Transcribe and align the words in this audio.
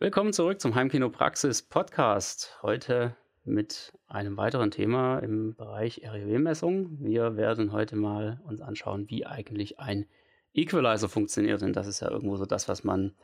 Willkommen 0.00 0.32
zurück 0.32 0.60
zum 0.60 0.76
Heimkino 0.76 1.10
Praxis 1.10 1.60
Podcast. 1.60 2.56
Heute 2.62 3.16
mit 3.42 3.92
einem 4.06 4.36
weiteren 4.36 4.70
Thema 4.70 5.18
im 5.18 5.56
Bereich 5.56 6.02
REW-Messung. 6.04 7.00
Wir 7.00 7.36
werden 7.36 7.72
heute 7.72 7.96
mal 7.96 8.40
uns 8.44 8.60
anschauen, 8.60 9.10
wie 9.10 9.26
eigentlich 9.26 9.80
ein 9.80 10.06
Equalizer 10.54 11.08
funktioniert. 11.08 11.62
Denn 11.62 11.72
das 11.72 11.88
ist 11.88 11.98
ja 11.98 12.12
irgendwo 12.12 12.36
so 12.36 12.46
das, 12.46 12.68
was 12.68 12.84
man 12.84 13.16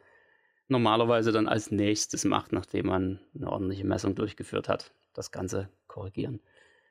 normalerweise 0.66 1.30
dann 1.30 1.46
als 1.46 1.70
nächstes 1.70 2.24
macht, 2.24 2.52
nachdem 2.52 2.86
man 2.86 3.20
eine 3.36 3.52
ordentliche 3.52 3.86
Messung 3.86 4.16
durchgeführt 4.16 4.68
hat. 4.68 4.92
Das 5.12 5.30
Ganze 5.30 5.68
korrigieren. 5.86 6.40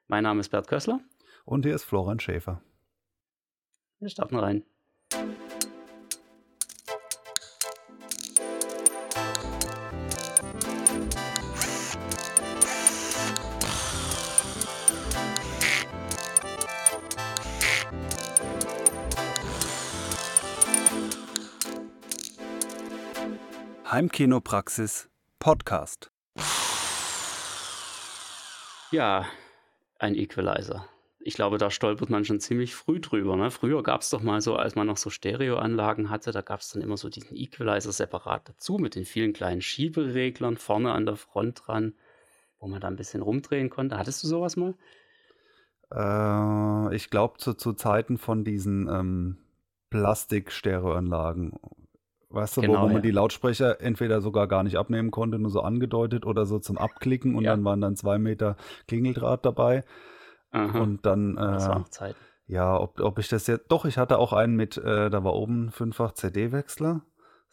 Mein 0.07 0.23
Name 0.23 0.39
ist 0.39 0.47
Bert 0.47 0.69
Kössler. 0.69 1.01
Und 1.43 1.65
hier 1.65 1.75
ist 1.75 1.83
Florian 1.83 2.21
Schäfer. 2.21 2.61
Wir 3.99 4.07
starten 4.07 4.37
rein. 4.37 4.63
Heimkinopraxis 23.93 25.11
Podcast. 25.37 26.11
Ja, 28.89 29.27
ein 29.99 30.15
Equalizer. 30.15 30.89
Ich 31.19 31.35
glaube, 31.35 31.59
da 31.59 31.69
stolpert 31.69 32.09
man 32.09 32.25
schon 32.25 32.39
ziemlich 32.39 32.73
früh 32.73 32.99
drüber. 32.99 33.35
Ne? 33.35 33.51
Früher 33.51 33.83
gab 33.83 34.01
es 34.01 34.09
doch 34.09 34.23
mal 34.23 34.41
so, 34.41 34.55
als 34.55 34.73
man 34.73 34.87
noch 34.87 34.97
so 34.97 35.11
Stereoanlagen 35.11 36.09
hatte, 36.09 36.31
da 36.31 36.41
gab 36.41 36.61
es 36.61 36.69
dann 36.69 36.81
immer 36.81 36.97
so 36.97 37.07
diesen 37.07 37.37
Equalizer 37.37 37.91
separat 37.91 38.49
dazu 38.49 38.79
mit 38.79 38.95
den 38.95 39.05
vielen 39.05 39.31
kleinen 39.31 39.61
Schiebereglern 39.61 40.57
vorne 40.57 40.91
an 40.91 41.05
der 41.05 41.15
Front 41.15 41.61
dran, 41.67 41.93
wo 42.57 42.67
man 42.67 42.81
da 42.81 42.87
ein 42.87 42.95
bisschen 42.95 43.21
rumdrehen 43.21 43.69
konnte. 43.69 43.99
Hattest 43.99 44.23
du 44.23 44.27
sowas 44.27 44.55
mal? 44.55 44.73
Äh, 45.91 46.95
ich 46.95 47.11
glaube, 47.11 47.37
zu, 47.37 47.53
zu 47.53 47.73
Zeiten 47.73 48.17
von 48.17 48.43
diesen 48.43 48.87
ähm, 48.87 49.37
Plastik-Stereoanlagen 49.91 51.59
Weißt 52.33 52.57
du, 52.57 52.61
genau, 52.61 52.79
wo, 52.79 52.83
wo, 52.83 52.87
man 52.87 52.95
ja. 52.95 53.01
die 53.01 53.11
Lautsprecher 53.11 53.79
entweder 53.79 54.19
sogar 54.19 54.47
gar 54.47 54.63
nicht 54.63 54.75
abnehmen 54.75 55.11
konnte, 55.11 55.37
nur 55.37 55.51
so 55.51 55.61
angedeutet 55.61 56.25
oder 56.25 56.47
so 56.47 56.57
zum 56.57 56.79
Abklicken 56.79 57.35
und 57.35 57.43
ja. 57.43 57.51
dann 57.51 57.63
waren 57.63 57.79
dann 57.79 57.95
zwei 57.95 58.17
Meter 58.17 58.55
Klingeldraht 58.87 59.45
dabei. 59.45 59.83
Aha. 60.51 60.79
Und 60.79 61.05
dann. 61.05 61.37
Äh, 61.37 61.41
das 61.41 61.67
war 61.67 61.85
Zeit. 61.91 62.15
Ja, 62.47 62.79
ob, 62.79 62.99
ob 62.99 63.19
ich 63.19 63.29
das 63.29 63.45
jetzt. 63.45 63.71
Doch, 63.71 63.85
ich 63.85 63.99
hatte 63.99 64.17
auch 64.17 64.33
einen 64.33 64.55
mit, 64.55 64.77
äh, 64.77 65.11
da 65.11 65.23
war 65.23 65.35
oben 65.35 65.69
fünffach 65.71 66.13
CD-Wechsler. 66.13 67.01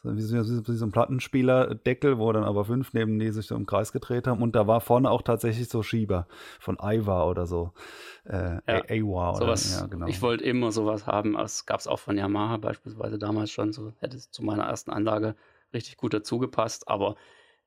Wie 0.03 0.23
so, 0.23 0.37
wie 0.37 0.77
so 0.77 0.87
ein 0.87 0.93
Plattenspielerdeckel, 0.93 2.19
wo 2.19 2.33
dann 2.33 2.45
aber 2.45 2.65
fünf 2.65 2.95
neben 2.95 3.19
die 3.19 3.31
sich 3.33 3.47
so 3.47 3.55
im 3.55 3.67
Kreis 3.67 3.93
gedreht 3.93 4.27
haben. 4.27 4.43
Und 4.43 4.57
da 4.57 4.67
war 4.67 4.81
vorne 4.81 5.11
auch 5.11 5.21
tatsächlich 5.21 5.69
so 5.69 5.83
Schieber 5.83 6.27
von 6.59 6.79
Iwa 6.81 7.25
oder 7.25 7.47
so. 7.47 7.73
Äh, 8.25 8.61
ja, 8.67 8.83
Awa 8.89 9.31
oder 9.31 9.39
sowas, 9.39 9.79
ja, 9.79 9.87
genau. 9.87 10.07
Ich 10.07 10.23
wollte 10.23 10.45
immer 10.45 10.73
sowas 10.73 11.07
haben. 11.07 11.35
Das 11.35 11.67
gab 11.67 11.81
es 11.81 11.87
auch 11.87 11.99
von 11.99 12.17
Yamaha 12.17 12.57
beispielsweise 12.57 13.19
damals 13.19 13.51
schon. 13.51 13.73
So 13.73 13.93
hätte 13.99 14.17
es 14.17 14.31
zu 14.31 14.43
meiner 14.43 14.65
ersten 14.65 14.91
Anlage 14.91 15.35
richtig 15.75 15.99
gut 15.99 16.15
dazu 16.15 16.39
gepasst. 16.39 16.89
Aber 16.89 17.17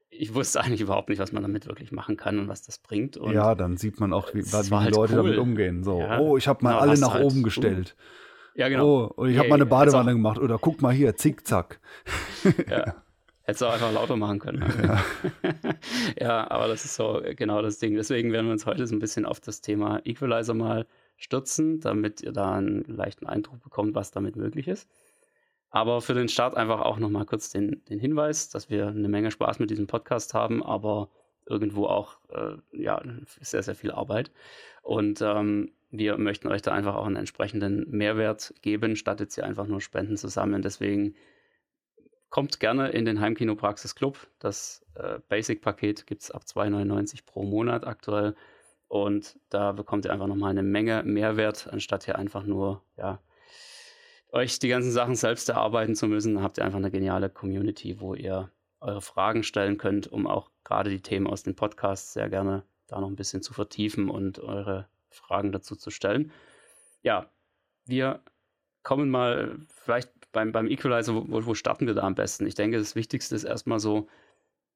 ich 0.10 0.34
wusste 0.34 0.62
eigentlich 0.62 0.82
überhaupt 0.82 1.10
nicht, 1.10 1.20
was 1.20 1.34
man 1.34 1.44
damit 1.44 1.68
wirklich 1.68 1.92
machen 1.92 2.18
kann 2.18 2.40
und 2.40 2.48
was 2.48 2.64
das 2.64 2.80
bringt. 2.80 3.16
Und 3.16 3.34
ja, 3.34 3.54
dann 3.54 3.78
sieht 3.78 4.00
man 4.00 4.12
auch, 4.12 4.34
wie, 4.34 4.40
wie 4.40 4.44
die 4.44 4.76
halt 4.76 4.96
Leute 4.96 5.14
cool. 5.14 5.24
damit 5.24 5.38
umgehen. 5.38 5.84
So, 5.84 6.00
ja, 6.00 6.20
oh, 6.20 6.38
ich 6.38 6.48
habe 6.48 6.64
mal 6.64 6.72
genau, 6.72 6.82
alle 6.82 7.00
nach 7.00 7.14
halt 7.14 7.26
oben 7.26 7.44
gestellt. 7.44 7.96
Ja, 8.56 8.70
genau. 8.70 8.86
Oh, 8.86 9.14
und 9.16 9.30
ich 9.30 9.38
habe 9.38 9.50
mal 9.50 9.56
eine 9.56 9.66
Badewanne 9.66 10.12
auch, 10.12 10.16
gemacht. 10.16 10.40
Oder 10.40 10.58
guck 10.58 10.82
mal 10.82 10.94
hier, 10.94 11.16
zickzack. 11.16 11.80
ja. 12.70 12.96
Hättest 13.46 13.62
du 13.62 13.66
auch 13.66 13.74
einfach 13.74 13.92
lauter 13.92 14.16
machen 14.16 14.40
können. 14.40 14.64
Ja. 14.84 15.04
ja, 16.20 16.52
aber 16.52 16.68
das 16.68 16.86
ist 16.86 16.96
so 16.96 17.22
genau 17.36 17.62
das 17.62 17.78
Ding. 17.78 17.96
Deswegen 17.96 18.32
werden 18.32 18.46
wir 18.46 18.54
uns 18.54 18.66
heute 18.66 18.88
so 18.88 18.96
ein 18.96 19.00
bisschen 19.00 19.26
auf 19.26 19.42
das 19.42 19.60
Thema 19.62 20.00
Equalizer 20.06 20.54
mal 20.54 20.86
stürzen, 21.18 21.82
damit 21.82 22.22
ihr 22.22 22.32
da 22.32 22.54
einen 22.54 22.84
leichten 22.86 23.28
Eindruck 23.28 23.62
bekommt, 23.62 23.96
was 23.96 24.12
damit 24.12 24.36
möglich 24.38 24.68
ist. 24.68 24.90
Aber 25.70 26.02
für 26.02 26.14
den 26.14 26.30
Start 26.30 26.56
einfach 26.56 26.82
auch 26.82 27.00
nochmal 27.00 27.26
kurz 27.26 27.50
den, 27.50 27.84
den 27.90 28.00
Hinweis, 28.00 28.50
dass 28.50 28.70
wir 28.70 28.88
eine 28.88 29.10
Menge 29.10 29.32
Spaß 29.32 29.60
mit 29.60 29.72
diesem 29.72 29.88
Podcast 29.88 30.34
haben, 30.34 30.64
aber 30.64 31.10
irgendwo 31.46 31.86
auch 31.86 32.18
äh, 32.30 32.58
ja, 32.72 33.02
sehr, 33.42 33.64
sehr 33.64 33.76
viel 33.76 33.92
Arbeit. 33.92 34.32
Und 34.82 35.22
ähm, 35.22 35.72
wir 35.92 36.18
möchten 36.18 36.48
euch 36.48 36.62
da 36.62 36.72
einfach 36.72 36.96
auch 36.96 37.06
einen 37.06 37.18
entsprechenden 37.18 37.90
Mehrwert 37.90 38.54
geben, 38.62 38.96
statt 38.96 39.20
jetzt 39.20 39.36
hier 39.36 39.46
einfach 39.46 39.68
nur 39.68 39.82
Spenden 39.82 40.18
zu 40.18 40.28
sammeln. 40.28 40.62
Deswegen 40.62 41.16
kommt 42.30 42.60
gerne 42.60 42.90
in 42.90 43.06
den 43.06 43.22
Heimkinopraxis 43.22 43.94
Club. 43.94 44.28
Das 44.40 44.84
äh, 44.96 45.20
Basic-Paket 45.30 46.08
gibt 46.08 46.24
es 46.24 46.32
ab 46.32 46.44
2,99 46.48 47.26
pro 47.26 47.44
Monat 47.44 47.86
aktuell. 47.86 48.36
Und 48.88 49.40
da 49.50 49.72
bekommt 49.72 50.06
ihr 50.06 50.12
einfach 50.12 50.28
nochmal 50.28 50.52
eine 50.52 50.64
Menge 50.64 51.04
Mehrwert, 51.04 51.68
anstatt 51.72 52.06
hier 52.06 52.18
einfach 52.18 52.44
nur, 52.44 52.84
ja, 52.98 53.20
euch 54.32 54.58
die 54.58 54.68
ganzen 54.68 54.92
Sachen 54.92 55.16
selbst 55.16 55.48
erarbeiten 55.50 55.96
zu 55.96 56.08
müssen. 56.08 56.42
Habt 56.42 56.58
ihr 56.58 56.66
einfach 56.66 56.80
eine 56.80 56.92
geniale 56.92 57.30
Community, 57.30 58.00
wo 58.00 58.16
ihr 58.16 58.50
eure 58.84 59.02
Fragen 59.02 59.44
stellen 59.44 59.78
könnt, 59.78 60.08
um 60.08 60.28
auch 60.28 60.52
gerade 60.64 60.90
die 60.90 61.02
Themen 61.02 61.28
aus 61.28 61.44
den 61.44 61.56
Podcasts 61.56 62.14
sehr 62.14 62.30
gerne 62.30 62.64
da 62.88 63.00
noch 63.00 63.08
ein 63.08 63.16
bisschen 63.16 63.42
zu 63.42 63.54
vertiefen 63.54 64.10
und 64.10 64.40
eure 64.40 64.88
Fragen 65.10 65.52
dazu 65.52 65.76
zu 65.76 65.90
stellen. 65.90 66.32
Ja, 67.02 67.30
wir 67.86 68.22
kommen 68.84 69.10
mal 69.10 69.58
vielleicht 69.70 70.12
beim, 70.32 70.52
beim 70.52 70.68
Equalizer, 70.68 71.16
wo, 71.16 71.46
wo 71.46 71.54
starten 71.54 71.88
wir 71.88 71.94
da 71.94 72.02
am 72.04 72.16
besten? 72.16 72.46
Ich 72.46 72.56
denke, 72.56 72.78
das 72.78 72.96
Wichtigste 72.96 73.36
ist 73.36 73.44
erstmal 73.44 73.80
so, 73.80 74.08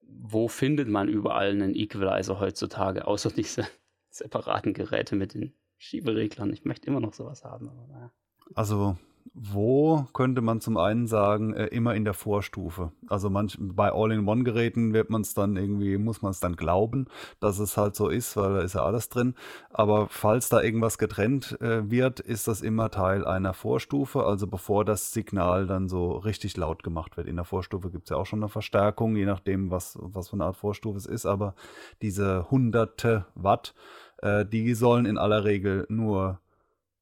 wo 0.01 0.47
findet 0.47 0.87
man 0.87 1.09
überall 1.09 1.51
einen 1.51 1.75
Equalizer 1.75 2.39
heutzutage, 2.39 3.05
außer 3.07 3.31
diese 3.35 3.67
separaten 4.09 4.73
Geräte 4.73 5.15
mit 5.15 5.33
den 5.33 5.53
Schiebereglern. 5.77 6.51
Ich 6.53 6.65
möchte 6.65 6.87
immer 6.87 6.99
noch 6.99 7.13
sowas 7.13 7.43
haben. 7.43 7.69
Aber 7.69 7.87
naja. 7.87 8.11
Also 8.55 8.97
wo 9.33 10.05
könnte 10.13 10.41
man 10.41 10.61
zum 10.61 10.77
einen 10.77 11.07
sagen, 11.07 11.53
äh, 11.53 11.65
immer 11.67 11.95
in 11.95 12.05
der 12.05 12.13
Vorstufe. 12.13 12.91
Also 13.07 13.29
manch, 13.29 13.57
bei 13.59 13.91
All-in-One-Geräten 13.91 14.93
wird 14.93 15.09
man 15.09 15.21
es 15.21 15.33
dann 15.33 15.55
irgendwie, 15.55 15.97
muss 15.97 16.21
man 16.21 16.31
es 16.31 16.39
dann 16.39 16.55
glauben, 16.55 17.07
dass 17.39 17.59
es 17.59 17.77
halt 17.77 17.95
so 17.95 18.09
ist, 18.09 18.37
weil 18.37 18.53
da 18.53 18.59
ist 18.61 18.75
ja 18.75 18.83
alles 18.83 19.09
drin. 19.09 19.35
Aber 19.69 20.07
falls 20.09 20.49
da 20.49 20.61
irgendwas 20.61 20.97
getrennt 20.97 21.59
äh, 21.61 21.89
wird, 21.89 22.19
ist 22.19 22.47
das 22.47 22.61
immer 22.61 22.89
Teil 22.89 23.25
einer 23.25 23.53
Vorstufe, 23.53 24.23
also 24.23 24.47
bevor 24.47 24.85
das 24.85 25.11
Signal 25.11 25.67
dann 25.67 25.87
so 25.87 26.11
richtig 26.11 26.57
laut 26.57 26.83
gemacht 26.83 27.17
wird. 27.17 27.27
In 27.27 27.35
der 27.35 27.45
Vorstufe 27.45 27.89
gibt 27.89 28.05
es 28.05 28.09
ja 28.09 28.17
auch 28.17 28.25
schon 28.25 28.39
eine 28.39 28.49
Verstärkung, 28.49 29.15
je 29.15 29.25
nachdem, 29.25 29.71
was, 29.71 29.97
was 30.01 30.29
für 30.29 30.35
eine 30.35 30.45
Art 30.45 30.57
Vorstufe 30.57 30.97
es 30.97 31.05
ist. 31.05 31.25
Aber 31.25 31.55
diese 32.01 32.49
hunderte 32.49 33.25
Watt, 33.35 33.73
äh, 34.21 34.45
die 34.45 34.73
sollen 34.73 35.05
in 35.05 35.17
aller 35.17 35.43
Regel 35.43 35.85
nur 35.89 36.39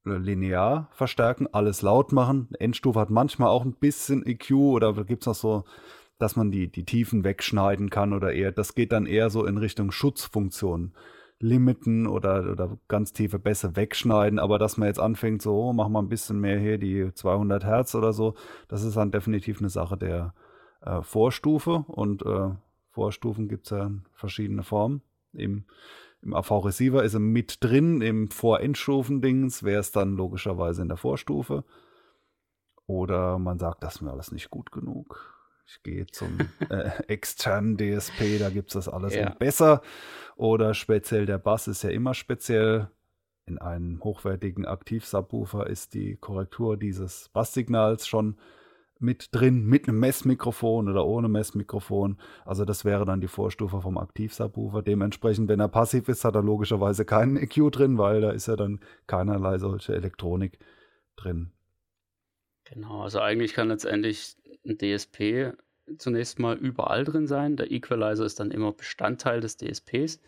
linear 0.06 0.88
verstärken, 0.92 1.48
alles 1.52 1.82
laut 1.82 2.12
machen. 2.12 2.48
Endstufe 2.58 2.98
hat 3.00 3.10
manchmal 3.10 3.48
auch 3.48 3.64
ein 3.64 3.74
bisschen 3.74 4.24
EQ 4.24 4.52
oder 4.52 4.92
gibt 5.04 5.22
es 5.22 5.26
noch 5.26 5.34
so, 5.34 5.64
dass 6.18 6.36
man 6.36 6.50
die, 6.50 6.68
die 6.68 6.84
Tiefen 6.84 7.24
wegschneiden 7.24 7.90
kann 7.90 8.12
oder 8.12 8.32
eher, 8.32 8.52
das 8.52 8.74
geht 8.74 8.92
dann 8.92 9.06
eher 9.06 9.30
so 9.30 9.44
in 9.44 9.58
Richtung 9.58 9.90
Schutzfunktion. 9.90 10.94
Limiten 11.38 12.06
oder, 12.06 12.50
oder 12.50 12.78
ganz 12.88 13.12
tiefe 13.12 13.38
Bässe 13.38 13.76
wegschneiden, 13.76 14.38
aber 14.38 14.58
dass 14.58 14.78
man 14.78 14.88
jetzt 14.88 15.00
anfängt, 15.00 15.42
so, 15.42 15.54
oh, 15.54 15.72
mach 15.74 15.88
mal 15.88 16.00
ein 16.00 16.08
bisschen 16.08 16.40
mehr 16.40 16.58
hier, 16.58 16.78
die 16.78 17.12
200 17.12 17.62
Hertz 17.64 17.94
oder 17.94 18.14
so, 18.14 18.34
das 18.68 18.82
ist 18.82 18.96
dann 18.96 19.10
definitiv 19.10 19.60
eine 19.60 19.68
Sache 19.68 19.98
der 19.98 20.32
äh, 20.80 21.02
Vorstufe 21.02 21.84
und 21.88 22.24
äh, 22.24 22.50
Vorstufen 22.90 23.48
gibt 23.48 23.66
es 23.66 23.70
ja 23.70 23.90
verschiedene 24.14 24.62
Formen. 24.62 25.02
Im 25.34 25.64
im 26.22 26.34
AV-Receiver 26.34 27.04
ist 27.04 27.14
er 27.14 27.20
mit 27.20 27.62
drin, 27.62 28.00
im 28.00 28.28
Vor-Endstufen-Dings 28.28 29.62
wäre 29.62 29.80
es 29.80 29.92
dann 29.92 30.16
logischerweise 30.16 30.82
in 30.82 30.88
der 30.88 30.96
Vorstufe. 30.96 31.64
Oder 32.86 33.38
man 33.38 33.58
sagt, 33.58 33.82
das 33.82 33.96
ist 33.96 34.00
mir 34.00 34.12
alles 34.12 34.32
nicht 34.32 34.50
gut 34.50 34.72
genug. 34.72 35.32
Ich 35.66 35.82
gehe 35.82 36.06
zum 36.06 36.38
äh, 36.70 36.90
externen 37.08 37.76
DSP, 37.76 38.38
da 38.38 38.50
gibt 38.50 38.68
es 38.68 38.74
das 38.74 38.88
alles 38.88 39.14
ja. 39.14 39.30
besser. 39.30 39.82
Oder 40.36 40.74
speziell 40.74 41.26
der 41.26 41.38
Bass 41.38 41.68
ist 41.68 41.82
ja 41.82 41.90
immer 41.90 42.14
speziell. 42.14 42.90
In 43.48 43.58
einem 43.58 44.02
hochwertigen 44.02 44.66
Aktiv-Subwoofer 44.66 45.68
ist 45.68 45.94
die 45.94 46.16
Korrektur 46.16 46.76
dieses 46.76 47.28
Basssignals 47.28 48.08
schon 48.08 48.38
mit 48.98 49.28
drin, 49.32 49.64
mit 49.66 49.88
einem 49.88 49.98
Messmikrofon 50.00 50.88
oder 50.88 51.06
ohne 51.06 51.28
Messmikrofon. 51.28 52.18
Also 52.44 52.64
das 52.64 52.84
wäre 52.84 53.04
dann 53.04 53.20
die 53.20 53.28
Vorstufe 53.28 53.80
vom 53.80 53.98
Aktiv-Subwoofer. 53.98 54.82
Dementsprechend, 54.82 55.48
wenn 55.48 55.60
er 55.60 55.68
passiv 55.68 56.08
ist, 56.08 56.24
hat 56.24 56.34
er 56.34 56.42
logischerweise 56.42 57.04
keinen 57.04 57.36
EQ 57.42 57.70
drin, 57.72 57.98
weil 57.98 58.20
da 58.20 58.30
ist 58.30 58.48
ja 58.48 58.56
dann 58.56 58.80
keinerlei 59.06 59.58
solche 59.58 59.94
Elektronik 59.94 60.58
drin. 61.16 61.52
Genau, 62.64 63.02
also 63.02 63.20
eigentlich 63.20 63.54
kann 63.54 63.68
letztendlich 63.68 64.36
ein 64.66 64.76
DSP 64.78 65.54
zunächst 65.98 66.38
mal 66.38 66.56
überall 66.56 67.04
drin 67.04 67.26
sein. 67.26 67.56
Der 67.56 67.70
Equalizer 67.70 68.24
ist 68.24 68.40
dann 68.40 68.50
immer 68.50 68.72
Bestandteil 68.72 69.40
des 69.40 69.56
DSPs. 69.56 70.20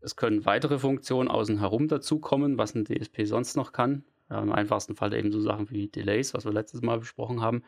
Es 0.00 0.14
können 0.14 0.46
weitere 0.46 0.78
Funktionen 0.78 1.28
außen 1.28 1.58
herum 1.58 1.88
dazukommen, 1.88 2.58
was 2.58 2.74
ein 2.74 2.84
DSP 2.84 3.24
sonst 3.24 3.56
noch 3.56 3.72
kann. 3.72 4.04
Ja, 4.30 4.42
Im 4.42 4.52
einfachsten 4.52 4.94
Fall 4.94 5.14
eben 5.14 5.32
so 5.32 5.40
Sachen 5.40 5.70
wie 5.70 5.88
Delays, 5.88 6.34
was 6.34 6.44
wir 6.44 6.52
letztes 6.52 6.82
Mal 6.82 6.98
besprochen 6.98 7.40
haben. 7.40 7.62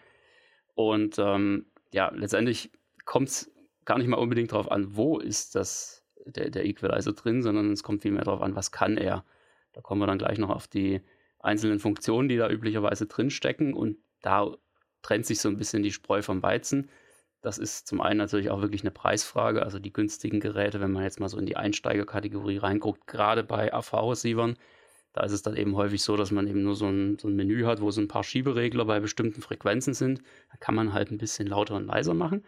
Und 0.75 1.19
ähm, 1.19 1.67
ja, 1.93 2.11
letztendlich 2.15 2.71
kommt 3.05 3.29
es 3.29 3.51
gar 3.85 3.99
nicht 3.99 4.09
mal 4.09 4.19
unbedingt 4.19 4.53
darauf 4.53 4.71
an, 4.71 4.97
wo 4.97 5.19
ist 5.19 5.55
das, 5.55 6.05
der, 6.27 6.51
der 6.51 6.67
Equalizer 6.67 7.13
drin, 7.13 7.43
sondern 7.43 7.73
es 7.73 7.83
kommt 7.83 8.03
vielmehr 8.03 8.25
darauf 8.25 8.43
an, 8.43 8.55
was 8.55 8.73
kann 8.73 8.97
er. 8.97 9.25
Da 9.73 9.81
kommen 9.81 10.01
wir 10.01 10.07
dann 10.07 10.19
gleich 10.19 10.39
noch 10.39 10.51
auf 10.51 10.69
die 10.69 11.01
einzelnen 11.39 11.79
Funktionen, 11.79 12.29
die 12.29 12.37
da 12.37 12.51
üblicherweise 12.51 13.07
drinstecken 13.07 13.73
und 13.73 13.97
da 14.21 14.55
trennt 15.03 15.25
sich 15.27 15.41
so 15.41 15.49
ein 15.49 15.57
bisschen 15.57 15.83
die 15.83 15.93
Spreu 15.93 16.23
vom 16.23 16.43
Weizen. 16.43 16.91
Das 17.41 17.57
ist 17.57 17.87
zum 17.89 18.03
einen 18.03 18.19
natürlich 18.19 18.51
auch 18.51 18.61
wirklich 18.61 18.83
eine 18.83 18.91
Preisfrage, 18.91 19.63
also 19.63 19.79
die 19.79 19.93
günstigen 19.93 20.41
Geräte, 20.41 20.81
wenn 20.81 20.93
man 20.93 21.05
jetzt 21.05 21.21
mal 21.21 21.29
so 21.31 21.39
in 21.39 21.47
die 21.47 21.57
Einsteigerkategorie 21.57 22.59
reinguckt, 22.59 23.07
gerade 23.07 23.43
bei 23.43 23.73
AV-Receivern, 23.73 24.57
da 25.13 25.25
ist 25.25 25.33
es 25.33 25.43
dann 25.43 25.57
eben 25.57 25.77
häufig 25.77 26.03
so, 26.03 26.17
dass 26.17 26.31
man 26.31 26.47
eben 26.47 26.63
nur 26.63 26.77
so 26.77 26.87
ein, 26.87 27.19
so 27.19 27.29
ein 27.29 27.35
Menü 27.35 27.65
hat, 27.65 27.81
wo 27.81 27.91
so 27.91 28.01
ein 28.01 28.09
paar 28.09 28.23
Schieberegler 28.23 28.85
bei 28.85 29.01
bestimmten 29.01 29.43
Frequenzen 29.43 29.95
sind. 29.95 30.23
Da 30.51 30.57
kann 30.59 30.75
man 30.75 30.93
halt 30.93 31.11
ein 31.11 31.19
bisschen 31.19 31.47
lauter 31.49 31.75
und 31.75 31.87
leiser 31.87 32.15
machen. 32.15 32.45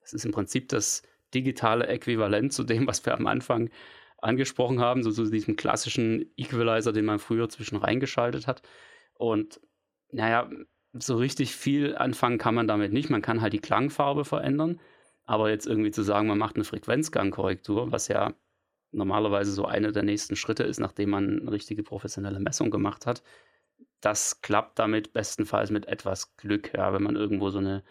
Das 0.00 0.12
ist 0.12 0.24
im 0.24 0.32
Prinzip 0.32 0.68
das 0.68 1.02
digitale 1.32 1.86
Äquivalent 1.86 2.52
zu 2.52 2.64
dem, 2.64 2.86
was 2.86 3.04
wir 3.06 3.14
am 3.14 3.26
Anfang 3.26 3.70
angesprochen 4.18 4.80
haben, 4.80 5.02
so 5.02 5.10
zu 5.10 5.30
diesem 5.30 5.56
klassischen 5.56 6.30
Equalizer, 6.36 6.92
den 6.92 7.06
man 7.06 7.18
früher 7.18 7.48
zwischen 7.48 7.76
reingeschaltet 7.76 8.46
hat. 8.46 8.62
Und 9.14 9.60
naja, 10.10 10.50
so 10.92 11.16
richtig 11.16 11.56
viel 11.56 11.96
anfangen 11.96 12.38
kann 12.38 12.54
man 12.54 12.68
damit 12.68 12.92
nicht. 12.92 13.10
Man 13.10 13.22
kann 13.22 13.40
halt 13.40 13.54
die 13.54 13.58
Klangfarbe 13.58 14.24
verändern. 14.24 14.80
Aber 15.24 15.50
jetzt 15.50 15.66
irgendwie 15.66 15.92
zu 15.92 16.02
sagen, 16.02 16.28
man 16.28 16.38
macht 16.38 16.56
eine 16.56 16.64
Frequenzgangkorrektur, 16.64 17.92
was 17.92 18.08
ja 18.08 18.34
normalerweise 18.92 19.52
so 19.52 19.64
einer 19.64 19.92
der 19.92 20.02
nächsten 20.02 20.36
Schritte 20.36 20.62
ist, 20.64 20.78
nachdem 20.78 21.10
man 21.10 21.40
eine 21.40 21.52
richtige 21.52 21.82
professionelle 21.82 22.40
Messung 22.40 22.70
gemacht 22.70 23.06
hat. 23.06 23.22
Das 24.00 24.40
klappt 24.40 24.78
damit 24.78 25.12
bestenfalls 25.12 25.70
mit 25.70 25.86
etwas 25.86 26.36
Glück, 26.36 26.72
ja, 26.74 26.92
wenn 26.92 27.02
man 27.02 27.16
irgendwo 27.16 27.50
so 27.50 27.58
eine 27.58 27.82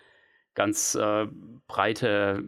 ganz 0.53 0.95
äh, 0.95 1.27
breite, 1.67 2.43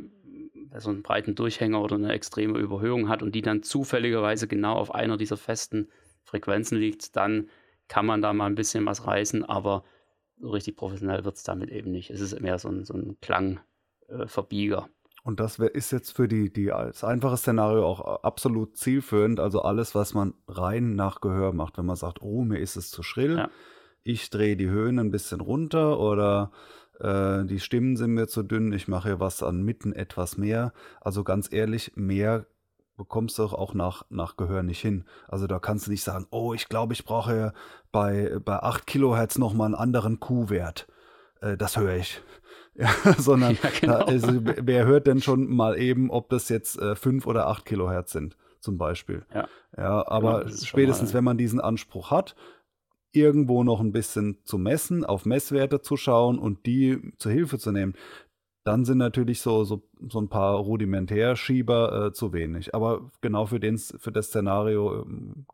so 0.77 0.89
einen 0.89 1.03
breiten 1.03 1.35
Durchhänger 1.35 1.81
oder 1.81 1.95
eine 1.95 2.11
extreme 2.11 2.59
Überhöhung 2.59 3.09
hat 3.09 3.23
und 3.23 3.33
die 3.33 3.41
dann 3.41 3.63
zufälligerweise 3.63 4.47
genau 4.47 4.73
auf 4.73 4.93
einer 4.93 5.17
dieser 5.17 5.37
festen 5.37 5.89
Frequenzen 6.23 6.77
liegt, 6.77 7.15
dann 7.15 7.49
kann 7.87 8.05
man 8.05 8.21
da 8.21 8.33
mal 8.33 8.47
ein 8.47 8.55
bisschen 8.55 8.85
was 8.85 9.05
reißen, 9.05 9.43
aber 9.45 9.83
so 10.37 10.49
richtig 10.49 10.75
professionell 10.75 11.23
wird 11.23 11.35
es 11.35 11.43
damit 11.43 11.69
eben 11.69 11.91
nicht. 11.91 12.09
Es 12.09 12.21
ist 12.21 12.39
mehr 12.39 12.57
so 12.59 12.69
ein, 12.69 12.83
so 12.83 12.93
ein 12.93 13.17
Klangverbieger. 13.21 14.89
Äh, 14.89 15.02
und 15.23 15.39
das 15.39 15.57
wär, 15.57 15.73
ist 15.73 15.91
jetzt 15.91 16.11
für 16.11 16.27
die, 16.27 16.51
die, 16.51 16.65
das 16.65 17.03
einfache 17.03 17.37
Szenario 17.37 17.85
auch 17.85 18.23
absolut 18.23 18.77
zielführend. 18.77 19.39
Also 19.39 19.61
alles, 19.61 19.95
was 19.95 20.13
man 20.13 20.33
rein 20.47 20.95
nach 20.95 21.21
Gehör 21.21 21.53
macht, 21.53 21.77
wenn 21.77 21.85
man 21.85 21.95
sagt, 21.95 22.21
oh, 22.21 22.43
mir 22.43 22.59
ist 22.59 22.75
es 22.75 22.91
zu 22.91 23.03
schrill, 23.03 23.37
ja. 23.37 23.49
ich 24.03 24.29
drehe 24.29 24.57
die 24.57 24.69
Höhen 24.69 24.99
ein 24.99 25.11
bisschen 25.11 25.39
runter 25.39 25.99
oder 25.99 26.51
äh, 26.99 27.45
die 27.45 27.61
Stimmen 27.61 27.95
sind 27.95 28.11
mir 28.11 28.27
zu 28.27 28.43
dünn, 28.43 28.73
ich 28.73 28.89
mache 28.89 29.09
hier 29.09 29.19
was 29.21 29.43
an 29.43 29.63
Mitten 29.63 29.93
etwas 29.93 30.37
mehr. 30.37 30.73
Also 30.99 31.23
ganz 31.23 31.51
ehrlich, 31.51 31.93
mehr 31.95 32.45
bekommst 32.97 33.39
du 33.39 33.43
auch 33.43 33.73
nach, 33.73 34.05
nach 34.09 34.35
Gehör 34.35 34.61
nicht 34.61 34.81
hin. 34.81 35.05
Also 35.29 35.47
da 35.47 35.59
kannst 35.59 35.87
du 35.87 35.91
nicht 35.91 36.03
sagen, 36.03 36.27
oh, 36.31 36.53
ich 36.53 36.67
glaube, 36.67 36.93
ich 36.93 37.05
brauche 37.05 37.53
bei, 37.93 38.37
bei 38.43 38.61
8 38.61 38.85
Kilohertz 38.85 39.37
nochmal 39.37 39.67
einen 39.67 39.75
anderen 39.75 40.19
Q-Wert. 40.19 40.87
Äh, 41.39 41.55
das 41.55 41.77
höre 41.77 41.95
ich. 41.95 42.21
Ja, 43.05 43.13
sondern 43.19 43.53
ja, 43.63 43.69
genau. 43.79 43.97
also, 43.97 44.29
wer 44.41 44.85
hört 44.85 45.05
denn 45.05 45.21
schon 45.21 45.47
mal 45.47 45.77
eben, 45.77 46.09
ob 46.09 46.29
das 46.29 46.49
jetzt 46.49 46.79
äh, 46.79 46.95
5 46.95 47.27
oder 47.27 47.47
8 47.47 47.65
Kilohertz 47.65 48.11
sind, 48.11 48.35
zum 48.59 48.79
Beispiel. 48.79 49.25
Ja, 49.33 49.47
ja 49.77 50.07
aber 50.07 50.45
genau, 50.45 50.55
spätestens, 50.55 51.13
wenn 51.13 51.23
man 51.23 51.37
diesen 51.37 51.61
Anspruch 51.61 52.09
hat, 52.09 52.35
irgendwo 53.11 53.63
noch 53.63 53.79
ein 53.79 53.91
bisschen 53.91 54.39
zu 54.43 54.57
messen, 54.57 55.05
auf 55.05 55.25
Messwerte 55.25 55.81
zu 55.81 55.97
schauen 55.97 56.39
und 56.39 56.65
die 56.65 57.13
zur 57.17 57.31
Hilfe 57.31 57.59
zu 57.59 57.71
nehmen, 57.71 57.93
dann 58.63 58.85
sind 58.85 58.97
natürlich 58.97 59.41
so, 59.41 59.65
so, 59.65 59.83
so 60.09 60.19
ein 60.19 60.29
paar 60.29 60.55
Rudimentärschieber 60.55 62.07
äh, 62.07 62.13
zu 62.13 62.33
wenig. 62.33 62.73
Aber 62.73 63.11
genau 63.21 63.45
für, 63.45 63.59
den, 63.59 63.77
für 63.77 64.11
das 64.11 64.27
Szenario 64.27 65.01
äh, 65.01 65.05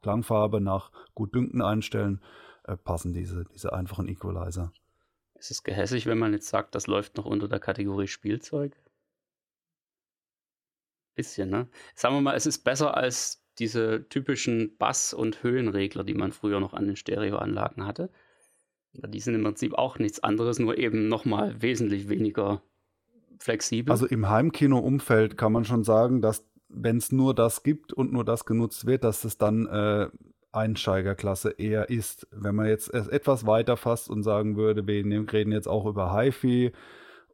Klangfarbe 0.01 0.61
nach 0.61 0.91
Gutdünken 1.15 1.61
einstellen, 1.61 2.21
äh, 2.65 2.77
passen 2.77 3.13
diese, 3.13 3.45
diese 3.45 3.73
einfachen 3.73 4.07
Equalizer. 4.07 4.71
Ist 5.39 5.51
es 5.51 5.63
gehässig, 5.63 6.05
wenn 6.05 6.17
man 6.17 6.33
jetzt 6.33 6.49
sagt, 6.49 6.75
das 6.75 6.87
läuft 6.87 7.17
noch 7.17 7.25
unter 7.25 7.47
der 7.47 7.59
Kategorie 7.59 8.07
Spielzeug? 8.07 8.75
Bisschen, 11.15 11.49
ne? 11.49 11.67
Sagen 11.95 12.15
wir 12.15 12.21
mal, 12.21 12.35
es 12.35 12.45
ist 12.45 12.59
besser 12.59 12.95
als 12.97 13.43
diese 13.57 14.07
typischen 14.09 14.77
Bass- 14.77 15.13
und 15.13 15.43
Höhenregler, 15.43 16.03
die 16.03 16.13
man 16.13 16.31
früher 16.31 16.59
noch 16.59 16.73
an 16.73 16.87
den 16.87 16.95
Stereoanlagen 16.95 17.85
hatte. 17.85 18.09
Die 18.93 19.19
sind 19.19 19.35
im 19.35 19.43
Prinzip 19.43 19.73
auch 19.73 19.99
nichts 19.99 20.21
anderes, 20.21 20.59
nur 20.59 20.77
eben 20.77 21.07
nochmal 21.07 21.61
wesentlich 21.61 22.09
weniger 22.09 22.63
flexibel. 23.39 23.91
Also 23.91 24.07
im 24.07 24.29
Heimkino-Umfeld 24.29 25.37
kann 25.37 25.51
man 25.51 25.65
schon 25.65 25.83
sagen, 25.83 26.21
dass 26.21 26.45
wenn 26.69 26.97
es 26.97 27.11
nur 27.11 27.33
das 27.33 27.63
gibt 27.63 27.93
und 27.93 28.11
nur 28.11 28.23
das 28.23 28.45
genutzt 28.45 28.85
wird, 28.85 29.03
dass 29.03 29.23
es 29.23 29.37
dann 29.37 29.67
äh, 29.67 30.09
Einsteigerklasse 30.51 31.51
eher 31.51 31.89
ist. 31.89 32.27
Wenn 32.31 32.55
man 32.55 32.67
jetzt 32.67 32.93
etwas 32.93 33.45
weiter 33.45 33.77
fasst 33.77 34.09
und 34.09 34.23
sagen 34.23 34.57
würde, 34.57 34.87
wir 34.87 35.03
reden 35.31 35.51
jetzt 35.51 35.67
auch 35.67 35.85
über 35.85 36.13
HiFi 36.17 36.71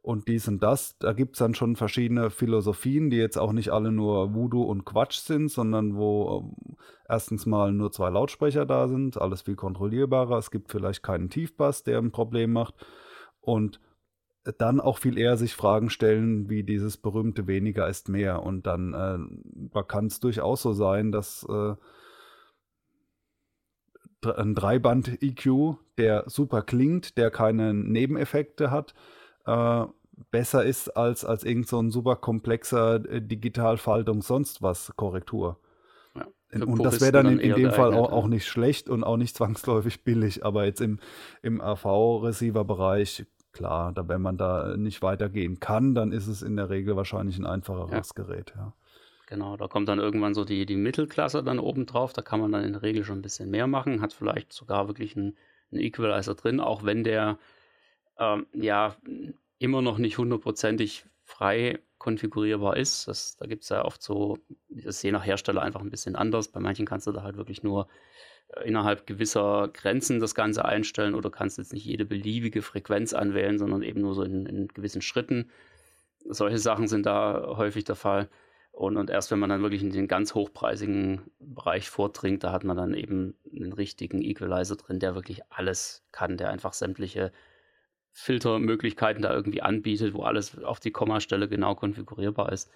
und 0.02 0.28
dies 0.28 0.46
und 0.46 0.62
das, 0.62 0.96
da 0.98 1.12
gibt 1.12 1.34
es 1.34 1.40
dann 1.40 1.54
schon 1.54 1.74
verschiedene 1.74 2.30
Philosophien, 2.30 3.10
die 3.10 3.16
jetzt 3.16 3.38
auch 3.38 3.52
nicht 3.52 3.70
alle 3.70 3.90
nur 3.90 4.34
Voodoo 4.34 4.62
und 4.62 4.84
Quatsch 4.84 5.18
sind, 5.18 5.50
sondern 5.50 5.96
wo 5.96 6.44
ähm, 6.44 6.76
erstens 7.08 7.44
mal 7.44 7.72
nur 7.72 7.90
zwei 7.90 8.10
Lautsprecher 8.10 8.66
da 8.66 8.86
sind, 8.86 9.20
alles 9.20 9.42
viel 9.42 9.56
kontrollierbarer. 9.56 10.38
Es 10.38 10.52
gibt 10.52 10.70
vielleicht 10.70 11.02
keinen 11.02 11.28
Tiefbass, 11.28 11.82
der 11.82 11.98
ein 11.98 12.12
Problem 12.12 12.52
macht. 12.52 12.74
Und 13.40 13.80
dann 14.58 14.80
auch 14.80 14.98
viel 14.98 15.18
eher 15.18 15.36
sich 15.36 15.54
Fragen 15.54 15.90
stellen, 15.90 16.48
wie 16.48 16.62
dieses 16.62 16.96
berühmte 16.96 17.46
weniger 17.48 17.88
ist 17.88 18.08
mehr. 18.08 18.42
Und 18.44 18.66
dann 18.66 18.94
äh, 19.74 19.82
kann 19.88 20.06
es 20.06 20.20
durchaus 20.20 20.62
so 20.62 20.72
sein, 20.72 21.10
dass 21.10 21.44
äh, 21.48 21.74
ein 24.24 24.54
Dreiband-EQ, 24.54 25.76
der 25.98 26.24
super 26.26 26.62
klingt, 26.62 27.16
der 27.16 27.30
keine 27.30 27.74
Nebeneffekte 27.74 28.70
hat, 28.70 28.94
äh, 29.46 29.84
besser 30.30 30.64
ist 30.64 30.96
als, 30.96 31.24
als 31.24 31.44
irgend 31.44 31.68
so 31.68 31.80
ein 31.80 31.90
super 31.90 32.16
komplexer 32.16 33.04
äh, 33.08 33.20
Digitalfaltung 33.20 34.22
sonst 34.22 34.62
was 34.62 34.92
Korrektur. 34.96 35.58
Ja, 36.14 36.64
und 36.64 36.82
das 36.82 37.00
wäre 37.00 37.12
dann 37.12 37.26
in, 37.26 37.38
in 37.38 37.54
dem 37.54 37.72
Fall 37.72 37.94
auch, 37.94 38.10
auch, 38.10 38.26
nicht 38.26 38.46
schlecht 38.46 38.88
und 38.88 39.04
auch 39.04 39.16
nicht 39.16 39.36
zwangsläufig 39.36 40.04
billig, 40.04 40.44
aber 40.44 40.64
jetzt 40.64 40.80
im, 40.80 40.98
im 41.42 41.60
AV-Receiver-Bereich, 41.60 43.26
klar, 43.52 43.92
da, 43.92 44.08
wenn 44.08 44.22
man 44.22 44.38
da 44.38 44.76
nicht 44.76 45.02
weitergehen 45.02 45.60
kann, 45.60 45.94
dann 45.94 46.12
ist 46.12 46.26
es 46.26 46.42
in 46.42 46.56
der 46.56 46.70
Regel 46.70 46.96
wahrscheinlich 46.96 47.38
ein 47.38 47.46
einfacheres 47.46 48.12
ja. 48.16 48.22
Gerät, 48.22 48.54
ja. 48.56 48.72
Genau, 49.26 49.56
da 49.56 49.66
kommt 49.66 49.88
dann 49.88 49.98
irgendwann 49.98 50.34
so 50.34 50.44
die, 50.44 50.66
die 50.66 50.76
Mittelklasse 50.76 51.42
dann 51.42 51.58
oben 51.58 51.84
drauf. 51.86 52.12
Da 52.12 52.22
kann 52.22 52.40
man 52.40 52.52
dann 52.52 52.64
in 52.64 52.72
der 52.74 52.82
Regel 52.82 53.04
schon 53.04 53.18
ein 53.18 53.22
bisschen 53.22 53.50
mehr 53.50 53.66
machen, 53.66 54.00
hat 54.00 54.12
vielleicht 54.12 54.52
sogar 54.52 54.86
wirklich 54.86 55.16
einen, 55.16 55.36
einen 55.72 55.80
Equalizer 55.80 56.36
drin, 56.36 56.60
auch 56.60 56.84
wenn 56.84 57.02
der 57.02 57.38
ähm, 58.18 58.46
ja 58.52 58.96
immer 59.58 59.82
noch 59.82 59.98
nicht 59.98 60.18
hundertprozentig 60.18 61.06
frei 61.24 61.80
konfigurierbar 61.98 62.76
ist. 62.76 63.08
Das, 63.08 63.36
da 63.36 63.46
gibt 63.46 63.64
es 63.64 63.68
ja 63.70 63.84
oft 63.84 64.00
so, 64.00 64.38
das 64.68 64.96
ist 64.96 65.02
je 65.02 65.10
nach 65.10 65.26
Hersteller 65.26 65.62
einfach 65.62 65.80
ein 65.80 65.90
bisschen 65.90 66.14
anders. 66.14 66.48
Bei 66.48 66.60
manchen 66.60 66.86
kannst 66.86 67.08
du 67.08 67.12
da 67.12 67.24
halt 67.24 67.36
wirklich 67.36 67.64
nur 67.64 67.88
äh, 68.48 68.68
innerhalb 68.68 69.06
gewisser 69.08 69.68
Grenzen 69.72 70.20
das 70.20 70.36
Ganze 70.36 70.64
einstellen 70.64 71.16
oder 71.16 71.30
kannst 71.30 71.58
jetzt 71.58 71.72
nicht 71.72 71.84
jede 71.84 72.04
beliebige 72.04 72.62
Frequenz 72.62 73.12
anwählen, 73.12 73.58
sondern 73.58 73.82
eben 73.82 74.02
nur 74.02 74.14
so 74.14 74.22
in, 74.22 74.46
in 74.46 74.68
gewissen 74.68 75.02
Schritten. 75.02 75.50
Solche 76.28 76.58
Sachen 76.58 76.86
sind 76.86 77.06
da 77.06 77.56
häufig 77.56 77.84
der 77.84 77.96
Fall. 77.96 78.28
Und, 78.76 78.98
und 78.98 79.08
erst 79.08 79.30
wenn 79.30 79.38
man 79.38 79.48
dann 79.48 79.62
wirklich 79.62 79.82
in 79.82 79.90
den 79.90 80.06
ganz 80.06 80.34
hochpreisigen 80.34 81.22
Bereich 81.38 81.88
vordringt, 81.88 82.44
da 82.44 82.52
hat 82.52 82.62
man 82.62 82.76
dann 82.76 82.92
eben 82.92 83.34
einen 83.50 83.72
richtigen 83.72 84.20
Equalizer 84.20 84.76
drin, 84.76 84.98
der 84.98 85.14
wirklich 85.14 85.40
alles 85.48 86.04
kann, 86.12 86.36
der 86.36 86.50
einfach 86.50 86.74
sämtliche 86.74 87.32
Filtermöglichkeiten 88.12 89.22
da 89.22 89.32
irgendwie 89.32 89.62
anbietet, 89.62 90.12
wo 90.12 90.24
alles 90.24 90.62
auf 90.62 90.78
die 90.78 90.90
Kommastelle 90.90 91.48
genau 91.48 91.74
konfigurierbar 91.74 92.52
ist. 92.52 92.70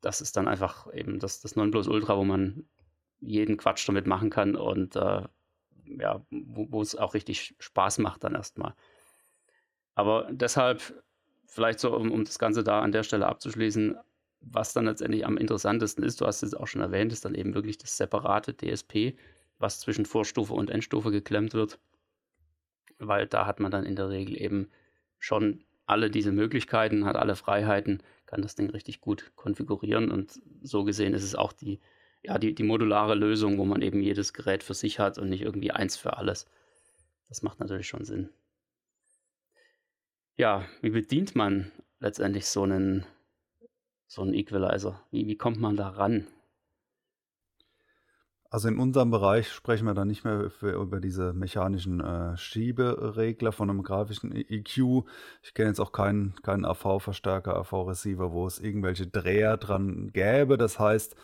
Das 0.00 0.20
ist 0.20 0.36
dann 0.36 0.48
einfach 0.48 0.92
eben 0.92 1.20
das, 1.20 1.40
das 1.40 1.54
Nonplusultra, 1.54 2.16
wo 2.16 2.24
man 2.24 2.64
jeden 3.20 3.56
Quatsch 3.56 3.88
damit 3.88 4.08
machen 4.08 4.30
kann 4.30 4.56
und 4.56 4.96
äh, 4.96 5.22
ja, 5.84 6.26
wo, 6.30 6.82
es 6.82 6.96
auch 6.96 7.14
richtig 7.14 7.54
Spaß 7.60 7.98
macht 7.98 8.24
dann 8.24 8.34
erstmal. 8.34 8.74
Aber 9.94 10.26
deshalb, 10.32 11.04
vielleicht 11.46 11.78
so, 11.78 11.94
um, 11.94 12.10
um 12.10 12.24
das 12.24 12.40
Ganze 12.40 12.64
da 12.64 12.80
an 12.80 12.90
der 12.90 13.04
Stelle 13.04 13.26
abzuschließen, 13.26 13.96
was 14.40 14.72
dann 14.72 14.86
letztendlich 14.86 15.26
am 15.26 15.36
interessantesten 15.36 16.02
ist, 16.02 16.20
du 16.20 16.26
hast 16.26 16.42
es 16.42 16.54
auch 16.54 16.66
schon 16.66 16.80
erwähnt, 16.80 17.12
ist 17.12 17.24
dann 17.24 17.34
eben 17.34 17.54
wirklich 17.54 17.78
das 17.78 17.96
separate 17.96 18.56
DSP, 18.56 19.16
was 19.58 19.80
zwischen 19.80 20.06
Vorstufe 20.06 20.54
und 20.54 20.70
Endstufe 20.70 21.10
geklemmt 21.10 21.54
wird. 21.54 21.78
Weil 22.98 23.26
da 23.26 23.46
hat 23.46 23.60
man 23.60 23.70
dann 23.70 23.84
in 23.84 23.96
der 23.96 24.08
Regel 24.08 24.40
eben 24.40 24.70
schon 25.18 25.64
alle 25.86 26.10
diese 26.10 26.32
Möglichkeiten, 26.32 27.04
hat 27.04 27.16
alle 27.16 27.36
Freiheiten, 27.36 28.02
kann 28.26 28.42
das 28.42 28.54
Ding 28.54 28.70
richtig 28.70 29.00
gut 29.00 29.32
konfigurieren 29.34 30.10
und 30.10 30.40
so 30.62 30.84
gesehen 30.84 31.14
ist 31.14 31.24
es 31.24 31.34
auch 31.34 31.52
die, 31.52 31.80
ja, 32.22 32.38
die, 32.38 32.54
die 32.54 32.62
modulare 32.62 33.14
Lösung, 33.14 33.58
wo 33.58 33.64
man 33.64 33.82
eben 33.82 34.00
jedes 34.00 34.32
Gerät 34.32 34.62
für 34.62 34.74
sich 34.74 34.98
hat 34.98 35.18
und 35.18 35.28
nicht 35.28 35.42
irgendwie 35.42 35.72
eins 35.72 35.96
für 35.96 36.16
alles. 36.16 36.46
Das 37.28 37.42
macht 37.42 37.60
natürlich 37.60 37.88
schon 37.88 38.04
Sinn. 38.04 38.28
Ja, 40.36 40.64
wie 40.80 40.90
bedient 40.90 41.34
man 41.34 41.70
letztendlich 41.98 42.46
so 42.46 42.62
einen 42.62 43.04
so 44.10 44.22
ein 44.22 44.34
Equalizer? 44.34 45.00
Wie, 45.12 45.26
wie 45.28 45.36
kommt 45.36 45.60
man 45.60 45.76
da 45.76 45.88
ran? 45.88 46.26
Also 48.52 48.66
in 48.66 48.80
unserem 48.80 49.12
Bereich 49.12 49.52
sprechen 49.52 49.86
wir 49.86 49.94
dann 49.94 50.08
nicht 50.08 50.24
mehr 50.24 50.50
für, 50.50 50.72
über 50.72 50.98
diese 50.98 51.32
mechanischen 51.32 52.00
äh, 52.00 52.36
Schieberegler 52.36 53.52
von 53.52 53.70
einem 53.70 53.84
grafischen 53.84 54.34
EQ. 54.34 55.04
Ich 55.42 55.54
kenne 55.54 55.68
jetzt 55.68 55.78
auch 55.78 55.92
keinen, 55.92 56.34
keinen 56.42 56.64
AV-Verstärker, 56.64 57.54
AV-Receiver, 57.54 58.32
wo 58.32 58.48
es 58.48 58.58
irgendwelche 58.58 59.06
Dreher 59.06 59.56
dran 59.56 60.10
gäbe. 60.12 60.58
Das 60.58 60.80
heißt, 60.80 61.14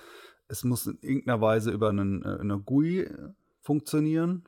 es 0.47 0.63
muss 0.63 0.87
in 0.87 0.99
irgendeiner 1.01 1.41
Weise 1.41 1.73
über 1.73 1.89
einen, 1.89 2.23
äh, 2.23 2.39
eine 2.39 2.61
GUI 2.61 3.11
funktionieren. 3.63 4.45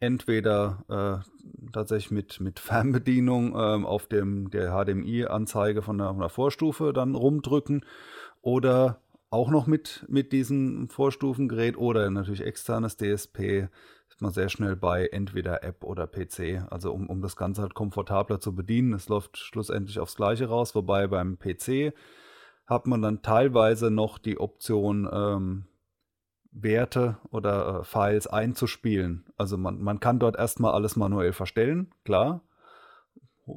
Entweder 0.00 0.84
äh, 1.24 1.70
tatsächlich 1.72 2.10
mit, 2.10 2.40
mit 2.40 2.58
Fernbedienung 2.60 3.52
äh, 3.52 3.84
auf 3.84 4.06
dem, 4.06 4.50
der 4.50 4.72
HDMI-Anzeige 4.72 5.82
von 5.82 5.98
der, 5.98 6.08
von 6.08 6.20
der 6.20 6.28
Vorstufe 6.28 6.92
dann 6.92 7.14
rumdrücken 7.14 7.84
oder 8.40 9.00
auch 9.30 9.50
noch 9.50 9.66
mit, 9.66 10.06
mit 10.08 10.32
diesem 10.32 10.88
Vorstufengerät 10.88 11.76
oder 11.76 12.08
natürlich 12.10 12.44
externes 12.44 12.96
DSP 12.96 13.68
ist 14.08 14.22
man 14.22 14.32
sehr 14.32 14.48
schnell 14.48 14.74
bei 14.74 15.06
entweder 15.06 15.62
App 15.62 15.84
oder 15.84 16.06
PC. 16.06 16.66
Also 16.70 16.92
um, 16.92 17.08
um 17.08 17.20
das 17.20 17.36
Ganze 17.36 17.62
halt 17.62 17.74
komfortabler 17.74 18.40
zu 18.40 18.54
bedienen. 18.54 18.92
Es 18.94 19.08
läuft 19.08 19.36
schlussendlich 19.36 20.00
aufs 20.00 20.16
Gleiche 20.16 20.48
raus, 20.48 20.74
wobei 20.74 21.06
beim 21.06 21.38
PC 21.38 21.92
hat 22.66 22.86
man 22.86 23.00
dann 23.00 23.22
teilweise 23.22 23.90
noch 23.90 24.18
die 24.18 24.40
Option, 24.40 25.08
ähm, 25.10 25.66
Werte 26.62 27.18
oder 27.30 27.80
äh, 27.80 27.84
Files 27.84 28.26
einzuspielen. 28.26 29.24
Also 29.36 29.56
man, 29.58 29.82
man 29.82 30.00
kann 30.00 30.18
dort 30.18 30.36
erstmal 30.36 30.72
alles 30.72 30.96
manuell 30.96 31.32
verstellen, 31.32 31.92
klar 32.04 32.42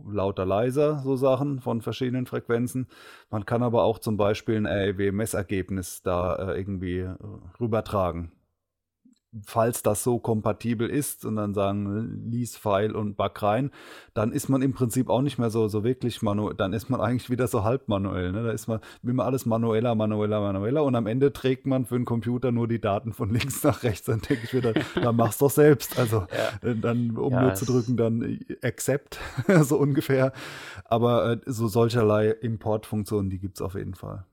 lauter, 0.07 0.45
leiser, 0.45 0.99
so 0.99 1.17
Sachen 1.17 1.59
von 1.59 1.81
verschiedenen 1.81 2.25
Frequenzen. 2.25 2.87
Man 3.29 3.45
kann 3.45 3.61
aber 3.61 3.83
auch 3.83 3.99
zum 3.99 4.15
Beispiel 4.15 4.55
ein 4.55 4.65
REW-Messergebnis 4.65 6.01
da 6.01 6.35
äh, 6.35 6.57
irgendwie 6.57 6.99
äh, 6.99 7.15
rübertragen 7.59 8.31
falls 9.45 9.81
das 9.81 10.03
so 10.03 10.19
kompatibel 10.19 10.89
ist 10.89 11.25
und 11.25 11.37
dann 11.37 11.53
sagen, 11.53 12.29
lies 12.29 12.57
File 12.57 12.95
und 12.95 13.15
back 13.15 13.41
rein, 13.41 13.71
dann 14.13 14.33
ist 14.33 14.49
man 14.49 14.61
im 14.61 14.73
Prinzip 14.73 15.09
auch 15.09 15.21
nicht 15.21 15.37
mehr 15.37 15.49
so, 15.49 15.67
so 15.69 15.83
wirklich 15.83 16.21
manuell, 16.21 16.55
dann 16.55 16.73
ist 16.73 16.89
man 16.89 16.99
eigentlich 17.01 17.29
wieder 17.29 17.47
so 17.47 17.63
halb 17.63 17.87
manuell. 17.87 18.31
Ne? 18.31 18.43
Da 18.43 18.51
ist 18.51 18.67
man 18.67 18.79
immer 19.03 19.25
alles 19.25 19.45
manueller, 19.45 19.95
manueller, 19.95 20.41
manueller 20.41 20.83
und 20.83 20.95
am 20.95 21.07
Ende 21.07 21.31
trägt 21.31 21.65
man 21.65 21.85
für 21.85 21.95
den 21.95 22.05
Computer 22.05 22.51
nur 22.51 22.67
die 22.67 22.81
Daten 22.81 23.13
von 23.13 23.29
links 23.33 23.63
nach 23.63 23.83
rechts. 23.83 24.05
Dann 24.05 24.21
denke 24.21 24.43
ich 24.43 24.53
wieder, 24.53 24.73
dann 24.95 25.15
mach's 25.15 25.37
doch 25.37 25.51
selbst. 25.51 25.97
Also 25.97 26.25
ja. 26.31 26.69
Äh, 26.69 26.75
dann, 26.75 27.17
um 27.17 27.31
ja, 27.31 27.41
nur 27.41 27.53
zu 27.53 27.65
drücken, 27.65 27.95
dann 27.95 28.21
äh, 28.21 28.39
accept, 28.61 29.19
so 29.61 29.77
ungefähr. 29.77 30.33
Aber 30.85 31.31
äh, 31.31 31.39
so 31.45 31.67
solcherlei 31.67 32.29
Importfunktionen, 32.29 33.29
die 33.29 33.39
gibt 33.39 33.57
es 33.57 33.61
auf 33.61 33.75
jeden 33.75 33.95
Fall 33.95 34.25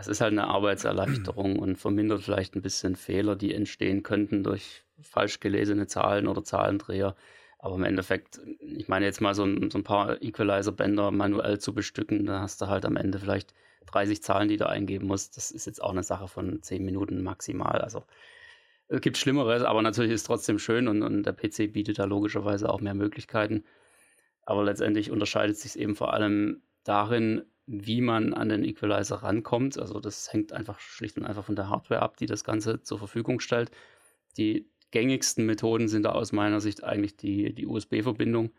es 0.00 0.08
ist 0.08 0.20
halt 0.20 0.32
eine 0.32 0.48
Arbeitserleichterung 0.48 1.58
und 1.58 1.76
vermindert 1.76 2.22
vielleicht 2.22 2.56
ein 2.56 2.62
bisschen 2.62 2.96
Fehler, 2.96 3.36
die 3.36 3.54
entstehen 3.54 4.02
könnten 4.02 4.42
durch 4.42 4.84
falsch 5.00 5.40
gelesene 5.40 5.86
Zahlen 5.86 6.26
oder 6.26 6.42
Zahlendreher. 6.42 7.14
Aber 7.58 7.76
im 7.76 7.84
Endeffekt, 7.84 8.40
ich 8.60 8.88
meine 8.88 9.06
jetzt 9.06 9.20
mal 9.20 9.34
so 9.34 9.44
ein, 9.44 9.70
so 9.70 9.78
ein 9.78 9.84
paar 9.84 10.20
Equalizer-Bänder 10.20 11.10
manuell 11.12 11.58
zu 11.58 11.72
bestücken, 11.72 12.26
da 12.26 12.40
hast 12.40 12.60
du 12.60 12.66
halt 12.66 12.84
am 12.84 12.96
Ende 12.96 13.18
vielleicht 13.18 13.54
30 13.86 14.22
Zahlen, 14.22 14.48
die 14.48 14.56
du 14.56 14.68
eingeben 14.68 15.06
musst. 15.06 15.36
Das 15.36 15.50
ist 15.50 15.66
jetzt 15.66 15.82
auch 15.82 15.92
eine 15.92 16.02
Sache 16.02 16.28
von 16.28 16.60
10 16.60 16.84
Minuten 16.84 17.22
maximal. 17.22 17.80
Also 17.80 18.04
es 18.88 19.00
gibt 19.00 19.16
Schlimmeres, 19.16 19.62
aber 19.62 19.80
natürlich 19.80 20.12
ist 20.12 20.22
es 20.22 20.26
trotzdem 20.26 20.58
schön 20.58 20.88
und, 20.88 21.02
und 21.02 21.22
der 21.22 21.32
PC 21.32 21.72
bietet 21.72 21.98
da 21.98 22.04
logischerweise 22.04 22.68
auch 22.68 22.80
mehr 22.80 22.94
Möglichkeiten. 22.94 23.64
Aber 24.42 24.64
letztendlich 24.64 25.10
unterscheidet 25.10 25.56
sich 25.56 25.70
es 25.70 25.76
eben 25.76 25.94
vor 25.94 26.12
allem 26.12 26.62
darin, 26.82 27.44
wie 27.66 28.00
man 28.00 28.34
an 28.34 28.48
den 28.48 28.64
Equalizer 28.64 29.16
rankommt. 29.16 29.78
Also 29.78 30.00
das 30.00 30.32
hängt 30.32 30.52
einfach 30.52 30.78
schlicht 30.80 31.16
und 31.16 31.24
einfach 31.24 31.44
von 31.44 31.56
der 31.56 31.68
Hardware 31.70 32.02
ab, 32.02 32.16
die 32.16 32.26
das 32.26 32.44
Ganze 32.44 32.82
zur 32.82 32.98
Verfügung 32.98 33.40
stellt. 33.40 33.70
Die 34.36 34.68
gängigsten 34.90 35.46
Methoden 35.46 35.88
sind 35.88 36.04
da 36.04 36.12
aus 36.12 36.32
meiner 36.32 36.60
Sicht 36.60 36.84
eigentlich 36.84 37.16
die, 37.16 37.54
die 37.54 37.66
USB-Verbindung 37.66 38.52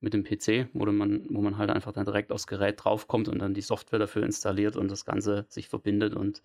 mit 0.00 0.14
dem 0.14 0.24
PC, 0.24 0.68
wo 0.74 0.84
man, 0.84 1.26
wo 1.30 1.40
man 1.40 1.58
halt 1.58 1.70
einfach 1.70 1.92
dann 1.92 2.04
direkt 2.04 2.32
aufs 2.32 2.46
Gerät 2.46 2.84
draufkommt 2.84 3.28
und 3.28 3.38
dann 3.38 3.54
die 3.54 3.62
Software 3.62 4.00
dafür 4.00 4.24
installiert 4.24 4.76
und 4.76 4.90
das 4.90 5.04
Ganze 5.04 5.46
sich 5.48 5.68
verbindet 5.68 6.14
und, 6.14 6.42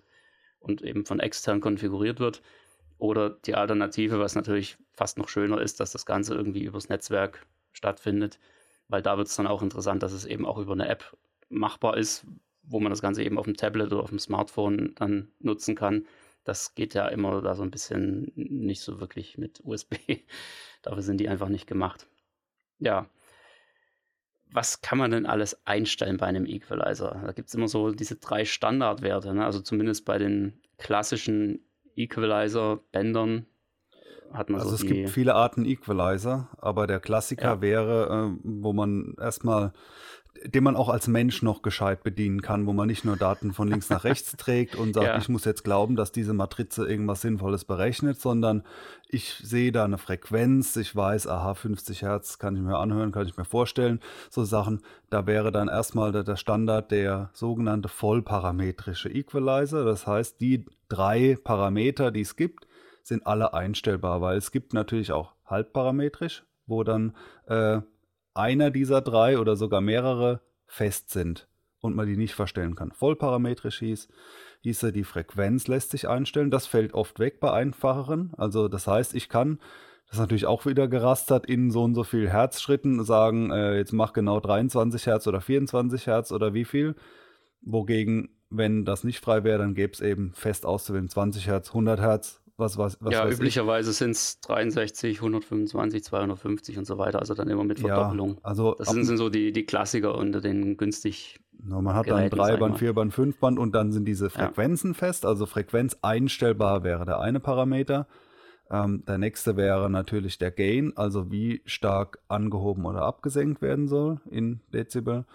und 0.60 0.82
eben 0.84 1.06
von 1.06 1.20
extern 1.20 1.60
konfiguriert 1.60 2.20
wird. 2.20 2.42
Oder 3.00 3.32
die 3.32 3.56
Alternative, 3.56 4.20
was 4.20 4.36
natürlich 4.36 4.78
fast 4.94 5.18
noch 5.18 5.30
schöner 5.30 5.62
ist, 5.62 5.80
dass 5.80 5.92
das 5.92 6.06
Ganze 6.06 6.36
irgendwie 6.36 6.64
übers 6.64 6.90
Netzwerk 6.90 7.46
stattfindet, 7.74 8.40
weil 8.88 9.02
da 9.02 9.18
wird 9.18 9.28
es 9.28 9.36
dann 9.36 9.48
auch 9.48 9.62
interessant, 9.62 10.04
dass 10.04 10.14
es 10.14 10.26
eben 10.26 10.46
auch 10.46 10.58
über 10.58 10.74
eine 10.74 10.88
App 10.88 11.16
machbar 11.50 11.98
ist, 11.98 12.25
wo 12.63 12.80
man 12.80 12.89
das 12.89 13.01
Ganze 13.01 13.24
eben 13.24 13.38
auf 13.38 13.46
dem 13.46 13.56
Tablet 13.56 13.92
oder 13.92 14.04
auf 14.04 14.10
dem 14.10 14.20
Smartphone 14.20 14.94
dann 14.96 15.30
nutzen 15.39 15.75
kann. 15.75 16.06
Das 16.44 16.75
geht 16.75 16.94
ja 16.94 17.08
immer 17.08 17.42
da 17.42 17.56
so 17.56 17.63
ein 17.63 17.72
bisschen 17.72 18.32
nicht 18.36 18.82
so 18.82 19.00
wirklich 19.00 19.38
mit 19.38 19.62
USB. 19.63 19.96
Dafür 20.82 21.01
sind 21.01 21.20
die 21.20 21.30
einfach 21.30 21.50
nicht 21.50 21.68
gemacht. 21.68 22.08
Ja. 22.80 23.10
Was 24.50 24.82
kann 24.82 24.98
man 24.98 25.12
denn 25.12 25.25
alles 25.25 25.66
einstellen 25.66 26.18
bei 26.18 26.25
einem 26.25 26.46
Equalizer? 26.46 27.22
Da 27.25 27.34
gibt 27.34 27.50
es 27.50 27.56
immer 27.56 27.68
so 27.68 27.92
diese 27.92 28.16
drei 28.16 28.46
Standardwerte. 28.46 29.34
Ne? 29.34 29.46
Also 29.46 29.60
zumindest 29.60 30.06
bei 30.06 30.18
den 30.18 30.62
klassischen 30.77 31.60
Equalizer-Bändern 31.98 33.46
hat 34.34 34.50
man 34.50 34.60
also 34.60 34.75
so 34.75 34.84
es 34.84 34.86
gibt 34.86 35.10
viele 35.10 35.36
Arten 35.36 35.66
Equalizer, 35.66 36.50
aber 36.58 36.88
der 36.88 37.00
Klassiker 37.00 37.56
ja. 37.56 37.62
wäre, 37.62 38.36
äh, 38.36 38.39
wo 38.44 38.74
man 38.74 39.16
erstmal 39.20 39.74
den 40.46 40.63
man 40.63 40.75
auch 40.75 40.89
als 40.89 41.08
Mensch 41.08 41.41
noch 41.41 41.62
gescheit 41.62 42.03
bedienen 42.03 42.41
kann, 42.41 42.65
wo 42.65 42.74
man 42.74 42.88
nicht 42.88 43.06
nur 43.06 43.17
Daten 43.17 43.53
von 43.53 43.67
links 43.67 43.89
nach 43.89 44.03
rechts 44.03 44.32
trägt 44.38 44.75
und 44.75 44.94
sagt, 44.94 45.08
ja. 45.08 45.17
ich 45.17 45.29
muss 45.29 45.46
jetzt 45.46 45.63
glauben, 45.63 45.96
dass 45.96 46.12
diese 46.12 46.34
Matrize 46.34 46.88
irgendwas 46.88 47.22
Sinnvolles 47.22 47.65
berechnet, 47.65 48.20
sondern 48.20 48.63
ich 49.10 49.36
sehe 49.36 49.72
da 49.72 49.86
eine 49.86 49.98
Frequenz, 49.98 50.75
ich 50.75 50.96
weiß, 50.96 51.27
aha, 51.27 51.53
50 51.53 52.01
Hertz 52.01 52.39
kann 52.39 52.56
ich 52.56 52.62
mir 52.62 52.77
anhören, 52.77 53.12
kann 53.12 53.25
ich 53.25 53.38
mir 53.38 53.46
vorstellen, 53.46 54.00
so 54.29 54.44
Sachen. 54.44 54.82
Da 55.10 55.25
wäre 55.25 55.51
dann 55.51 55.70
erstmal 55.70 56.12
der, 56.12 56.36
Standard 56.36 56.91
der 56.91 57.29
sogenannte 57.34 57.88
vollparametrische 57.88 59.10
Equalizer. 59.10 59.86
Das 59.86 60.06
heißt, 60.06 60.41
die 60.41 60.65
drei 60.89 61.38
Parameter, 61.41 62.12
die 62.12 62.22
es 62.22 62.36
gibt, 62.36 62.67
sind 63.03 63.25
alle 63.25 63.53
einstellbar, 63.53 64.22
weil 64.22 64.38
es 64.38 64.51
gibt 64.51 64.74
natürlich 64.74 65.12
auch 65.12 65.34
halbparametrisch, 65.46 66.44
wo 66.65 66.84
dann 66.84 67.15
äh, 67.48 67.79
einer 68.38 68.72
dieser 68.72 69.01
drei 69.01 69.39
oder 69.39 69.56
sogar 69.56 69.82
mehrere 69.82 70.41
fest 70.65 71.10
sind 71.10 71.48
und 71.79 71.96
man 71.96 72.08
die 72.08 72.17
nicht 72.17 72.34
verstellen 72.34 72.75
kann. 72.75 72.91
Vollparametrisch 72.91 73.79
hieß, 73.79 74.08
hieße, 74.62 74.91
die 74.91 75.03
Frequenz 75.03 75.67
lässt 75.67 75.91
sich 75.91 76.08
einstellen. 76.08 76.51
Das 76.51 76.67
fällt 76.67 76.94
oft 76.94 77.20
weg 77.20 77.39
bei 77.39 77.51
einfacheren. 77.51 78.34
Also 78.38 78.67
das 78.67 78.88
heißt, 78.88 79.15
ich 79.15 79.29
kann, 79.29 79.60
das 80.08 80.17
ist 80.17 80.20
natürlich 80.20 80.46
auch 80.46 80.65
wieder 80.65 80.88
gerastert, 80.88 81.46
in 81.46 81.72
so 81.72 81.84
und 81.84 81.96
so 81.96 82.03
viel 82.03 82.29
Herzschritten 82.29 83.03
sagen, 83.03 83.51
äh, 83.51 83.77
jetzt 83.77 83.94
mach 83.94 84.13
genau 84.13 84.39
23 84.39 85.06
Hertz 85.06 85.27
oder 85.27 85.41
24 85.41 86.08
Hertz 86.08 86.32
oder 86.32 86.53
wie 86.53 86.65
viel. 86.65 86.96
Wogegen, 87.62 88.29
wenn 88.50 88.86
das 88.86 89.03
nicht 89.03 89.20
frei 89.20 89.44
wäre, 89.44 89.60
dann 89.60 89.75
gäbe 89.75 89.94
es 89.94 90.01
eben 90.01 90.34
fest 90.34 90.65
auszuwählen 90.65 91.10
20 91.10 91.48
Hertz, 91.48 91.70
100 91.70 92.00
Hertz, 92.00 92.41
was, 92.58 92.78
was, 92.78 92.98
was 93.00 93.14
ja, 93.14 93.30
üblicherweise 93.30 93.94
sind 93.94 94.12
es 94.12 94.40
63, 94.42 95.18
125, 95.18 96.04
250 96.04 96.78
und 96.80 96.86
so 96.86 96.98
weiter, 96.98 97.20
also 97.20 97.36
dann 97.36 97.50
immer 97.50 97.64
mit 97.64 97.80
Verdoppelung. 97.80 98.36
Ja, 98.36 98.40
also 98.44 98.76
das 98.76 98.90
sind, 98.90 99.06
sind, 99.06 99.18
so 99.18 99.30
die, 99.30 99.52
die 99.52 99.66
Klassiker 99.66 100.16
unter 100.16 100.42
den 100.42 100.76
günstig. 100.76 101.40
No, 101.64 101.82
man 101.82 101.96
hat 101.96 102.08
Geräten, 102.08 102.36
dann 102.36 102.48
Dreiband, 102.48 102.80
Vierband, 102.80 103.14
Fünfband 103.14 103.60
und 103.60 103.74
dann 103.74 103.92
sind 103.92 104.06
diese 104.06 104.30
Frequenzen 104.30 104.92
ja. 104.92 104.98
fest. 104.98 105.26
Also 105.26 105.46
Frequenz 105.46 105.98
einstellbar 106.02 106.84
wäre 106.84 107.06
der 107.06 107.20
eine 107.20 107.40
Parameter. 107.40 108.08
Ähm, 108.70 109.04
der 109.08 109.18
nächste 109.18 109.56
wäre 109.56 109.90
natürlich 109.90 110.38
der 110.40 110.52
Gain, 110.52 110.94
also 110.96 111.32
wie 111.32 111.62
stark 111.66 112.20
angehoben 112.28 112.86
oder 112.86 113.04
abgesenkt 113.04 113.62
werden 113.62 113.88
soll 113.88 114.20
in 114.30 114.62
Dezibel. 114.74 115.26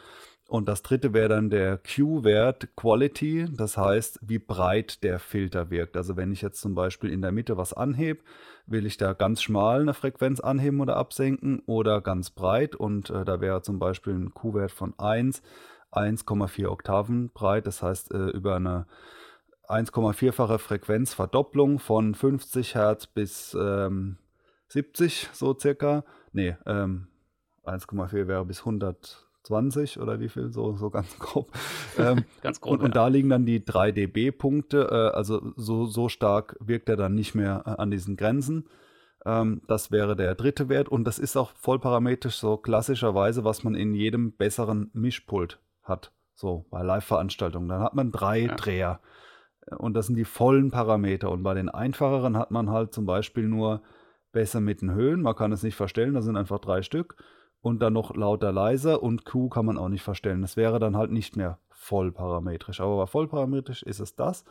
Und 0.53 0.69
das 0.69 0.83
dritte 0.83 1.15
wäre 1.15 1.31
dann 1.31 1.49
der 1.49 1.79
Q-Wert 1.79 2.77
Quality, 2.77 3.47
das 3.57 3.79
heißt, 3.79 4.19
wie 4.21 4.39
breit 4.39 5.03
der 5.03 5.19
Filter 5.19 5.71
wirkt. 5.71 5.97
Also 5.97 6.19
wenn 6.19 6.31
ich 6.31 6.43
jetzt 6.43 6.61
zum 6.61 6.75
Beispiel 6.75 7.09
in 7.09 7.23
der 7.23 7.33
Mitte 7.33 7.57
was 7.57 7.73
anhebe, 7.73 8.23
will 8.67 8.85
ich 8.85 8.99
da 8.99 9.15
ganz 9.15 9.41
schmal 9.41 9.81
eine 9.81 9.95
Frequenz 9.95 10.41
anheben 10.41 10.83
oder 10.83 10.99
absenken 10.99 11.63
oder 11.65 12.03
ganz 12.03 12.29
breit. 12.29 12.77
Und 12.77 13.09
äh, 13.09 13.25
da 13.25 13.41
wäre 13.41 13.63
zum 13.63 13.79
Beispiel 13.79 14.13
ein 14.13 14.35
Q-Wert 14.35 14.73
von 14.73 14.93
1, 14.99 15.41
1,4 15.91 16.69
Oktaven 16.69 17.31
breit. 17.31 17.67
Das 17.67 17.83
heißt, 17.83 18.13
äh, 18.13 18.27
über 18.27 18.57
eine 18.57 18.85
1,4-fache 19.69 20.59
Frequenzverdopplung 20.59 21.79
von 21.79 22.15
50 22.15 22.75
Hertz 22.75 23.07
bis 23.07 23.57
ähm, 23.59 24.19
70, 24.69 25.31
so 25.33 25.59
circa. 25.59 26.05
Nee, 26.35 26.57
ähm, 26.67 27.07
1,4 27.65 28.27
wäre 28.27 28.45
bis 28.45 28.59
100 28.59 29.22
20 29.45 30.01
oder 30.01 30.21
wie 30.21 30.29
viel, 30.29 30.53
so, 30.53 30.77
so 30.77 30.91
ganz 30.91 31.19
grob. 31.19 31.53
Ähm, 31.99 32.25
ganz 32.43 32.61
grob. 32.61 32.75
Und, 32.75 32.81
ja. 32.81 32.85
und, 32.87 32.97
da 32.97 33.09
liegen 33.09 33.29
dann 33.29 33.47
die 33.47 33.65
3 33.65 33.93
dB-Punkte, 33.93 34.89
äh, 34.91 35.17
also 35.17 35.53
so, 35.57 35.87
so 35.87 36.09
stark 36.09 36.57
wirkt 36.61 36.89
er 36.89 36.97
dann 36.97 37.15
nicht 37.15 37.35
mehr 37.35 37.63
äh, 37.67 37.71
an 37.71 37.91
diesen 37.91 38.17
Grenzen. 38.17 38.69
Ähm, 39.25 39.63
das 39.69 39.91
wäre 39.91 40.17
der 40.17 40.35
dritte 40.35 40.69
Wert 40.69 40.89
und 40.89 41.05
das 41.05 41.19
ist 41.19 41.37
auch 41.37 41.53
vollparametrisch 41.53 42.37
so 42.37 42.57
klassischerweise, 42.57 43.45
was 43.45 43.65
man 43.65 43.75
in 43.75 43.95
jedem 43.95 44.33
besseren 44.33 44.91
Mischpult 44.93 45.61
hat. 45.83 46.13
so 46.35 46.67
bei 46.71 46.83
Live-Veranstaltungen. 46.83 47.69
Dann 47.69 47.83
hat 47.83 47.95
man 47.95 48.11
drei 48.11 48.41
ja. 48.41 48.55
Dreher 48.55 49.01
und 49.79 49.95
das 49.95 50.07
sind 50.07 50.17
die 50.17 50.25
vollen 50.25 50.71
Parameter. 50.71 51.31
Und 51.31 51.43
bei 51.43 51.55
den 51.55 51.69
einfacheren 51.69 52.37
hat 52.37 52.51
man 52.51 52.71
halt 52.71 52.93
zum 52.93 53.07
Beispiel 53.07 53.47
nur 53.47 53.83
besser 54.33 54.61
mit 54.61 54.81
den 54.81 54.93
Höhen, 54.93 55.21
man 55.21 55.37
kann 55.37 55.53
es 55.53 55.63
nicht 55.63 55.77
verstellen, 55.77 56.15
da 56.15 56.23
sind 56.23 56.37
einfach 56.37 56.59
drei 56.59 56.83
Stück 56.83 57.17
und 57.63 57.81
dann 57.81 57.93
noch 57.93 58.15
lauter 58.15 58.53
leiser 58.53 59.03
und 59.03 59.25
Q 59.25 59.49
kann 59.49 59.65
man 59.65 59.79
auch 59.79 59.89
nicht 59.89 60.03
verstellen. 60.03 60.43
Das 60.43 60.57
wäre 60.57 60.79
dann 60.79 60.97
halt 60.97 61.13
nicht 61.13 61.37
mehr 61.37 61.59
vollparametrisch. 61.71 62.81
Aber 62.81 63.07
vollparametrisch 63.07 63.83
ist 63.85 64.01
es 64.01 64.15
das, 64.15 64.45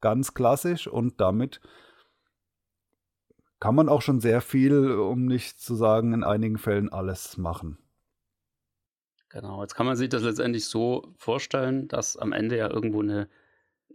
ganz 0.00 0.34
klassisch 0.34 0.86
und 0.86 1.20
damit 1.20 1.60
kann 3.60 3.74
man 3.74 3.88
auch 3.88 4.02
schon 4.02 4.20
sehr 4.20 4.40
viel, 4.40 4.92
um 4.92 5.26
nicht 5.26 5.60
zu 5.60 5.74
sagen, 5.74 6.12
in 6.12 6.24
einigen 6.24 6.58
Fällen 6.58 6.92
alles 6.92 7.36
machen. 7.36 7.78
Genau, 9.30 9.62
jetzt 9.62 9.74
kann 9.74 9.86
man 9.86 9.96
sich 9.96 10.08
das 10.08 10.22
letztendlich 10.22 10.66
so 10.66 11.12
vorstellen, 11.16 11.88
dass 11.88 12.16
am 12.16 12.32
Ende 12.32 12.56
ja 12.56 12.70
irgendwo 12.70 13.00
eine, 13.00 13.28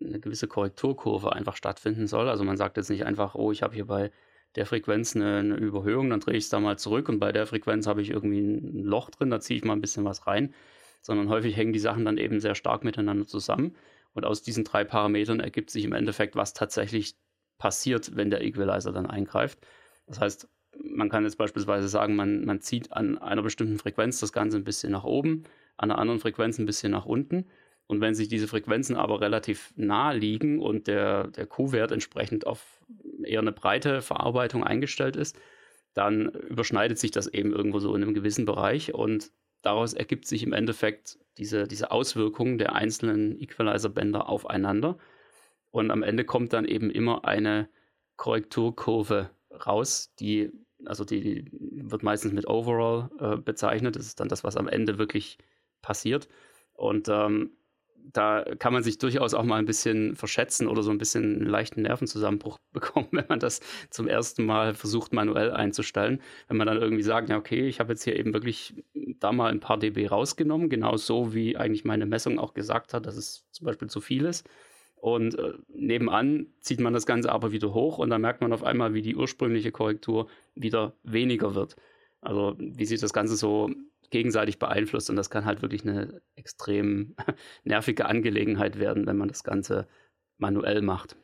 eine 0.02 0.20
gewisse 0.20 0.48
Korrekturkurve 0.48 1.32
einfach 1.32 1.56
stattfinden 1.56 2.08
soll. 2.08 2.28
Also 2.28 2.44
man 2.44 2.58
sagt 2.58 2.76
jetzt 2.76 2.90
nicht 2.90 3.06
einfach, 3.06 3.36
oh, 3.36 3.52
ich 3.52 3.64
habe 3.64 3.74
hier 3.74 3.88
bei 3.88 4.12
der 4.56 4.66
Frequenz 4.66 5.16
eine, 5.16 5.38
eine 5.38 5.56
Überhöhung, 5.56 6.10
dann 6.10 6.20
drehe 6.20 6.36
ich 6.36 6.46
es 6.46 6.50
da 6.50 6.60
mal 6.60 6.78
zurück 6.78 7.10
und 7.10 7.20
bei 7.20 7.32
der 7.32 7.46
Frequenz 7.46 7.88
habe 7.88 8.02
ich 8.02 8.10
irgendwie 8.10 8.40
ein 8.40 8.84
Loch 8.84 9.10
drin, 9.10 9.30
da 9.30 9.40
ziehe 9.40 9.58
ich 9.58 9.64
mal 9.64 9.74
ein 9.74 9.82
bisschen 9.82 10.06
was 10.06 10.28
rein, 10.28 10.54
sondern 11.02 11.30
häufig 11.30 11.56
hängen 11.56 11.74
die 11.74 11.80
Sachen 11.80 12.06
dann 12.06 12.18
eben 12.18 12.40
sehr 12.40 12.56
stark 12.56 12.84
miteinander 12.84 13.26
zusammen. 13.26 13.76
Und 14.14 14.26
aus 14.26 14.42
diesen 14.42 14.64
drei 14.64 14.84
Parametern 14.84 15.40
ergibt 15.40 15.70
sich 15.70 15.84
im 15.86 15.94
Endeffekt, 15.94 16.36
was 16.36 16.54
tatsächlich 16.54 17.16
passiert, 17.58 18.16
wenn 18.16 18.30
der 18.30 18.42
Equalizer 18.42 18.92
dann 18.92 19.06
eingreift. 19.06 19.60
Das 20.08 20.20
heißt, 20.20 20.50
man 20.84 21.10
kann 21.10 21.24
jetzt 21.24 21.38
beispielsweise 21.38 21.88
sagen, 21.88 22.16
man, 22.16 22.46
man 22.46 22.62
zieht 22.62 22.92
an 22.92 23.18
einer 23.18 23.42
bestimmten 23.42 23.78
Frequenz 23.78 24.20
das 24.20 24.34
Ganze 24.34 24.58
ein 24.58 24.64
bisschen 24.64 24.92
nach 24.92 25.04
oben, 25.04 25.44
an 25.78 25.92
einer 25.92 26.00
anderen 26.00 26.20
Frequenz 26.20 26.58
ein 26.58 26.66
bisschen 26.66 26.92
nach 26.92 27.06
unten. 27.06 27.46
Und 27.88 28.02
wenn 28.02 28.14
sich 28.14 28.28
diese 28.28 28.48
Frequenzen 28.48 28.96
aber 28.96 29.20
relativ 29.20 29.74
nah 29.76 30.12
liegen 30.12 30.60
und 30.60 30.88
der, 30.88 31.28
der 31.30 31.48
Q-Wert 31.48 31.92
entsprechend 31.92 32.46
auf 32.46 32.84
eher 33.30 33.40
eine 33.40 33.52
breite 33.52 34.02
Verarbeitung 34.02 34.64
eingestellt 34.64 35.16
ist, 35.16 35.40
dann 35.94 36.30
überschneidet 36.30 37.00
sich 37.00 37.12
das 37.12 37.28
eben 37.28 37.52
irgendwo 37.52 37.80
so 37.80 37.96
in 37.96 38.04
einem 38.04 38.14
gewissen 38.14 38.46
Bereich 38.46 38.94
und 38.94 39.32
daraus 39.62 39.94
ergibt 39.94 40.26
sich 40.26 40.44
im 40.44 40.54
Endeffekt 40.54 41.20
diese, 41.38 41.68
diese 41.68 41.92
Auswirkung 41.92 42.58
der 42.58 42.74
einzelnen 42.74 43.40
Equalizer-Bänder 43.40 44.30
aufeinander. 44.30 44.98
Und 45.72 45.92
am 45.92 46.04
Ende 46.04 46.26
kommt 46.26 46.54
dann 46.54 46.66
eben 46.66 46.90
immer 46.90 47.26
eine 47.26 47.70
Korrekturkurve 48.18 49.30
raus, 49.66 50.14
die, 50.20 50.52
also 50.86 51.06
die, 51.06 51.22
die 51.22 51.92
wird 51.92 52.04
meistens 52.04 52.34
mit 52.34 52.48
Overall 52.48 53.10
äh, 53.20 53.38
bezeichnet. 53.38 53.96
Das 53.96 54.06
ist 54.06 54.20
dann 54.20 54.30
das, 54.30 54.44
was 54.44 54.58
am 54.58 54.68
Ende 54.68 54.98
wirklich 54.98 55.38
passiert. 55.82 56.28
Und 56.74 57.08
ähm, 57.10 57.52
da 58.14 58.44
kann 58.58 58.74
man 58.74 58.84
sich 58.84 58.98
durchaus 58.98 59.34
auch 59.34 59.44
mal 59.44 59.58
ein 59.58 59.66
bisschen 59.66 60.16
verschätzen 60.16 60.68
oder 60.68 60.84
so 60.84 60.92
ein 60.92 60.98
bisschen 60.98 61.36
einen 61.36 61.46
leichten 61.46 61.84
Nervenzusammenbruch 61.84 62.60
bekommen, 62.74 63.08
wenn 63.12 63.26
man 63.30 63.40
das 63.40 63.62
zum 63.90 64.08
ersten 64.08 64.46
Mal 64.46 64.74
versucht, 64.74 65.14
manuell 65.14 65.52
einzustellen. 65.52 66.22
Wenn 66.48 66.58
man 66.58 66.68
dann 66.68 66.82
irgendwie 66.82 67.04
sagt, 67.04 67.30
ja, 67.30 67.38
okay, 67.38 67.68
ich 67.68 67.80
habe 67.80 67.94
jetzt 67.94 68.04
hier 68.04 68.18
eben 68.18 68.34
wirklich 68.34 68.74
da 69.20 69.32
mal 69.32 69.52
ein 69.52 69.60
paar 69.60 69.78
dB 69.78 70.08
rausgenommen, 70.08 70.70
genau 70.70 70.98
so 70.98 71.34
wie 71.34 71.58
eigentlich 71.58 71.86
meine 71.86 72.06
Messung 72.06 72.40
auch 72.40 72.54
gesagt 72.54 72.94
hat, 72.94 73.06
dass 73.06 73.18
es 73.18 73.46
zum 73.52 73.66
Beispiel 73.66 73.90
zu 73.90 74.02
viel 74.02 74.26
ist. 74.26 74.50
Und 74.96 75.40
äh, 75.40 75.54
nebenan 75.70 76.48
zieht 76.60 76.82
man 76.82 76.94
das 76.94 77.06
Ganze 77.06 77.32
aber 77.32 77.52
wieder 77.52 77.74
hoch 77.74 78.00
und 78.00 78.10
dann 78.10 78.22
merkt 78.22 78.42
man 78.42 78.52
auf 78.52 78.64
einmal, 78.64 78.94
wie 78.94 79.02
die 79.02 79.16
ursprüngliche 79.16 79.72
Korrektur 79.72 80.28
wieder 80.56 80.94
weniger 81.04 81.56
wird. 81.56 81.78
Also 82.22 82.56
wie 82.58 82.86
sich 82.86 83.00
das 83.00 83.14
Ganze 83.14 83.38
so 83.38 83.70
gegenseitig 84.10 84.60
beeinflusst 84.60 85.10
und 85.10 85.16
das 85.16 85.30
kann 85.30 85.46
halt 85.46 85.62
wirklich 85.62 85.84
eine 85.84 86.22
extrem 86.36 87.16
nervige 87.64 88.06
Angelegenheit 88.06 88.80
werden, 88.80 89.06
wenn 89.08 89.18
man 89.18 89.28
das 89.28 89.44
Ganze 89.44 89.88
manuell 90.38 90.82
macht. 90.82 91.16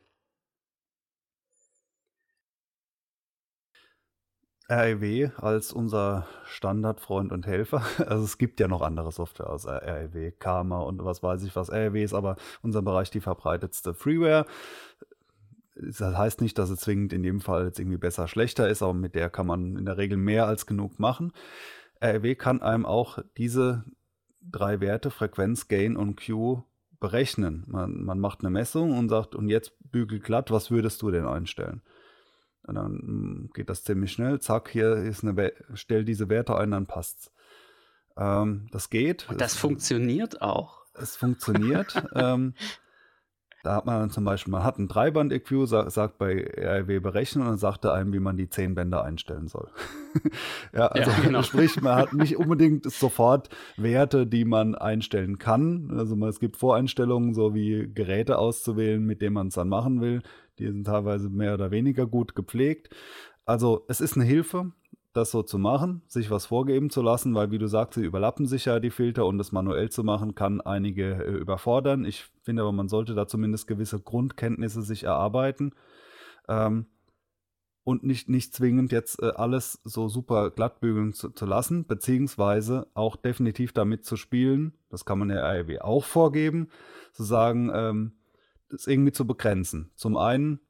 REW 4.68 5.30
als 5.36 5.72
unser 5.72 6.26
Standardfreund 6.44 7.32
und 7.32 7.46
Helfer. 7.46 7.82
Also 8.06 8.24
es 8.24 8.38
gibt 8.38 8.58
ja 8.58 8.68
noch 8.68 8.82
andere 8.82 9.12
Software 9.12 9.48
als 9.48 9.66
REW, 9.66 10.32
Karma 10.38 10.80
und 10.80 11.04
was 11.04 11.22
weiß 11.22 11.44
ich 11.44 11.54
was. 11.54 11.70
REW 11.70 12.02
ist 12.02 12.14
aber 12.14 12.36
unser 12.62 12.82
Bereich 12.82 13.10
die 13.10 13.20
verbreitetste 13.20 13.94
Freeware. 13.94 14.46
Das 15.76 16.00
heißt 16.00 16.40
nicht, 16.40 16.58
dass 16.58 16.70
es 16.70 16.80
zwingend 16.80 17.12
in 17.12 17.22
jedem 17.22 17.40
Fall 17.40 17.66
jetzt 17.66 17.78
irgendwie 17.78 17.98
besser, 17.98 18.28
schlechter 18.28 18.68
ist, 18.68 18.82
aber 18.82 18.94
mit 18.94 19.14
der 19.14 19.30
kann 19.30 19.46
man 19.46 19.76
in 19.76 19.84
der 19.84 19.98
Regel 19.98 20.16
mehr 20.16 20.46
als 20.46 20.66
genug 20.66 20.98
machen. 20.98 21.32
RW 22.02 22.34
kann 22.34 22.62
einem 22.62 22.86
auch 22.86 23.18
diese 23.36 23.84
drei 24.40 24.80
Werte, 24.80 25.10
Frequenz, 25.10 25.68
Gain 25.68 25.96
und 25.96 26.20
Q, 26.24 26.62
berechnen. 27.00 27.64
Man, 27.66 28.04
man 28.04 28.18
macht 28.18 28.40
eine 28.40 28.50
Messung 28.50 28.96
und 28.96 29.08
sagt, 29.08 29.34
und 29.34 29.48
jetzt 29.48 29.72
bügel 29.90 30.20
glatt, 30.20 30.50
was 30.50 30.70
würdest 30.70 31.02
du 31.02 31.10
denn 31.10 31.26
einstellen? 31.26 31.82
Und 32.62 32.74
dann 32.74 32.92
hm, 32.98 33.50
geht 33.54 33.70
das 33.70 33.84
ziemlich 33.84 34.12
schnell. 34.12 34.40
Zack, 34.40 34.70
hier 34.70 34.96
ist 34.96 35.24
eine, 35.24 35.52
stell 35.74 36.04
diese 36.04 36.28
Werte 36.28 36.56
ein, 36.56 36.72
dann 36.72 36.86
passt's. 36.86 37.30
Ähm, 38.16 38.68
das 38.72 38.90
geht. 38.90 39.28
Und 39.28 39.40
das 39.40 39.54
es, 39.54 39.58
funktioniert 39.58 40.42
auch. 40.42 40.84
Es 40.94 41.16
funktioniert. 41.16 42.02
ähm, 42.14 42.54
da 43.66 43.74
hat 43.74 43.84
man 43.84 43.98
dann 43.98 44.10
zum 44.10 44.24
Beispiel, 44.24 44.52
man 44.52 44.62
hat 44.62 44.78
ein 44.78 44.86
Dreiband-EQ, 44.86 45.66
sagt, 45.66 45.90
sagt 45.90 46.18
bei 46.18 46.46
RW 46.56 47.00
berechnen 47.00 47.48
und 47.48 47.58
sagt 47.58 47.84
einem, 47.84 48.12
wie 48.12 48.20
man 48.20 48.36
die 48.36 48.48
zehn 48.48 48.76
Bänder 48.76 49.02
einstellen 49.02 49.48
soll. 49.48 49.68
ja, 50.72 50.86
also 50.86 51.10
ja, 51.10 51.16
genau. 51.18 51.42
sprich, 51.42 51.80
man 51.82 51.96
hat 51.96 52.12
nicht 52.12 52.36
unbedingt 52.36 52.88
sofort 52.88 53.48
Werte, 53.76 54.24
die 54.24 54.44
man 54.44 54.76
einstellen 54.76 55.38
kann. 55.38 55.92
Also 55.98 56.14
es 56.26 56.38
gibt 56.38 56.56
Voreinstellungen, 56.56 57.34
so 57.34 57.54
wie 57.54 57.90
Geräte 57.92 58.38
auszuwählen, 58.38 59.04
mit 59.04 59.20
denen 59.20 59.34
man 59.34 59.48
es 59.48 59.54
dann 59.54 59.68
machen 59.68 60.00
will. 60.00 60.22
Die 60.60 60.66
sind 60.66 60.84
teilweise 60.84 61.28
mehr 61.28 61.54
oder 61.54 61.72
weniger 61.72 62.06
gut 62.06 62.36
gepflegt. 62.36 62.94
Also 63.46 63.84
es 63.88 64.00
ist 64.00 64.14
eine 64.14 64.24
Hilfe, 64.24 64.70
das 65.16 65.30
so 65.30 65.42
zu 65.42 65.58
machen, 65.58 66.02
sich 66.06 66.30
was 66.30 66.46
vorgeben 66.46 66.90
zu 66.90 67.02
lassen, 67.02 67.34
weil 67.34 67.50
wie 67.50 67.58
du 67.58 67.66
sagst, 67.66 67.94
sie 67.94 68.04
überlappen 68.04 68.46
sich 68.46 68.66
ja 68.66 68.80
die 68.80 68.90
Filter 68.90 69.26
und 69.26 69.38
das 69.38 69.52
manuell 69.52 69.90
zu 69.90 70.04
machen 70.04 70.34
kann 70.34 70.60
einige 70.60 71.24
äh, 71.24 71.32
überfordern. 71.32 72.04
Ich 72.04 72.26
finde 72.42 72.62
aber, 72.62 72.72
man 72.72 72.88
sollte 72.88 73.14
da 73.14 73.26
zumindest 73.26 73.66
gewisse 73.66 74.00
Grundkenntnisse 74.00 74.82
sich 74.82 75.04
erarbeiten 75.04 75.72
ähm, 76.48 76.86
und 77.84 78.02
nicht, 78.04 78.28
nicht 78.28 78.52
zwingend 78.54 78.92
jetzt 78.92 79.22
äh, 79.22 79.32
alles 79.34 79.80
so 79.84 80.08
super 80.08 80.50
glatt 80.50 80.80
bügeln 80.80 81.12
zu, 81.12 81.30
zu, 81.30 81.46
lassen, 81.46 81.86
beziehungsweise 81.86 82.86
auch 82.94 83.16
definitiv 83.16 83.72
damit 83.72 84.04
zu 84.04 84.16
spielen, 84.16 84.74
das 84.90 85.04
kann 85.04 85.18
man 85.18 85.28
der 85.28 85.44
AEW 85.44 85.78
auch 85.80 86.04
vorgeben, 86.04 86.68
zu 87.12 87.24
sagen, 87.24 87.70
ähm, 87.72 88.12
das 88.68 88.86
irgendwie 88.86 89.12
zu 89.12 89.26
begrenzen. 89.26 89.90
Zum 89.94 90.16
einen 90.16 90.60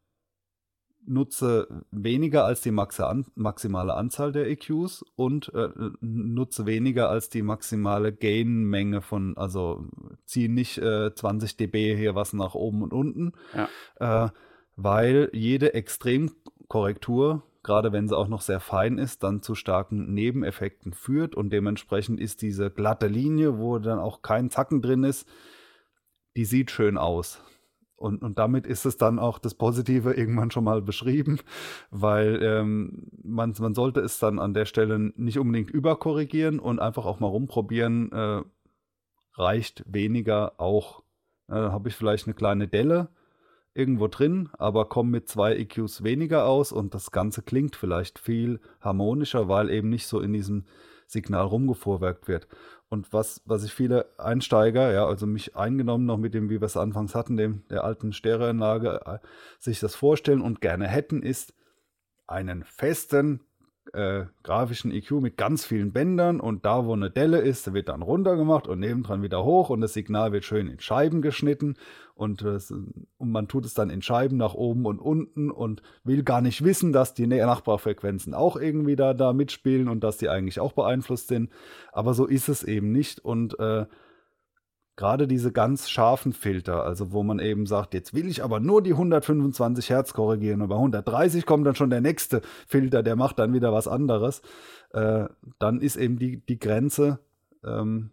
nutze 1.07 1.85
weniger 1.91 2.45
als 2.45 2.61
die 2.61 2.71
maximale 2.71 3.95
Anzahl 3.95 4.33
der 4.33 4.49
EQs 4.49 5.05
und 5.15 5.53
äh, 5.55 5.69
nutze 6.01 6.67
weniger 6.67 7.09
als 7.09 7.29
die 7.29 7.43
maximale 7.43 8.13
Gain-Menge 8.13 9.03
von, 9.03 9.37
also 9.37 9.87
ziehe 10.25 10.51
nicht 10.51 10.79
äh, 10.79 11.15
20 11.15 11.57
dB 11.57 11.97
hier 11.97 12.15
was 12.15 12.33
nach 12.33 12.55
oben 12.55 12.83
und 12.83 12.93
unten, 12.93 13.33
ja. 13.55 14.27
äh, 14.27 14.31
weil 14.77 15.31
jede 15.33 15.75
Extremkorrektur, 15.75 17.43
gerade 17.63 17.93
wenn 17.93 18.09
sie 18.09 18.17
auch 18.17 18.29
noch 18.29 18.43
sehr 18.43 18.61
fein 18.61 18.99
ist, 18.99 19.23
dann 19.23 19.43
zu 19.43 19.55
starken 19.55 20.13
Nebeneffekten 20.13 20.93
führt 20.93 21.35
und 21.35 21.51
dementsprechend 21.51 22.21
ist 22.21 22.43
diese 22.43 22.71
glatte 22.71 23.07
Linie, 23.07 23.59
wo 23.59 23.79
dann 23.79 23.99
auch 23.99 24.23
kein 24.23 24.51
Zacken 24.51 24.83
drin 24.83 25.05
ist, 25.05 25.27
die 26.37 26.45
sieht 26.45 26.71
schön 26.71 26.99
aus. 26.99 27.41
Und, 27.97 28.23
und 28.23 28.39
damit 28.39 28.67
ist 28.67 28.85
es 28.85 28.99
dann 28.99 29.19
auch 29.19 29.39
das 29.39 29.55
Positive 29.55 30.13
irgendwann 30.13 30.51
schon 30.51 30.65
mal 30.65 30.83
beschrieben, 30.83 31.39
weil 31.91 32.41
ähm, 32.43 33.09
man, 33.23 33.55
man 33.59 33.75
sollte 33.75 34.01
es 34.01 34.19
dann 34.19 34.39
an 34.39 34.53
der 34.53 34.67
Stelle 34.67 34.99
nicht 35.17 35.39
unbedingt 35.39 35.71
überkorrigieren 35.71 36.59
und 36.59 36.79
einfach 36.79 37.07
auch 37.07 37.21
mal 37.21 37.29
rumprobieren, 37.29 38.13
äh, 38.13 38.43
reicht 39.35 39.83
weniger 39.87 40.61
auch. 40.61 41.03
Äh, 41.49 41.55
habe 41.55 41.89
ich 41.89 41.95
vielleicht 41.95 42.27
eine 42.27 42.35
kleine 42.35 42.69
Delle 42.69 43.09
irgendwo 43.73 44.09
drin, 44.09 44.49
aber 44.59 44.89
komme 44.89 45.11
mit 45.11 45.29
zwei 45.29 45.55
EQs 45.55 46.03
weniger 46.03 46.47
aus 46.47 46.73
und 46.73 46.95
das 46.95 47.11
Ganze 47.11 47.43
klingt 47.43 47.77
vielleicht 47.77 48.19
viel 48.19 48.61
harmonischer, 48.81 49.49
weil 49.49 49.71
eben 49.71 49.91
nicht 49.91 50.07
so 50.07 50.21
in 50.21 50.33
diesem 50.33 50.65
Signal 51.07 51.47
rumgefuhrwerkt 51.47 52.29
wird. 52.29 52.49
Und 52.89 53.13
was, 53.13 53.43
was 53.45 53.65
ich 53.65 53.73
viele 53.73 54.07
Einsteiger, 54.19 54.93
ja, 54.93 55.07
also 55.07 55.27
mich 55.27 55.57
eingenommen 55.57 56.07
noch 56.07 56.19
mit 56.19 56.35
dem, 56.35 56.51
wie 56.51 56.61
wir 56.61 56.67
es 56.67 56.77
anfangs 56.77 57.15
hatten, 57.15 57.37
dem 57.37 57.67
der 57.69 57.85
alten 57.85 58.13
Stereoanlage, 58.13 59.01
äh, 59.05 59.19
sich 59.59 59.81
das 59.81 59.95
vorstellen 59.95 60.41
und 60.41 60.61
gerne 60.61 60.87
hätten, 60.87 61.23
ist 61.23 61.53
einen 62.27 62.65
festen 62.65 63.41
äh, 63.93 64.27
grafischen 64.43 64.91
EQ 64.91 65.13
mit 65.13 65.37
ganz 65.37 65.65
vielen 65.65 65.93
Bändern 65.93 66.41
und 66.41 66.65
da, 66.65 66.87
wo 66.87 66.93
eine 66.93 67.11
Delle 67.11 67.39
ist, 67.39 67.73
wird 67.73 67.89
dann 67.89 68.03
runter 68.03 68.37
gemacht 68.37 68.67
und 68.67 68.81
nebendran 68.81 69.23
wieder 69.23 69.45
hoch 69.45 69.71
und 69.71 69.81
das 69.81 69.95
Signal 69.95 70.33
wird 70.33 70.45
schön 70.45 70.69
in 70.69 70.81
Scheiben 70.81 71.23
geschnitten 71.23 71.77
und, 72.15 72.43
das, 72.43 72.71
und 72.71 73.31
man 73.31 73.49
tut 73.49 73.65
es 73.65 73.75
dann 73.75 73.91
in 73.91 74.03
Scheiben 74.03 74.37
nach 74.37 74.55
oben 74.55 74.87
und 74.87 74.99
unten 74.99 75.51
und 75.51 75.83
will 76.05 76.23
gar 76.23 76.41
nicht 76.41 76.65
wissen, 76.65 76.93
dass 76.93 77.15
die 77.15 77.27
Nachbarfrequenzen 77.27 78.35
auch 78.35 78.57
irgendwie 78.57 78.97
da, 78.97 79.15
da 79.15 79.33
mitspielen 79.33 79.89
und 79.89 80.03
dass 80.03 80.17
die 80.17 80.29
eigentlich 80.29 80.59
auch 80.59 80.73
beeinflusst 80.73 81.29
sind. 81.29 81.51
Aber 81.93 82.15
so 82.15 82.27
ist 82.27 82.49
es 82.49 82.63
eben 82.63 82.91
nicht 82.91 83.21
und 83.25 83.59
äh, 83.59 83.87
gerade 84.97 85.29
diese 85.29 85.53
ganz 85.53 85.91
scharfen 85.91 86.33
Filter, 86.33 86.85
also 86.85 87.13
wo 87.13 87.23
man 87.23 87.39
eben 87.39 87.67
sagt, 87.67 87.93
jetzt 87.95 88.15
will 88.15 88.29
ich 88.29 88.43
aber 88.43 88.61
nur 88.61 88.83
die 88.83 88.93
125 88.93 89.91
Hertz 89.91 90.15
korrigieren 90.15 90.63
und 90.63 90.69
bei 90.69 90.75
130 90.75 91.45
kommt 91.45 91.67
dann 91.67 91.75
schon 91.75 91.91
der 91.91 92.01
nächste 92.01 92.41
Filter, 92.67 93.03
der 93.03 93.15
macht 93.15 93.39
dann 93.39 93.53
wieder 93.53 93.73
was 93.73 93.89
anderes, 93.89 94.41
äh, 94.93 95.27
dann 95.59 95.81
ist 95.81 95.97
eben 95.97 96.19
die, 96.19 96.45
die 96.45 96.59
Grenze 96.59 97.21
ähm, 97.63 98.11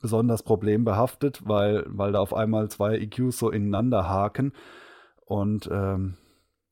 besonders 0.00 0.44
problembehaftet, 0.44 1.42
weil, 1.44 1.84
weil 1.88 2.12
da 2.12 2.20
auf 2.20 2.32
einmal 2.32 2.68
zwei 2.70 2.96
EQs 2.98 3.38
so 3.38 3.50
ineinander 3.50 4.08
haken 4.08 4.52
und 5.24 5.68
ähm, 5.72 6.14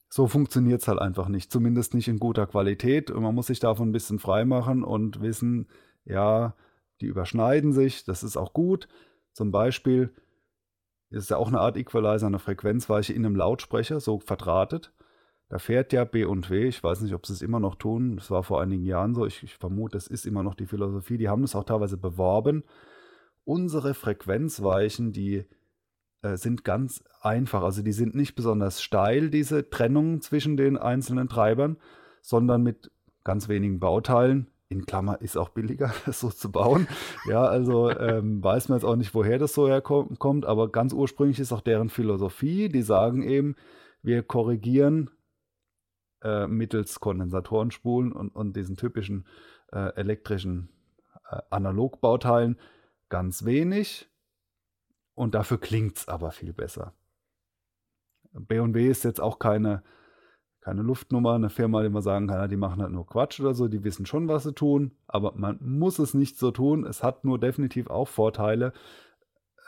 so 0.08 0.28
funktioniert 0.28 0.82
es 0.82 0.86
halt 0.86 1.00
einfach 1.00 1.26
nicht, 1.26 1.50
zumindest 1.50 1.94
nicht 1.94 2.06
in 2.06 2.20
guter 2.20 2.46
Qualität 2.46 3.10
und 3.10 3.24
man 3.24 3.34
muss 3.34 3.48
sich 3.48 3.58
davon 3.58 3.88
ein 3.88 3.92
bisschen 3.92 4.20
frei 4.20 4.44
machen 4.44 4.84
und 4.84 5.20
wissen, 5.20 5.66
ja, 6.04 6.54
die 7.04 7.10
überschneiden 7.10 7.72
sich, 7.74 8.04
das 8.04 8.22
ist 8.22 8.38
auch 8.38 8.54
gut. 8.54 8.88
Zum 9.32 9.50
Beispiel 9.50 10.10
ist 11.10 11.28
ja 11.28 11.36
auch 11.36 11.48
eine 11.48 11.60
Art 11.60 11.76
Equalizer, 11.76 12.26
eine 12.26 12.38
Frequenzweiche 12.38 13.12
in 13.12 13.26
einem 13.26 13.36
Lautsprecher, 13.36 14.00
so 14.00 14.20
verdrahtet. 14.20 14.92
Da 15.50 15.58
fährt 15.58 15.92
ja 15.92 16.04
B 16.04 16.24
und 16.24 16.48
W, 16.48 16.66
ich 16.66 16.82
weiß 16.82 17.02
nicht, 17.02 17.14
ob 17.14 17.26
sie 17.26 17.34
es 17.34 17.42
immer 17.42 17.60
noch 17.60 17.74
tun, 17.74 18.16
das 18.16 18.30
war 18.30 18.42
vor 18.42 18.62
einigen 18.62 18.84
Jahren 18.84 19.14
so, 19.14 19.26
ich, 19.26 19.42
ich 19.42 19.54
vermute, 19.54 19.96
das 19.96 20.06
ist 20.06 20.24
immer 20.24 20.42
noch 20.42 20.54
die 20.54 20.66
Philosophie, 20.66 21.18
die 21.18 21.28
haben 21.28 21.42
das 21.42 21.54
auch 21.54 21.64
teilweise 21.64 21.98
beworben. 21.98 22.64
Unsere 23.44 23.92
Frequenzweichen, 23.92 25.12
die 25.12 25.44
äh, 26.22 26.38
sind 26.38 26.64
ganz 26.64 27.04
einfach, 27.20 27.62
also 27.62 27.82
die 27.82 27.92
sind 27.92 28.14
nicht 28.14 28.34
besonders 28.34 28.82
steil, 28.82 29.28
diese 29.28 29.68
Trennung 29.68 30.22
zwischen 30.22 30.56
den 30.56 30.78
einzelnen 30.78 31.28
Treibern, 31.28 31.76
sondern 32.22 32.62
mit 32.62 32.90
ganz 33.22 33.48
wenigen 33.48 33.78
Bauteilen, 33.78 34.48
in 34.74 34.86
Klammer 34.86 35.20
ist 35.20 35.36
auch 35.36 35.50
billiger, 35.50 35.94
das 36.06 36.20
so 36.20 36.30
zu 36.30 36.50
bauen. 36.50 36.86
Ja, 37.26 37.44
also 37.44 37.90
ähm, 37.90 38.42
weiß 38.44 38.68
man 38.68 38.78
jetzt 38.78 38.84
auch 38.84 38.96
nicht, 38.96 39.14
woher 39.14 39.38
das 39.38 39.54
so 39.54 39.68
herkommt, 39.68 40.44
aber 40.44 40.70
ganz 40.70 40.92
ursprünglich 40.92 41.40
ist 41.40 41.52
auch 41.52 41.60
deren 41.60 41.88
Philosophie. 41.88 42.68
Die 42.68 42.82
sagen 42.82 43.22
eben, 43.22 43.56
wir 44.02 44.22
korrigieren 44.22 45.10
äh, 46.22 46.46
mittels 46.46 47.00
Kondensatorenspulen 47.00 48.12
und, 48.12 48.34
und 48.34 48.56
diesen 48.56 48.76
typischen 48.76 49.26
äh, 49.72 49.94
elektrischen 49.94 50.68
äh, 51.30 51.40
Analogbauteilen 51.50 52.58
ganz 53.08 53.44
wenig 53.44 54.08
und 55.14 55.34
dafür 55.34 55.58
klingt 55.58 55.96
es 55.98 56.08
aber 56.08 56.32
viel 56.32 56.52
besser. 56.52 56.94
B&W 58.32 58.88
ist 58.88 59.04
jetzt 59.04 59.20
auch 59.20 59.38
keine 59.38 59.84
keine 60.64 60.80
Luftnummer, 60.80 61.34
eine 61.34 61.50
Firma, 61.50 61.82
die 61.82 61.90
man 61.90 62.00
sagen 62.00 62.26
kann, 62.26 62.48
die 62.48 62.56
machen 62.56 62.80
halt 62.80 62.90
nur 62.90 63.06
Quatsch 63.06 63.38
oder 63.38 63.52
so, 63.52 63.68
die 63.68 63.84
wissen 63.84 64.06
schon, 64.06 64.28
was 64.28 64.44
sie 64.44 64.54
tun, 64.54 64.92
aber 65.06 65.34
man 65.36 65.58
muss 65.60 65.98
es 65.98 66.14
nicht 66.14 66.38
so 66.38 66.52
tun. 66.52 66.86
Es 66.86 67.02
hat 67.02 67.22
nur 67.22 67.38
definitiv 67.38 67.88
auch 67.88 68.08
Vorteile, 68.08 68.72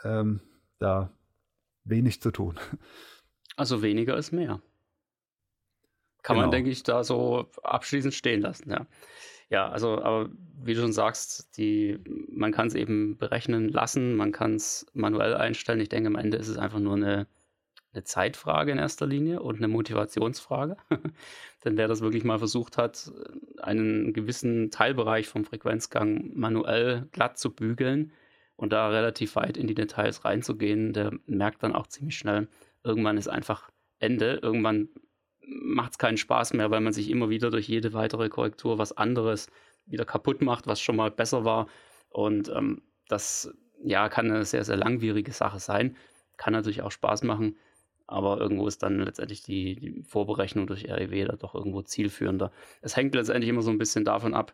ähm, 0.03 0.41
da 0.79 1.11
wenig 1.83 2.21
zu 2.21 2.31
tun. 2.31 2.59
Also 3.55 3.81
weniger 3.81 4.15
ist 4.17 4.31
mehr. 4.31 4.61
Kann 6.21 6.35
genau. 6.35 6.47
man, 6.47 6.51
denke 6.51 6.69
ich, 6.69 6.83
da 6.83 7.03
so 7.03 7.49
abschließend 7.63 8.13
stehen 8.13 8.41
lassen, 8.41 8.69
ja. 8.69 8.85
Ja, 9.49 9.69
also, 9.69 10.01
aber 10.01 10.29
wie 10.61 10.73
du 10.73 10.81
schon 10.81 10.93
sagst, 10.93 11.57
die, 11.57 11.99
man 12.29 12.51
kann 12.51 12.67
es 12.67 12.75
eben 12.75 13.17
berechnen 13.17 13.69
lassen, 13.69 14.15
man 14.15 14.31
kann 14.31 14.55
es 14.55 14.85
manuell 14.93 15.33
einstellen. 15.35 15.79
Ich 15.79 15.89
denke, 15.89 16.07
am 16.07 16.15
Ende 16.15 16.37
ist 16.37 16.49
es 16.49 16.57
einfach 16.57 16.79
nur 16.79 16.95
eine 16.95 17.27
eine 17.97 18.03
Zeitfrage 18.03 18.71
in 18.71 18.77
erster 18.77 19.07
Linie 19.07 19.41
und 19.41 19.57
eine 19.57 19.67
Motivationsfrage. 19.67 20.77
Denn 21.65 21.77
wer 21.77 21.87
das 21.87 22.01
wirklich 22.01 22.23
mal 22.23 22.37
versucht 22.37 22.77
hat, 22.77 23.11
einen 23.57 24.13
gewissen 24.13 24.71
Teilbereich 24.71 25.27
vom 25.27 25.43
Frequenzgang 25.43 26.31
manuell 26.35 27.07
glatt 27.11 27.37
zu 27.37 27.53
bügeln 27.53 28.13
und 28.55 28.71
da 28.71 28.89
relativ 28.89 29.35
weit 29.35 29.57
in 29.57 29.67
die 29.67 29.75
Details 29.75 30.23
reinzugehen, 30.25 30.93
der 30.93 31.11
merkt 31.25 31.63
dann 31.63 31.75
auch 31.75 31.87
ziemlich 31.87 32.17
schnell, 32.17 32.47
irgendwann 32.83 33.17
ist 33.17 33.27
einfach 33.27 33.69
Ende. 33.99 34.39
Irgendwann 34.41 34.89
macht 35.47 35.91
es 35.91 35.97
keinen 35.97 36.17
Spaß 36.17 36.53
mehr, 36.53 36.71
weil 36.71 36.81
man 36.81 36.93
sich 36.93 37.09
immer 37.09 37.29
wieder 37.29 37.49
durch 37.49 37.67
jede 37.67 37.93
weitere 37.93 38.29
Korrektur 38.29 38.77
was 38.77 38.95
anderes 38.95 39.47
wieder 39.85 40.05
kaputt 40.05 40.41
macht, 40.41 40.67
was 40.67 40.79
schon 40.81 40.95
mal 40.95 41.11
besser 41.11 41.45
war. 41.45 41.67
Und 42.09 42.49
ähm, 42.49 42.81
das 43.07 43.51
ja, 43.83 44.09
kann 44.09 44.29
eine 44.29 44.45
sehr, 44.45 44.63
sehr 44.63 44.77
langwierige 44.77 45.31
Sache 45.31 45.59
sein. 45.59 45.95
Kann 46.37 46.53
natürlich 46.53 46.81
auch 46.81 46.91
Spaß 46.91 47.23
machen. 47.23 47.57
Aber 48.07 48.39
irgendwo 48.39 48.67
ist 48.67 48.83
dann 48.83 48.99
letztendlich 49.01 49.43
die, 49.43 49.75
die 49.75 50.03
Vorberechnung 50.03 50.65
durch 50.65 50.85
REW 50.89 51.25
da 51.25 51.35
doch 51.35 51.53
irgendwo 51.53 51.81
zielführender. 51.81 52.51
Es 52.81 52.95
hängt 52.95 53.13
letztendlich 53.13 53.49
immer 53.49 53.61
so 53.61 53.71
ein 53.71 53.77
bisschen 53.77 54.05
davon 54.05 54.33
ab, 54.33 54.53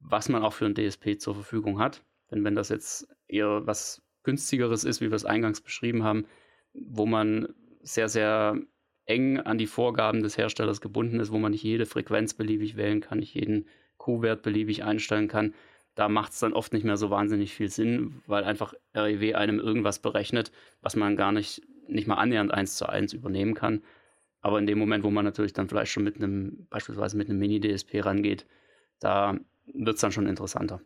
was 0.00 0.28
man 0.28 0.42
auch 0.42 0.52
für 0.52 0.66
ein 0.66 0.74
DSP 0.74 1.18
zur 1.18 1.34
Verfügung 1.34 1.78
hat. 1.78 2.02
Denn 2.30 2.44
wenn 2.44 2.54
das 2.54 2.68
jetzt 2.68 3.08
eher 3.26 3.66
was 3.66 4.02
günstigeres 4.22 4.84
ist, 4.84 5.00
wie 5.00 5.10
wir 5.10 5.16
es 5.16 5.24
eingangs 5.24 5.60
beschrieben 5.60 6.04
haben, 6.04 6.26
wo 6.74 7.06
man 7.06 7.48
sehr, 7.82 8.08
sehr 8.08 8.58
eng 9.06 9.38
an 9.38 9.58
die 9.58 9.66
Vorgaben 9.66 10.22
des 10.22 10.36
Herstellers 10.36 10.80
gebunden 10.80 11.20
ist, 11.20 11.30
wo 11.30 11.38
man 11.38 11.52
nicht 11.52 11.62
jede 11.62 11.86
Frequenz 11.86 12.34
beliebig 12.34 12.76
wählen 12.76 13.00
kann, 13.00 13.18
nicht 13.18 13.34
jeden 13.34 13.66
Q-Wert 13.98 14.42
beliebig 14.42 14.82
einstellen 14.82 15.28
kann, 15.28 15.54
da 15.94 16.08
macht 16.08 16.32
es 16.32 16.40
dann 16.40 16.52
oft 16.52 16.72
nicht 16.72 16.84
mehr 16.84 16.96
so 16.96 17.10
wahnsinnig 17.10 17.54
viel 17.54 17.70
Sinn, 17.70 18.22
weil 18.26 18.44
einfach 18.44 18.74
REW 18.94 19.34
einem 19.34 19.60
irgendwas 19.60 20.00
berechnet, 20.00 20.50
was 20.80 20.96
man 20.96 21.16
gar 21.16 21.32
nicht 21.32 21.62
nicht 21.88 22.06
mal 22.06 22.16
annähernd 22.16 22.52
eins 22.52 22.76
zu 22.76 22.88
eins 22.88 23.12
übernehmen 23.12 23.54
kann. 23.54 23.82
Aber 24.40 24.58
in 24.58 24.66
dem 24.66 24.78
Moment, 24.78 25.04
wo 25.04 25.10
man 25.10 25.24
natürlich 25.24 25.52
dann 25.52 25.68
vielleicht 25.68 25.92
schon 25.92 26.04
mit 26.04 26.16
einem, 26.16 26.66
beispielsweise 26.68 27.16
mit 27.16 27.28
einem 27.28 27.38
Mini-DSP 27.38 28.04
rangeht, 28.04 28.46
da 29.00 29.38
wird 29.72 29.94
es 29.94 30.00
dann 30.00 30.12
schon 30.12 30.26
interessanter. 30.26 30.80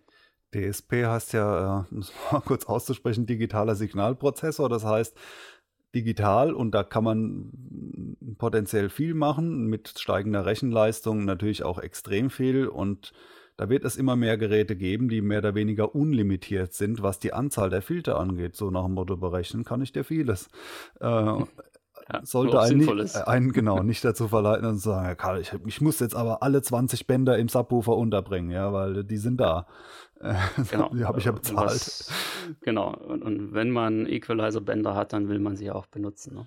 DSP 0.54 1.06
heißt 1.06 1.32
ja, 1.32 1.80
äh, 1.80 1.94
um 1.94 1.98
es 1.98 2.12
mal 2.32 2.40
kurz 2.40 2.66
auszusprechen, 2.66 3.26
digitaler 3.26 3.74
Signalprozessor. 3.74 4.68
Das 4.68 4.84
heißt, 4.84 5.16
digital 5.94 6.52
und 6.52 6.72
da 6.72 6.82
kann 6.82 7.04
man 7.04 8.16
potenziell 8.38 8.90
viel 8.90 9.14
machen, 9.14 9.66
mit 9.66 9.98
steigender 9.98 10.46
Rechenleistung 10.46 11.24
natürlich 11.24 11.62
auch 11.62 11.78
extrem 11.78 12.30
viel 12.30 12.66
und 12.66 13.12
da 13.58 13.68
wird 13.68 13.84
es 13.84 13.96
immer 13.96 14.14
mehr 14.14 14.38
Geräte 14.38 14.76
geben, 14.76 15.08
die 15.08 15.20
mehr 15.20 15.40
oder 15.40 15.56
weniger 15.56 15.94
unlimitiert 15.94 16.72
sind, 16.74 17.02
was 17.02 17.18
die 17.18 17.32
Anzahl 17.32 17.70
der 17.70 17.82
Filter 17.82 18.18
angeht. 18.18 18.54
So 18.54 18.70
nach 18.70 18.84
dem 18.84 18.94
Motto 18.94 19.16
berechnen 19.16 19.64
kann 19.64 19.82
ich 19.82 19.90
dir 19.92 20.04
vieles. 20.04 20.48
Äh, 21.00 21.06
ja, 21.06 21.44
sollte 22.22 22.60
einen, 22.60 22.78
nicht, 22.78 23.16
einen 23.26 23.52
genau 23.52 23.82
nicht 23.82 24.04
dazu 24.04 24.28
verleiten 24.28 24.64
und 24.64 24.78
sagen, 24.78 25.16
Karl, 25.16 25.40
ich, 25.40 25.52
ich, 25.66 25.80
muss 25.80 25.98
jetzt 25.98 26.14
aber 26.14 26.44
alle 26.44 26.62
20 26.62 27.08
Bänder 27.08 27.36
im 27.36 27.48
Subwoofer 27.48 27.96
unterbringen, 27.96 28.52
ja, 28.52 28.72
weil 28.72 29.02
die 29.02 29.16
sind 29.16 29.40
da. 29.40 29.66
Genau. 30.70 30.90
die 30.94 31.04
habe 31.04 31.18
ich 31.18 31.24
ja 31.24 31.32
bezahlt. 31.32 31.70
Was, 31.70 32.12
genau. 32.60 32.94
Und, 32.94 33.24
und, 33.24 33.54
wenn 33.54 33.70
man 33.70 34.06
Equalizer-Bänder 34.06 34.94
hat, 34.94 35.12
dann 35.12 35.28
will 35.28 35.40
man 35.40 35.56
sie 35.56 35.72
auch 35.72 35.86
benutzen. 35.86 36.34
Ne? 36.34 36.46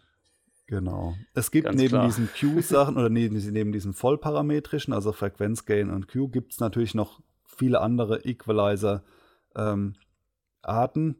Genau. 0.72 1.16
Es 1.34 1.52
gibt 1.52 1.66
Ganz 1.66 1.76
neben 1.76 1.90
klar. 1.90 2.06
diesen 2.06 2.30
Q-Sachen 2.30 2.96
oder 2.96 3.10
neben, 3.10 3.36
neben 3.52 3.74
diesen 3.74 3.92
vollparametrischen, 3.92 4.94
also 4.94 5.12
Frequenz, 5.12 5.66
Gain 5.66 5.90
und 5.90 6.08
Q, 6.08 6.30
gibt 6.30 6.54
es 6.54 6.62
natürlich 6.62 6.96
noch 6.96 7.20
viele 7.44 7.82
andere 7.82 8.24
Equalizer-Arten. 8.24 9.04
Ähm, 10.96 11.16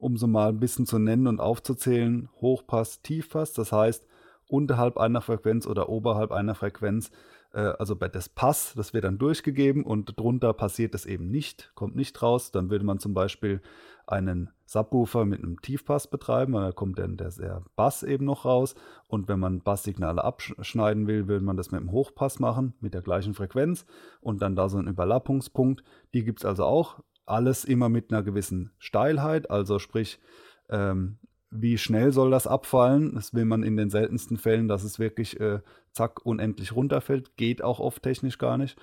um 0.00 0.16
so 0.16 0.26
mal 0.26 0.48
ein 0.48 0.58
bisschen 0.58 0.84
zu 0.84 0.98
nennen 0.98 1.28
und 1.28 1.38
aufzuzählen, 1.38 2.28
Hochpass, 2.40 3.02
Tiefpass, 3.02 3.52
das 3.52 3.70
heißt 3.70 4.04
unterhalb 4.48 4.98
einer 4.98 5.20
Frequenz 5.20 5.68
oder 5.68 5.88
oberhalb 5.88 6.32
einer 6.32 6.56
Frequenz, 6.56 7.12
äh, 7.52 7.60
also 7.60 7.94
bei 7.94 8.08
das 8.08 8.28
Pass, 8.28 8.72
das 8.74 8.92
wird 8.92 9.04
dann 9.04 9.18
durchgegeben 9.18 9.84
und 9.84 10.18
drunter 10.18 10.54
passiert 10.54 10.96
es 10.96 11.06
eben 11.06 11.30
nicht, 11.30 11.70
kommt 11.76 11.94
nicht 11.94 12.20
raus. 12.20 12.50
Dann 12.50 12.68
würde 12.68 12.84
man 12.84 12.98
zum 12.98 13.14
Beispiel 13.14 13.60
einen 14.08 14.50
Subwoofer 14.70 15.24
mit 15.24 15.42
einem 15.42 15.60
Tiefpass 15.60 16.08
betreiben, 16.08 16.52
weil 16.52 16.66
da 16.66 16.70
kommt 16.70 17.00
dann 17.00 17.16
der, 17.16 17.30
der 17.30 17.64
Bass 17.74 18.04
eben 18.04 18.24
noch 18.24 18.44
raus. 18.44 18.76
Und 19.08 19.26
wenn 19.26 19.40
man 19.40 19.62
Basssignale 19.62 20.22
abschneiden 20.22 21.08
will, 21.08 21.26
will 21.26 21.40
man 21.40 21.56
das 21.56 21.72
mit 21.72 21.80
einem 21.80 21.90
Hochpass 21.90 22.38
machen, 22.38 22.74
mit 22.80 22.94
der 22.94 23.02
gleichen 23.02 23.34
Frequenz 23.34 23.84
und 24.20 24.42
dann 24.42 24.54
da 24.54 24.68
so 24.68 24.78
einen 24.78 24.86
Überlappungspunkt. 24.86 25.82
Die 26.14 26.22
gibt 26.22 26.38
es 26.38 26.44
also 26.44 26.64
auch. 26.64 27.02
Alles 27.26 27.64
immer 27.64 27.88
mit 27.88 28.12
einer 28.12 28.22
gewissen 28.22 28.70
Steilheit, 28.78 29.50
also 29.50 29.80
sprich, 29.80 30.20
ähm, 30.68 31.18
wie 31.50 31.76
schnell 31.76 32.12
soll 32.12 32.30
das 32.30 32.46
abfallen? 32.46 33.16
Das 33.16 33.34
will 33.34 33.46
man 33.46 33.64
in 33.64 33.76
den 33.76 33.90
seltensten 33.90 34.36
Fällen, 34.36 34.68
dass 34.68 34.84
es 34.84 35.00
wirklich 35.00 35.40
äh, 35.40 35.58
zack 35.90 36.24
unendlich 36.24 36.76
runterfällt. 36.76 37.36
Geht 37.36 37.62
auch 37.62 37.80
oft 37.80 38.04
technisch 38.04 38.38
gar 38.38 38.56
nicht. 38.56 38.78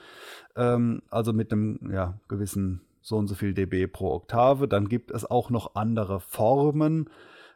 Ähm, 0.57 1.01
also 1.09 1.31
mit 1.31 1.53
einem 1.53 1.91
ja, 1.93 2.19
gewissen 2.27 2.81
so 3.01 3.17
und 3.17 3.27
so 3.27 3.35
viel 3.35 3.53
dB 3.53 3.87
pro 3.87 4.13
Oktave. 4.13 4.67
Dann 4.67 4.89
gibt 4.89 5.11
es 5.11 5.25
auch 5.25 5.49
noch 5.49 5.75
andere 5.75 6.19
Formen, 6.19 7.09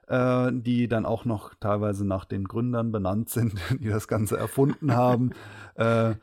äh, 0.08 0.52
die 0.54 0.88
dann 0.88 1.06
auch 1.06 1.26
noch 1.26 1.54
teilweise 1.56 2.06
nach 2.06 2.26
den 2.26 2.46
Gründern 2.46 2.92
benannt 2.92 3.30
sind, 3.30 3.54
die 3.80 3.90
das 3.90 4.08
Ganze 4.08 4.38
erfunden 4.38 4.96
haben. 4.96 5.32
äh, 5.76 6.12
ja. 6.12 6.18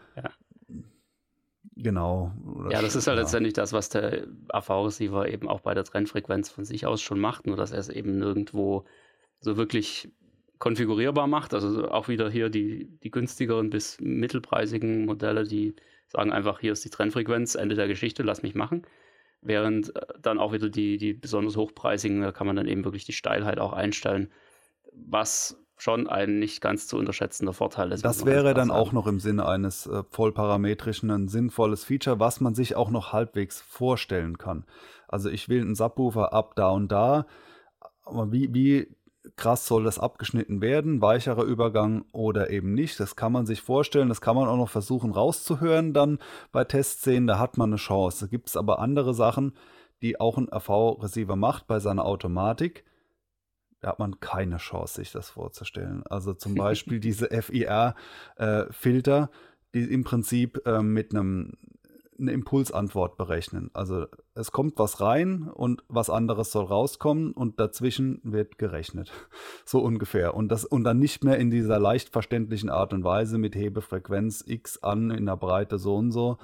Genau. 1.81 2.33
Ja, 2.71 2.83
das 2.83 2.97
ist 2.97 3.07
halt 3.07 3.19
ja. 3.19 3.23
letztendlich 3.23 3.55
das, 3.55 3.73
was 3.73 3.89
der 3.89 4.27
AV-Receiver 4.49 5.29
eben 5.29 5.49
auch 5.49 5.61
bei 5.61 5.75
der 5.75 5.85
Trennfrequenz 5.85 6.51
von 6.51 6.65
sich 6.65 6.87
aus 6.87 7.01
schon 7.01 7.21
macht, 7.21 7.47
nur 7.47 7.57
dass 7.57 7.71
er 7.71 7.79
es 7.79 7.89
eben 7.89 8.19
nirgendwo 8.19 8.85
so 9.41 9.57
wirklich 9.57 10.11
konfigurierbar 10.59 11.29
macht. 11.29 11.55
Also 11.55 11.89
auch 11.89 12.09
wieder 12.09 12.29
hier 12.31 12.51
die, 12.51 12.99
die 13.05 13.11
günstigeren 13.13 13.71
bis 13.71 14.01
mittelpreisigen 14.01 15.05
Modelle, 15.07 15.45
die 15.45 15.77
sagen 16.09 16.33
einfach, 16.33 16.59
hier 16.59 16.73
ist 16.73 16.85
die 16.85 16.91
Trennfrequenz, 16.91 17.55
Ende 17.55 17.77
der 17.77 17.87
Geschichte, 17.87 18.23
lass 18.23 18.43
mich 18.43 18.57
machen. 18.57 18.83
Während 19.41 19.95
äh, 19.95 20.01
dann 20.21 20.39
auch 20.39 20.53
wieder 20.53 20.69
die, 20.69 20.99
die 20.99 21.15
besonders 21.15 21.57
hochpreisigen, 21.57 22.21
da 22.21 22.33
kann 22.33 22.47
man 22.47 22.57
dann 22.57 22.69
eben 22.69 22.85
wirklich 22.85 23.05
die 23.05 23.13
Steilheit 23.13 23.59
auch 23.59 23.73
einstellen, 23.73 24.31
was 24.93 25.63
schon 25.77 26.09
ein 26.09 26.39
nicht 26.39 26.61
ganz 26.61 26.89
zu 26.89 26.99
unterschätzender 26.99 27.53
Vorteil 27.53 27.93
ist. 27.93 28.05
Das 28.05 28.27
wäre 28.27 28.53
dann 28.53 28.71
auch 28.71 28.93
noch 28.93 29.07
im 29.07 29.21
Sinne 29.21 29.47
eines 29.47 29.87
äh, 29.87 30.03
vollparametrischen 30.11 31.11
ein 31.11 31.29
sinnvolles 31.29 31.85
Feature, 31.85 32.19
was 32.19 32.41
man 32.41 32.55
sich 32.55 32.75
auch 32.75 32.91
noch 32.91 33.13
halbwegs 33.13 33.61
vorstellen 33.61 34.39
kann. 34.39 34.65
Also 35.07 35.31
ich 35.31 35.49
will 35.49 35.61
einen 35.61 35.77
Subwoofer 35.77 36.33
ab 36.33 36.55
da 36.57 36.71
und 36.71 36.91
da, 36.91 37.27
aber 38.05 38.33
wie, 38.33 38.53
wie 38.53 38.97
krass 39.37 39.67
soll 39.67 39.85
das 39.85 39.99
abgeschnitten 39.99 40.61
werden, 40.61 41.01
weicherer 41.01 41.45
Übergang 41.45 42.05
oder 42.13 42.51
eben 42.51 42.75
nicht. 42.75 42.99
Das 43.01 43.17
kann 43.17 43.33
man 43.33 43.47
sich 43.47 43.63
vorstellen, 43.63 44.09
das 44.09 44.21
kann 44.21 44.37
man 44.37 44.49
auch 44.49 44.57
noch 44.57 44.71
versuchen 44.71 45.13
rauszuhören 45.13 45.93
dann 45.93 46.19
bei 46.53 46.65
Testszenen, 46.65 47.27
da 47.27 47.39
hat 47.39 47.59
man 47.59 47.71
eine 47.71 47.77
Chance. 47.77 48.27
Da 48.27 48.31
gibt 48.31 48.49
es 48.49 48.57
aber 48.57 48.79
andere 48.79 49.15
Sachen, 49.15 49.55
die 50.03 50.21
auch 50.21 50.39
ein 50.39 50.53
AV-Receiver 50.53 51.37
macht 51.37 51.67
bei 51.67 51.81
seiner 51.81 52.05
Automatik. 52.05 52.85
Da 53.81 53.89
hat 53.89 53.99
man 53.99 54.21
keine 54.21 54.57
Chance, 54.57 54.97
sich 54.97 55.13
das 55.13 55.31
vorzustellen. 55.31 56.03
Also 56.09 56.35
zum 56.35 56.55
Beispiel 56.57 57.01
diese 57.01 57.29
FIR-Filter, 57.29 59.23
äh, 59.23 59.37
die 59.75 59.93
im 59.93 60.05
Prinzip 60.05 60.67
äh, 60.67 60.83
mit 60.83 61.15
einem 61.15 61.53
eine 62.19 62.33
Impulsantwort 62.33 63.17
berechnen. 63.17 63.71
Also 63.75 64.07
es 64.35 64.53
kommt 64.53 64.79
was 64.79 65.01
rein 65.01 65.49
und 65.49 65.85
was 65.89 66.11
anderes 66.11 66.51
soll 66.51 66.65
rauskommen 66.65 67.33
und 67.33 67.61
dazwischen 67.61 68.21
wird 68.25 68.59
gerechnet. 68.59 69.13
So 69.65 69.81
ungefähr. 69.81 70.35
Und 70.35 70.49
das 70.49 70.65
und 70.65 70.85
dann 70.85 70.99
nicht 70.99 71.25
mehr 71.25 71.37
in 71.37 71.51
dieser 71.51 71.79
leicht 71.79 72.09
verständlichen 72.09 72.71
Art 72.71 72.95
und 72.95 73.05
Weise 73.05 73.37
mit 73.37 73.55
Hebefrequenz 73.55 74.43
X 74.47 74.83
an 74.83 75.11
in 75.11 75.27
der 75.27 75.37
Breite 75.37 75.79
so 75.79 75.97
und 75.97 76.11
so. 76.11 76.39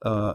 Äh, 0.00 0.34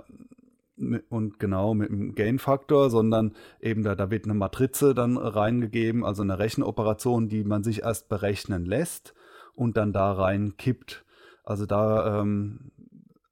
und 1.09 1.39
genau 1.39 1.73
mit 1.73 1.89
dem 1.89 2.15
Gain-Faktor, 2.15 2.89
sondern 2.89 3.33
eben 3.59 3.83
da, 3.83 3.95
da 3.95 4.09
wird 4.09 4.23
eine 4.23 4.33
Matrize 4.33 4.93
dann 4.93 5.17
reingegeben, 5.17 6.05
also 6.05 6.23
eine 6.23 6.39
Rechenoperation, 6.39 7.27
die 7.27 7.43
man 7.43 7.63
sich 7.63 7.81
erst 7.81 8.07
berechnen 8.07 8.65
lässt 8.65 9.13
und 9.53 9.75
dann 9.75 9.91
da 9.91 10.13
rein 10.13 10.55
kippt. 10.55 11.03
Also 11.43 11.65
da 11.65 12.21
ähm, 12.21 12.71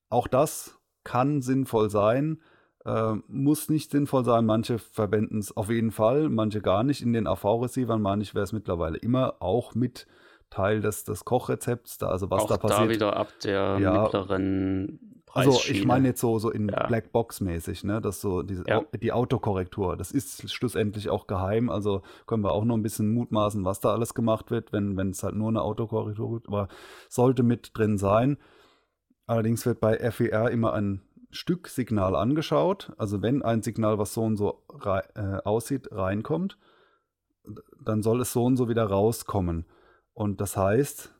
auch 0.09 0.27
das 0.27 0.76
kann 1.07 1.41
sinnvoll 1.41 1.89
sein, 1.89 2.41
äh, 2.85 3.13
muss 3.29 3.69
nicht 3.69 3.91
sinnvoll 3.91 4.25
sein. 4.25 4.45
Manche 4.45 4.77
verwenden 4.77 5.39
es 5.39 5.55
auf 5.55 5.69
jeden 5.69 5.91
Fall, 5.91 6.27
manche 6.27 6.61
gar 6.61 6.83
nicht. 6.83 7.01
In 7.01 7.13
den 7.13 7.27
AV-Receivern, 7.27 8.01
meine 8.01 8.23
ich, 8.23 8.35
wäre 8.35 8.43
es 8.43 8.51
mittlerweile 8.51 8.97
immer 8.97 9.35
auch 9.39 9.73
mit 9.73 10.05
Teil 10.49 10.81
des, 10.81 11.05
des 11.05 11.23
Kochrezepts. 11.23 11.97
Da, 11.97 12.09
also 12.09 12.29
was 12.29 12.43
auch 12.43 12.49
da 12.49 12.57
passiert. 12.57 12.89
da 12.89 12.89
wieder 12.89 13.15
ab 13.15 13.29
der 13.41 13.79
ja, 13.79 14.03
mittleren 14.03 14.99
also 15.33 15.59
ich 15.69 15.85
meine 15.85 16.07
jetzt 16.07 16.21
so, 16.21 16.39
so 16.39 16.49
in 16.49 16.67
ja. 16.67 16.87
Blackbox-mäßig, 16.87 17.83
ne? 17.83 18.01
Das 18.01 18.21
so 18.21 18.41
diese, 18.41 18.63
ja. 18.67 18.81
die 18.99 19.11
Autokorrektur. 19.11 19.95
Das 19.95 20.11
ist 20.11 20.51
schlussendlich 20.51 21.09
auch 21.09 21.27
geheim. 21.27 21.69
Also 21.69 22.01
können 22.25 22.43
wir 22.43 22.53
auch 22.53 22.65
noch 22.65 22.75
ein 22.75 22.81
bisschen 22.81 23.13
mutmaßen, 23.13 23.63
was 23.63 23.79
da 23.79 23.93
alles 23.93 24.13
gemacht 24.13 24.49
wird, 24.49 24.73
wenn 24.73 24.97
es 25.11 25.21
halt 25.21 25.35
nur 25.35 25.49
eine 25.49 25.61
Autokorrektur 25.61 26.33
gibt. 26.33 26.47
Aber 26.47 26.69
sollte 27.07 27.43
mit 27.43 27.77
drin 27.77 27.97
sein. 27.97 28.37
Allerdings 29.27 29.65
wird 29.65 29.81
bei 29.81 29.99
FER 30.11 30.49
immer 30.51 30.73
ein 30.73 31.01
Stücksignal 31.31 32.15
angeschaut. 32.15 32.93
Also 32.97 33.21
wenn 33.21 33.43
ein 33.43 33.61
Signal, 33.61 33.99
was 33.99 34.13
so 34.13 34.23
und 34.23 34.37
so 34.37 34.63
rei 34.69 35.03
äh, 35.15 35.41
aussieht, 35.43 35.89
reinkommt, 35.91 36.57
dann 37.83 38.01
soll 38.01 38.21
es 38.21 38.31
so 38.31 38.45
und 38.45 38.55
so 38.55 38.69
wieder 38.69 38.85
rauskommen. 38.85 39.65
Und 40.13 40.39
das 40.39 40.55
heißt, 40.55 41.13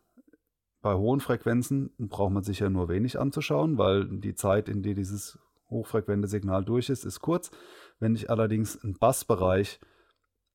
bei 0.82 0.94
hohen 0.94 1.20
Frequenzen 1.20 1.92
braucht 1.98 2.32
man 2.32 2.44
sich 2.44 2.60
ja 2.60 2.70
nur 2.70 2.88
wenig 2.88 3.20
anzuschauen, 3.20 3.78
weil 3.78 4.06
die 4.08 4.36
Zeit, 4.36 4.70
in 4.70 4.84
der 4.84 4.94
dieses 4.94 5.38
hochfrequente 5.70 6.30
Signal 6.30 6.64
durch 6.64 6.90
ist, 6.90 7.04
ist 7.04 7.20
kurz. 7.20 7.52
Wenn 8.00 8.16
ich 8.16 8.30
allerdings 8.30 8.82
einen 8.82 8.98
Bassbereich 8.98 9.82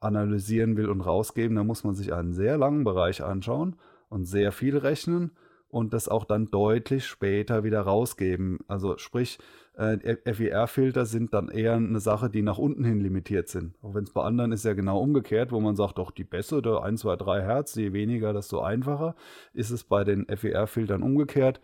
analysieren 0.00 0.76
will 0.78 0.88
und 0.88 1.02
rausgeben, 1.02 1.56
dann 1.56 1.66
muss 1.66 1.84
man 1.84 1.94
sich 1.94 2.14
einen 2.14 2.32
sehr 2.32 2.56
langen 2.56 2.84
Bereich 2.84 3.22
anschauen 3.22 3.76
und 4.08 4.24
sehr 4.24 4.52
viel 4.52 4.78
rechnen 4.78 5.32
und 5.72 5.94
das 5.94 6.06
auch 6.06 6.26
dann 6.26 6.50
deutlich 6.50 7.06
später 7.06 7.64
wieder 7.64 7.80
rausgeben. 7.80 8.58
Also 8.68 8.98
sprich, 8.98 9.38
äh, 9.72 10.16
FIR-Filter 10.34 11.06
sind 11.06 11.32
dann 11.32 11.48
eher 11.48 11.72
eine 11.72 11.98
Sache, 11.98 12.28
die 12.28 12.42
nach 12.42 12.58
unten 12.58 12.84
hin 12.84 13.00
limitiert 13.00 13.48
sind. 13.48 13.74
Auch 13.82 13.94
wenn 13.94 14.04
es 14.04 14.12
bei 14.12 14.22
anderen 14.22 14.52
ist 14.52 14.66
ja 14.66 14.74
genau 14.74 15.00
umgekehrt, 15.00 15.50
wo 15.50 15.60
man 15.60 15.74
sagt, 15.74 15.96
doch 15.96 16.10
die 16.10 16.24
bessere 16.24 16.82
1, 16.82 17.00
2, 17.00 17.16
3 17.16 17.42
Hertz, 17.42 17.74
je 17.74 17.94
weniger, 17.94 18.34
desto 18.34 18.60
einfacher, 18.60 19.14
ist 19.54 19.70
es 19.70 19.84
bei 19.84 20.04
den 20.04 20.26
FIR-Filtern 20.26 21.02
umgekehrt. 21.02 21.62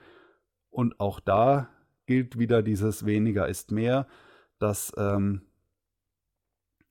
Und 0.70 0.98
auch 1.00 1.20
da 1.20 1.68
gilt 2.06 2.38
wieder 2.38 2.62
dieses 2.62 3.04
weniger 3.04 3.46
ist 3.46 3.72
mehr, 3.72 4.06
dass 4.58 4.90
ähm, 4.96 5.42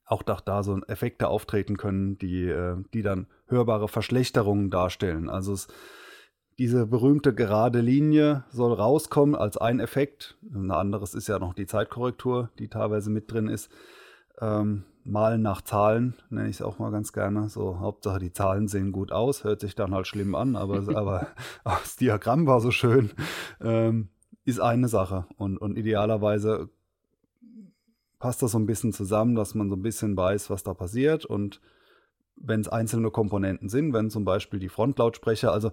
auch 0.05 0.21
da 0.21 0.61
so 0.61 0.79
Effekte 0.83 1.29
auftreten 1.29 1.77
können, 1.77 2.19
die, 2.19 2.47
äh, 2.47 2.75
die 2.93 3.01
dann 3.01 3.25
hörbare 3.47 3.87
Verschlechterungen 3.87 4.69
darstellen. 4.69 5.29
Also 5.29 5.53
es 5.53 5.67
diese 6.59 6.87
berühmte 6.87 7.33
gerade 7.33 7.81
Linie 7.81 8.43
soll 8.49 8.73
rauskommen 8.73 9.35
als 9.35 9.57
ein 9.57 9.79
Effekt. 9.79 10.37
Ein 10.53 10.71
anderes 10.71 11.13
ist 11.13 11.27
ja 11.27 11.37
noch 11.37 11.53
die 11.53 11.67
Zeitkorrektur, 11.67 12.49
die 12.57 12.67
teilweise 12.67 13.09
mit 13.11 13.31
drin 13.31 13.47
ist. 13.47 13.71
Ähm, 14.41 14.83
Malen 15.03 15.41
nach 15.41 15.61
Zahlen 15.61 16.15
nenne 16.29 16.49
ich 16.49 16.57
es 16.57 16.61
auch 16.61 16.79
mal 16.79 16.91
ganz 16.91 17.13
gerne. 17.13 17.47
So, 17.47 17.79
Hauptsache 17.79 18.19
die 18.19 18.33
Zahlen 18.33 18.67
sehen 18.67 18.91
gut 18.91 19.11
aus, 19.11 19.43
hört 19.43 19.61
sich 19.61 19.75
dann 19.75 19.93
halt 19.93 20.07
schlimm 20.07 20.35
an, 20.35 20.55
aber, 20.55 20.83
aber 20.95 21.27
das 21.63 21.95
Diagramm 21.95 22.47
war 22.47 22.59
so 22.59 22.71
schön. 22.71 23.11
Ähm, 23.61 24.09
ist 24.43 24.59
eine 24.59 24.87
Sache. 24.87 25.25
Und, 25.37 25.57
und 25.57 25.77
idealerweise 25.77 26.69
passt 28.19 28.41
das 28.41 28.51
so 28.51 28.59
ein 28.59 28.65
bisschen 28.65 28.93
zusammen, 28.93 29.35
dass 29.35 29.53
man 29.53 29.69
so 29.69 29.75
ein 29.75 29.81
bisschen 29.81 30.17
weiß, 30.17 30.49
was 30.49 30.63
da 30.63 30.73
passiert. 30.73 31.25
Und 31.25 31.61
wenn 32.35 32.61
es 32.61 32.67
einzelne 32.67 33.11
Komponenten 33.11 33.69
sind, 33.69 33.93
wenn 33.93 34.09
zum 34.09 34.25
Beispiel 34.25 34.59
die 34.59 34.69
Frontlautsprecher, 34.69 35.51
also 35.51 35.71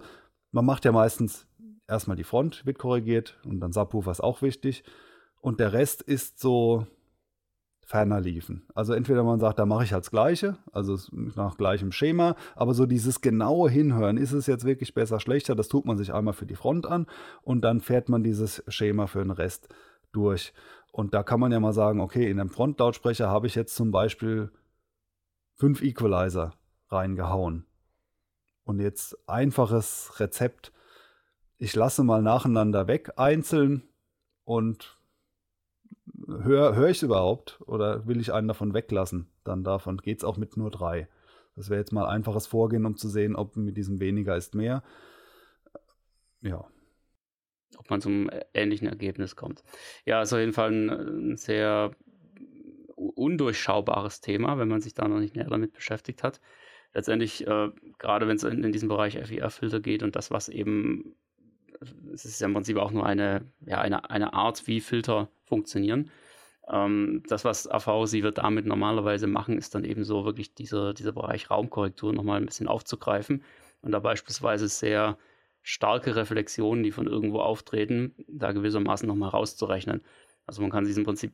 man 0.55 0.65
macht 0.65 0.85
ja 0.85 0.93
meistens 0.93 1.45
erstmal 1.85 2.15
die 2.15 2.23
Front, 2.23 2.65
wird 2.65 2.79
korrigiert 2.79 3.37
und 3.43 3.59
dann 3.59 3.73
Subwoofer 3.73 4.11
ist 4.11 4.23
auch 4.23 4.41
wichtig. 4.41 4.85
Und 5.41 5.59
der 5.59 5.73
Rest 5.73 6.01
ist 6.01 6.39
so 6.39 6.87
ferner 7.85 8.21
liefen. 8.21 8.65
Also 8.73 8.93
entweder 8.93 9.23
man 9.23 9.41
sagt, 9.41 9.59
da 9.59 9.65
mache 9.65 9.83
ich 9.83 9.91
halt 9.91 10.05
das 10.05 10.11
Gleiche, 10.11 10.57
also 10.71 10.97
nach 11.35 11.57
gleichem 11.57 11.91
Schema, 11.91 12.37
aber 12.55 12.73
so 12.73 12.85
dieses 12.85 13.19
genaue 13.19 13.69
Hinhören, 13.69 14.15
ist 14.15 14.31
es 14.31 14.47
jetzt 14.47 14.63
wirklich 14.63 14.93
besser, 14.93 15.19
schlechter, 15.19 15.55
das 15.55 15.67
tut 15.67 15.85
man 15.85 15.97
sich 15.97 16.13
einmal 16.13 16.33
für 16.33 16.45
die 16.45 16.55
Front 16.55 16.85
an 16.85 17.05
und 17.43 17.61
dann 17.61 17.81
fährt 17.81 18.07
man 18.07 18.23
dieses 18.23 18.63
Schema 18.69 19.07
für 19.07 19.19
den 19.19 19.31
Rest 19.31 19.67
durch. 20.13 20.53
Und 20.93 21.13
da 21.13 21.21
kann 21.21 21.41
man 21.41 21.51
ja 21.51 21.59
mal 21.59 21.73
sagen, 21.73 21.99
okay, 21.99 22.31
in 22.31 22.39
einem 22.39 22.49
Frontlautsprecher 22.49 23.29
habe 23.29 23.47
ich 23.47 23.55
jetzt 23.55 23.75
zum 23.75 23.91
Beispiel 23.91 24.51
fünf 25.53 25.83
Equalizer 25.83 26.53
reingehauen. 26.87 27.65
Und 28.65 28.79
jetzt 28.79 29.17
einfaches 29.29 30.19
Rezept. 30.19 30.73
Ich 31.57 31.75
lasse 31.75 32.03
mal 32.03 32.21
nacheinander 32.21 32.87
weg, 32.87 33.13
einzeln 33.15 33.83
und 34.43 34.97
höre 36.27 36.75
hör 36.75 36.89
ich 36.89 36.97
es 36.97 37.03
überhaupt 37.03 37.61
oder 37.65 38.07
will 38.07 38.19
ich 38.19 38.33
einen 38.33 38.47
davon 38.47 38.73
weglassen? 38.73 39.27
Dann 39.43 39.63
davon 39.63 39.97
geht 39.97 40.17
es 40.17 40.23
auch 40.23 40.37
mit 40.37 40.57
nur 40.57 40.71
drei. 40.71 41.07
Das 41.55 41.69
wäre 41.69 41.79
jetzt 41.79 41.93
mal 41.93 42.07
einfaches 42.07 42.47
Vorgehen, 42.47 42.85
um 42.85 42.97
zu 42.97 43.07
sehen, 43.07 43.35
ob 43.35 43.55
mit 43.55 43.77
diesem 43.77 43.99
weniger 43.99 44.35
ist 44.35 44.55
mehr. 44.55 44.83
Ja. 46.41 46.65
Ob 47.77 47.89
man 47.89 48.01
zum 48.01 48.29
ähnlichen 48.53 48.87
Ergebnis 48.87 49.35
kommt. 49.35 49.63
Ja, 50.05 50.21
ist 50.21 50.33
auf 50.33 50.39
jeden 50.39 50.53
Fall 50.53 50.71
ein, 50.71 50.89
ein 50.89 51.37
sehr 51.37 51.91
undurchschaubares 52.95 54.21
Thema, 54.21 54.57
wenn 54.57 54.67
man 54.67 54.81
sich 54.81 54.93
da 54.93 55.07
noch 55.07 55.19
nicht 55.19 55.35
näher 55.35 55.49
damit 55.49 55.73
beschäftigt 55.73 56.23
hat 56.23 56.41
letztendlich, 56.95 57.45
äh, 57.45 57.69
gerade 57.99 58.27
wenn 58.27 58.37
es 58.37 58.43
in, 58.43 58.63
in 58.63 58.71
diesen 58.71 58.89
Bereich 58.89 59.19
FIR-Filter 59.21 59.81
geht 59.81 60.01
und 60.01 60.15
das, 60.15 60.31
was 60.31 60.49
eben, 60.49 61.15
es 62.11 62.25
ist 62.25 62.39
ja 62.39 62.47
im 62.47 62.53
Prinzip 62.53 62.77
auch 62.77 62.91
nur 62.91 63.05
eine, 63.05 63.51
ja, 63.65 63.81
eine, 63.81 64.09
eine 64.09 64.33
Art, 64.33 64.65
wie 64.65 64.79
Filter 64.79 65.29
funktionieren. 65.43 66.09
Ähm, 66.67 67.21
das, 67.27 67.43
was 67.43 67.67
AV 67.67 68.07
sie 68.07 68.23
wird 68.23 68.39
damit 68.39 68.65
normalerweise 68.65 69.27
machen, 69.27 69.57
ist 69.57 69.75
dann 69.75 69.83
eben 69.83 70.05
so 70.05 70.25
wirklich 70.25 70.55
dieser, 70.55 70.93
dieser 70.93 71.11
Bereich 71.11 71.51
Raumkorrektur 71.51 72.13
nochmal 72.13 72.39
ein 72.39 72.45
bisschen 72.45 72.67
aufzugreifen 72.67 73.43
und 73.81 73.91
da 73.91 73.99
beispielsweise 73.99 74.67
sehr 74.69 75.17
starke 75.61 76.15
Reflexionen, 76.15 76.83
die 76.83 76.91
von 76.91 77.07
irgendwo 77.07 77.39
auftreten, 77.39 78.15
da 78.27 78.53
gewissermaßen 78.53 79.07
nochmal 79.07 79.29
rauszurechnen. 79.29 80.01
Also 80.45 80.61
man 80.61 80.71
kann 80.71 80.85
sich 80.85 80.95
im 80.95 81.03
Prinzip 81.03 81.33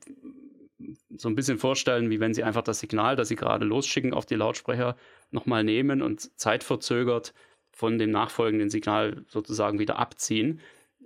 so 1.16 1.30
ein 1.30 1.36
bisschen 1.36 1.58
vorstellen, 1.58 2.10
wie 2.10 2.20
wenn 2.20 2.34
sie 2.34 2.44
einfach 2.44 2.64
das 2.64 2.80
Signal, 2.80 3.16
das 3.16 3.28
sie 3.28 3.36
gerade 3.36 3.66
losschicken 3.66 4.14
auf 4.14 4.26
die 4.26 4.36
Lautsprecher, 4.36 4.96
nochmal 5.32 5.64
nehmen 5.64 6.02
und 6.02 6.38
zeitverzögert 6.40 7.34
von 7.72 7.98
dem 7.98 8.12
nachfolgenden 8.12 8.70
Signal 8.70 9.24
sozusagen 9.28 9.80
wieder 9.80 9.98
abziehen. 10.00 10.60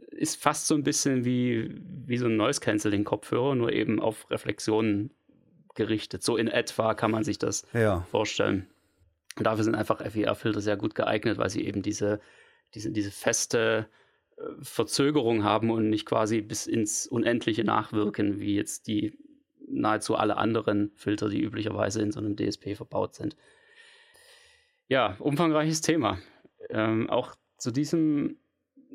Ist 0.09 0.41
fast 0.41 0.67
so 0.67 0.75
ein 0.75 0.83
bisschen 0.83 1.25
wie, 1.25 1.75
wie 2.05 2.17
so 2.17 2.25
ein 2.25 2.37
Noise-Canceling-Kopfhörer, 2.37 3.55
nur 3.55 3.71
eben 3.71 3.99
auf 4.01 4.29
Reflexionen 4.29 5.11
gerichtet. 5.75 6.23
So 6.23 6.37
in 6.37 6.47
etwa 6.47 6.93
kann 6.93 7.11
man 7.11 7.23
sich 7.23 7.37
das 7.37 7.67
ja. 7.73 8.01
vorstellen. 8.11 8.67
Und 9.37 9.45
dafür 9.45 9.63
sind 9.63 9.75
einfach 9.75 9.99
FER-Filter 9.99 10.61
sehr 10.61 10.77
gut 10.77 10.95
geeignet, 10.95 11.37
weil 11.37 11.49
sie 11.49 11.65
eben 11.65 11.81
diese, 11.81 12.19
diese, 12.73 12.91
diese 12.91 13.11
feste 13.11 13.87
äh, 14.37 14.41
Verzögerung 14.61 15.43
haben 15.43 15.69
und 15.69 15.89
nicht 15.89 16.05
quasi 16.05 16.41
bis 16.41 16.67
ins 16.67 17.05
Unendliche 17.05 17.63
nachwirken, 17.63 18.39
wie 18.39 18.55
jetzt 18.55 18.87
die 18.87 19.17
nahezu 19.79 20.15
alle 20.15 20.37
anderen 20.37 20.91
Filter, 20.95 21.29
die 21.29 21.41
üblicherweise 21.41 22.01
in 22.01 22.11
so 22.11 22.19
einem 22.19 22.35
DSP 22.35 22.75
verbaut 22.75 23.15
sind. 23.15 23.35
Ja, 24.87 25.15
umfangreiches 25.19 25.81
Thema. 25.81 26.19
Ähm, 26.69 27.09
auch 27.09 27.35
zu 27.57 27.71
diesem 27.71 28.37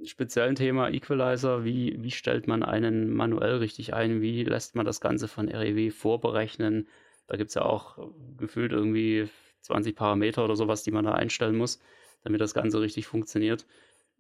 speziellen 0.05 0.55
Thema 0.55 0.89
Equalizer, 0.91 1.65
wie, 1.65 2.03
wie 2.03 2.11
stellt 2.11 2.47
man 2.47 2.63
einen 2.63 3.13
manuell 3.13 3.57
richtig 3.57 3.95
ein, 3.95 4.21
wie 4.21 4.45
lässt 4.45 4.75
man 4.75 4.87
das 4.87 5.01
Ganze 5.01 5.29
von 5.29 5.49
REW 5.49 5.91
vorberechnen. 5.91 6.89
Da 7.27 7.37
gibt 7.37 7.49
es 7.49 7.55
ja 7.55 7.63
auch 7.63 7.99
gefühlt 8.39 8.73
irgendwie 8.73 9.29
20 9.63 9.95
Parameter 9.95 10.45
oder 10.45 10.57
sowas, 10.57 10.83
die 10.83 10.91
man 10.91 11.05
da 11.05 11.13
einstellen 11.13 11.57
muss, 11.57 11.81
damit 12.23 12.41
das 12.41 12.55
Ganze 12.55 12.81
richtig 12.81 13.07
funktioniert. 13.07 13.67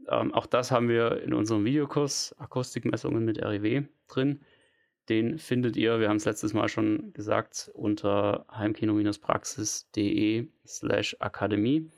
Ähm, 0.08 0.32
auch 0.34 0.46
das 0.46 0.70
haben 0.70 0.88
wir 0.88 1.22
in 1.22 1.34
unserem 1.34 1.64
Videokurs 1.64 2.34
Akustikmessungen 2.38 3.24
mit 3.24 3.42
REW 3.42 3.82
drin. 4.08 4.40
Den 5.10 5.38
findet 5.38 5.76
ihr, 5.76 5.98
wir 5.98 6.08
haben 6.08 6.18
es 6.18 6.24
letztes 6.24 6.54
Mal 6.54 6.68
schon 6.68 7.12
gesagt, 7.14 7.68
unter 7.74 8.46
heimkino-praxis.de 8.48 10.46
slash 10.64 11.16
akademie. 11.18 11.90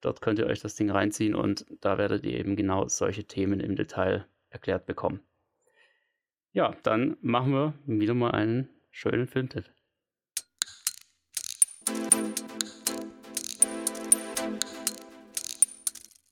Dort 0.00 0.20
könnt 0.20 0.38
ihr 0.38 0.46
euch 0.46 0.60
das 0.60 0.76
Ding 0.76 0.88
reinziehen 0.88 1.34
und 1.34 1.66
da 1.80 1.98
werdet 1.98 2.24
ihr 2.24 2.38
eben 2.38 2.54
genau 2.54 2.86
solche 2.86 3.24
Themen 3.24 3.58
im 3.58 3.74
Detail 3.74 4.28
erklärt 4.48 4.86
bekommen. 4.86 5.24
Ja, 6.52 6.76
dann 6.84 7.16
machen 7.20 7.52
wir 7.52 7.74
wieder 7.84 8.14
mal 8.14 8.30
einen 8.30 8.68
schönen 8.92 9.26
Filmtipp. 9.26 9.64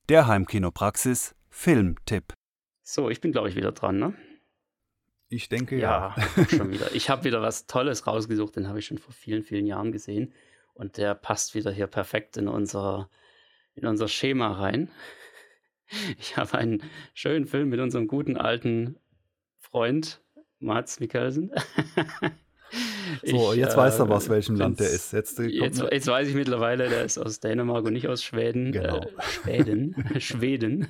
Der 0.09 0.29
Heimkinopraxis 0.29 1.35
Filmtipp. 1.51 2.35
So, 2.85 3.11
ich 3.11 3.21
bin 3.21 3.33
glaube 3.33 3.49
ich 3.49 3.57
wieder 3.57 3.73
dran, 3.73 3.99
ne? 3.99 4.15
Ich 5.29 5.49
denke 5.49 5.79
ja. 5.79 6.15
Ja, 6.17 6.49
schon 6.49 6.71
wieder. 6.71 6.95
Ich 6.95 7.11
habe 7.11 7.25
wieder 7.25 7.43
was 7.43 7.67
Tolles 7.67 8.07
rausgesucht, 8.07 8.57
den 8.57 8.69
habe 8.69 8.79
ich 8.79 8.87
schon 8.87 8.99
vor 8.99 9.13
vielen, 9.13 9.43
vielen 9.43 9.67
Jahren 9.67 9.93
gesehen. 9.93 10.33
Und 10.75 10.97
der 10.97 11.15
passt 11.15 11.55
wieder 11.55 11.71
hier 11.71 11.87
perfekt 11.87 12.37
in 12.37 12.49
unser, 12.49 13.09
in 13.75 13.87
unser 13.87 14.09
Schema 14.09 14.53
rein. 14.53 14.91
Ich 16.19 16.39
habe 16.39 16.57
einen 16.57 16.83
schönen 17.13 17.45
Film 17.45 17.69
mit 17.69 17.79
unserem 17.79 18.09
guten 18.09 18.39
alten 18.39 18.97
Freund 19.59 20.23
Mats 20.59 20.99
Mikkelsen. 20.99 21.53
So, 23.23 23.53
ich, 23.53 23.59
jetzt 23.59 23.77
weiß 23.77 24.01
er, 24.01 24.11
aus 24.11 24.29
welchem 24.29 24.57
Land 24.57 24.81
der 24.81 24.91
ist. 24.91 25.13
Jetzt, 25.13 25.39
äh, 25.39 25.45
jetzt, 25.45 25.81
jetzt, 25.81 26.07
weiß 26.07 26.29
ich 26.29 26.35
mittlerweile, 26.35 26.89
der 26.89 27.05
ist 27.05 27.19
aus 27.19 27.39
Dänemark 27.41 27.85
und 27.85 27.93
nicht 27.93 28.09
aus 28.09 28.23
Schweden. 28.25 28.73
Genau. 28.73 28.99
Äh, 28.99 29.23
Schweden. 29.23 29.95
Schweden. 30.19 30.89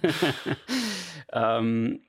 ähm, 1.33 2.01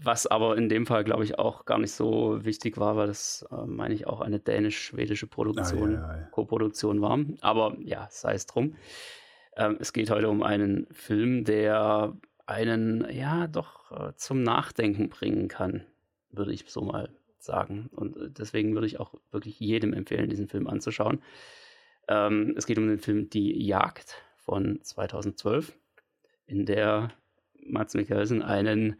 was 0.00 0.26
aber 0.26 0.56
in 0.56 0.68
dem 0.68 0.86
Fall, 0.86 1.04
glaube 1.04 1.24
ich, 1.24 1.38
auch 1.38 1.64
gar 1.64 1.78
nicht 1.78 1.92
so 1.92 2.44
wichtig 2.44 2.78
war, 2.78 2.96
weil 2.96 3.06
das, 3.06 3.46
äh, 3.50 3.66
meine 3.66 3.94
ich, 3.94 4.06
auch 4.06 4.20
eine 4.20 4.38
dänisch-schwedische 4.38 5.26
Produktion, 5.26 5.96
ah, 5.96 6.00
ja, 6.00 6.14
ja, 6.14 6.20
ja. 6.20 6.28
Co-Produktion 6.30 7.00
war. 7.00 7.18
Aber 7.40 7.76
ja, 7.80 8.08
sei 8.10 8.34
es 8.34 8.46
drum. 8.46 8.76
Ähm, 9.56 9.76
es 9.80 9.92
geht 9.92 10.10
heute 10.10 10.28
um 10.28 10.42
einen 10.42 10.86
Film, 10.92 11.44
der 11.44 12.16
einen, 12.46 13.06
ja, 13.10 13.46
doch 13.46 13.90
äh, 13.90 14.14
zum 14.16 14.42
Nachdenken 14.42 15.08
bringen 15.08 15.48
kann, 15.48 15.84
würde 16.30 16.52
ich 16.52 16.64
so 16.68 16.80
mal 16.80 17.10
sagen. 17.38 17.90
Und 17.92 18.16
äh, 18.16 18.30
deswegen 18.30 18.74
würde 18.74 18.86
ich 18.86 19.00
auch 19.00 19.14
wirklich 19.30 19.58
jedem 19.60 19.92
empfehlen, 19.92 20.30
diesen 20.30 20.48
Film 20.48 20.66
anzuschauen. 20.66 21.22
Ähm, 22.08 22.54
es 22.56 22.66
geht 22.66 22.78
um 22.78 22.88
den 22.88 22.98
Film 22.98 23.28
Die 23.30 23.66
Jagd 23.66 24.22
von 24.36 24.80
2012, 24.82 25.76
in 26.46 26.64
der 26.64 27.10
Mats 27.60 27.94
Mikkelsen 27.94 28.42
einen 28.42 28.96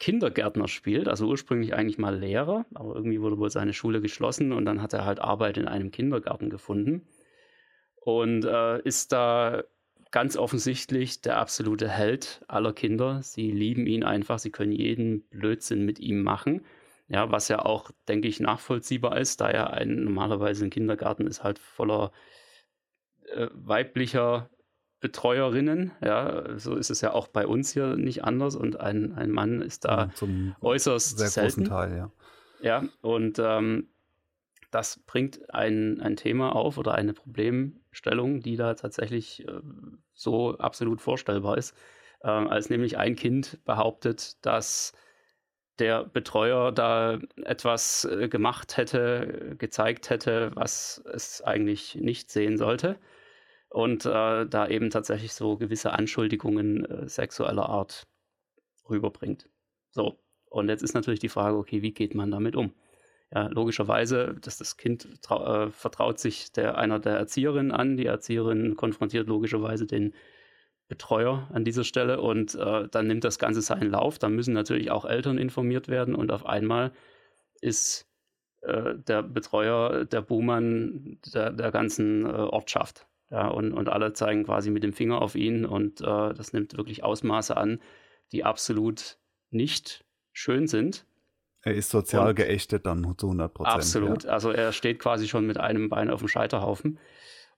Kindergärtner 0.00 0.66
spielt, 0.66 1.08
also 1.08 1.28
ursprünglich 1.28 1.74
eigentlich 1.74 1.98
mal 1.98 2.18
Lehrer, 2.18 2.64
aber 2.74 2.96
irgendwie 2.96 3.20
wurde 3.20 3.38
wohl 3.38 3.50
seine 3.50 3.74
Schule 3.74 4.00
geschlossen 4.00 4.52
und 4.52 4.64
dann 4.64 4.82
hat 4.82 4.94
er 4.94 5.04
halt 5.04 5.20
Arbeit 5.20 5.58
in 5.58 5.68
einem 5.68 5.92
Kindergarten 5.92 6.50
gefunden 6.50 7.06
und 7.96 8.44
äh, 8.44 8.80
ist 8.82 9.12
da 9.12 9.62
ganz 10.10 10.36
offensichtlich 10.36 11.20
der 11.20 11.36
absolute 11.38 11.88
Held 11.88 12.42
aller 12.48 12.72
Kinder. 12.72 13.22
Sie 13.22 13.50
lieben 13.50 13.86
ihn 13.86 14.02
einfach, 14.02 14.38
sie 14.38 14.50
können 14.50 14.72
jeden 14.72 15.22
Blödsinn 15.28 15.84
mit 15.84 16.00
ihm 16.00 16.22
machen. 16.22 16.64
Ja, 17.08 17.30
was 17.30 17.48
ja 17.48 17.60
auch, 17.60 17.90
denke 18.08 18.26
ich, 18.26 18.40
nachvollziehbar 18.40 19.18
ist, 19.18 19.40
da 19.40 19.52
ja 19.52 19.66
ein 19.66 20.04
normalerweise 20.04 20.64
ein 20.64 20.70
Kindergarten 20.70 21.26
ist 21.26 21.44
halt 21.44 21.58
voller 21.58 22.10
äh, 23.26 23.48
weiblicher 23.52 24.48
Betreuerinnen. 25.00 25.92
Ja, 26.02 26.58
so 26.58 26.76
ist 26.76 26.90
es 26.90 27.00
ja 27.00 27.12
auch 27.12 27.28
bei 27.28 27.46
uns 27.46 27.72
hier 27.72 27.96
nicht 27.96 28.24
anders. 28.24 28.54
Und 28.54 28.78
ein, 28.78 29.14
ein 29.14 29.30
Mann 29.30 29.62
ist 29.62 29.84
da 29.84 30.04
ja, 30.04 30.10
zum 30.14 30.54
äußerst 30.60 31.18
sehr 31.18 31.28
selten. 31.28 31.64
großen 31.64 31.64
Teil, 31.64 31.96
ja. 31.96 32.10
Ja, 32.62 32.84
und 33.00 33.38
ähm, 33.38 33.88
das 34.70 35.00
bringt 35.06 35.52
ein, 35.52 36.00
ein 36.00 36.16
Thema 36.16 36.54
auf 36.54 36.76
oder 36.76 36.94
eine 36.94 37.14
Problemstellung, 37.14 38.40
die 38.42 38.56
da 38.56 38.74
tatsächlich 38.74 39.48
äh, 39.48 39.60
so 40.12 40.58
absolut 40.58 41.00
vorstellbar 41.00 41.56
ist, 41.56 41.74
äh, 42.22 42.28
als 42.28 42.68
nämlich 42.68 42.98
ein 42.98 43.16
Kind 43.16 43.64
behauptet, 43.64 44.44
dass 44.44 44.92
der 45.78 46.04
Betreuer 46.04 46.70
da 46.72 47.18
etwas 47.36 48.04
äh, 48.04 48.28
gemacht 48.28 48.76
hätte, 48.76 49.56
gezeigt 49.56 50.10
hätte, 50.10 50.50
was 50.54 51.02
es 51.10 51.40
eigentlich 51.40 51.94
nicht 51.94 52.30
sehen 52.30 52.58
sollte 52.58 52.98
und 53.70 54.04
äh, 54.04 54.46
da 54.46 54.68
eben 54.68 54.90
tatsächlich 54.90 55.32
so 55.32 55.56
gewisse 55.56 55.92
Anschuldigungen 55.92 56.84
äh, 56.84 57.08
sexueller 57.08 57.68
Art 57.68 58.06
rüberbringt. 58.88 59.48
So, 59.90 60.18
und 60.46 60.68
jetzt 60.68 60.82
ist 60.82 60.94
natürlich 60.94 61.20
die 61.20 61.28
Frage, 61.28 61.56
okay, 61.56 61.80
wie 61.82 61.92
geht 61.92 62.14
man 62.14 62.30
damit 62.30 62.56
um? 62.56 62.72
Ja, 63.32 63.46
logischerweise, 63.46 64.36
dass 64.40 64.58
das 64.58 64.76
Kind 64.76 65.06
äh, 65.30 65.70
vertraut 65.70 66.18
sich 66.18 66.50
der, 66.52 66.76
einer 66.78 66.98
der 66.98 67.16
Erzieherinnen 67.16 67.70
an. 67.70 67.96
Die 67.96 68.06
Erzieherin 68.06 68.76
konfrontiert 68.76 69.28
logischerweise 69.28 69.86
den 69.86 70.14
Betreuer 70.88 71.48
an 71.52 71.64
dieser 71.64 71.84
Stelle 71.84 72.20
und 72.20 72.56
äh, 72.56 72.88
dann 72.88 73.06
nimmt 73.06 73.22
das 73.22 73.38
Ganze 73.38 73.62
seinen 73.62 73.90
Lauf. 73.90 74.18
Dann 74.18 74.34
müssen 74.34 74.52
natürlich 74.52 74.90
auch 74.90 75.04
Eltern 75.04 75.38
informiert 75.38 75.86
werden 75.86 76.16
und 76.16 76.32
auf 76.32 76.44
einmal 76.44 76.92
ist 77.60 78.08
äh, 78.62 78.94
der 78.96 79.22
Betreuer 79.22 80.04
der 80.06 80.22
Buhmann 80.22 81.18
der, 81.32 81.52
der 81.52 81.70
ganzen 81.70 82.26
äh, 82.26 82.30
Ortschaft. 82.30 83.06
Ja, 83.30 83.46
und, 83.46 83.72
und 83.72 83.88
alle 83.88 84.12
zeigen 84.12 84.44
quasi 84.44 84.70
mit 84.70 84.82
dem 84.82 84.92
Finger 84.92 85.22
auf 85.22 85.36
ihn 85.36 85.64
und 85.64 86.00
äh, 86.00 86.34
das 86.34 86.52
nimmt 86.52 86.76
wirklich 86.76 87.04
Ausmaße 87.04 87.56
an, 87.56 87.80
die 88.32 88.44
absolut 88.44 89.18
nicht 89.50 90.04
schön 90.32 90.66
sind. 90.66 91.06
Er 91.62 91.74
ist 91.74 91.90
sozial 91.90 92.30
und 92.30 92.34
geächtet 92.34 92.86
dann 92.86 93.02
zu 93.18 93.26
100 93.26 93.54
Prozent. 93.54 93.76
Absolut. 93.76 94.24
Ja. 94.24 94.30
Also 94.30 94.50
er 94.50 94.72
steht 94.72 94.98
quasi 94.98 95.28
schon 95.28 95.46
mit 95.46 95.58
einem 95.58 95.88
Bein 95.88 96.10
auf 96.10 96.20
dem 96.20 96.28
Scheiterhaufen. 96.28 96.98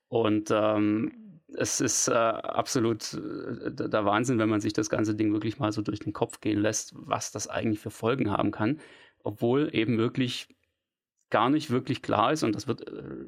Und 0.09 0.51
ähm, 0.51 1.41
es 1.55 1.81
ist 1.81 2.07
äh, 2.07 2.13
absolut 2.13 3.13
äh, 3.13 3.71
der 3.71 4.05
Wahnsinn, 4.05 4.39
wenn 4.39 4.49
man 4.49 4.61
sich 4.61 4.73
das 4.73 4.89
ganze 4.89 5.15
Ding 5.15 5.31
wirklich 5.31 5.57
mal 5.57 5.71
so 5.71 5.81
durch 5.81 5.99
den 5.99 6.13
Kopf 6.13 6.41
gehen 6.41 6.59
lässt, 6.59 6.93
was 6.95 7.31
das 7.31 7.47
eigentlich 7.47 7.79
für 7.79 7.91
Folgen 7.91 8.29
haben 8.29 8.51
kann. 8.51 8.79
Obwohl 9.23 9.69
eben 9.73 9.97
wirklich 9.97 10.49
gar 11.29 11.49
nicht 11.49 11.69
wirklich 11.71 12.01
klar 12.01 12.33
ist, 12.33 12.43
und 12.43 12.53
das 12.55 12.67
wird 12.67 12.87
äh, 12.87 13.25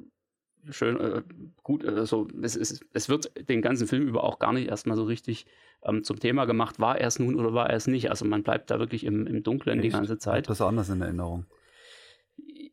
schön, 0.70 1.00
äh, 1.00 1.22
gut, 1.64 1.86
also 1.86 2.28
es, 2.42 2.56
es, 2.56 2.80
es 2.94 3.10
wird 3.10 3.32
den 3.50 3.62
ganzen 3.62 3.88
Film 3.88 4.08
über 4.08 4.24
auch 4.24 4.40
gar 4.40 4.54
nicht 4.54 4.68
erstmal 4.68 4.98
so 4.98 5.04
richtig 5.04 5.46
ähm, 5.84 6.04
zum 6.04 6.20
Thema 6.20 6.46
gemacht, 6.46 6.80
war 6.80 6.98
er 6.98 7.08
es 7.08 7.20
nun 7.20 7.36
oder 7.36 7.54
war 7.54 7.70
er 7.70 7.76
es 7.76 7.88
nicht. 7.88 8.10
Also 8.10 8.26
man 8.26 8.44
bleibt 8.44 8.72
da 8.72 8.80
wirklich 8.80 9.04
im, 9.04 9.28
im 9.28 9.44
Dunkeln 9.44 9.80
Echt? 9.80 9.86
die 9.86 9.92
ganze 9.92 10.18
Zeit. 10.18 10.50
Das 10.50 10.60
ist 10.60 10.66
anders 10.66 10.90
in 10.90 11.02
Erinnerung. 11.02 11.46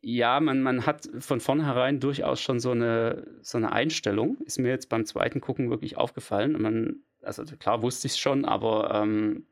Ja, 0.01 0.39
man, 0.39 0.61
man 0.61 0.85
hat 0.85 1.09
von 1.19 1.39
vornherein 1.39 1.99
durchaus 1.99 2.41
schon 2.41 2.59
so 2.59 2.71
eine, 2.71 3.25
so 3.41 3.57
eine 3.57 3.71
Einstellung. 3.71 4.37
Ist 4.41 4.59
mir 4.59 4.69
jetzt 4.69 4.89
beim 4.89 5.05
zweiten 5.05 5.39
Gucken 5.39 5.69
wirklich 5.69 5.97
aufgefallen. 5.97 6.61
Man, 6.61 6.97
also 7.21 7.43
klar 7.57 7.81
wusste 7.81 8.07
ich 8.07 8.13
es 8.13 8.19
schon, 8.19 8.43
aber 8.43 8.93
ähm, 8.93 9.45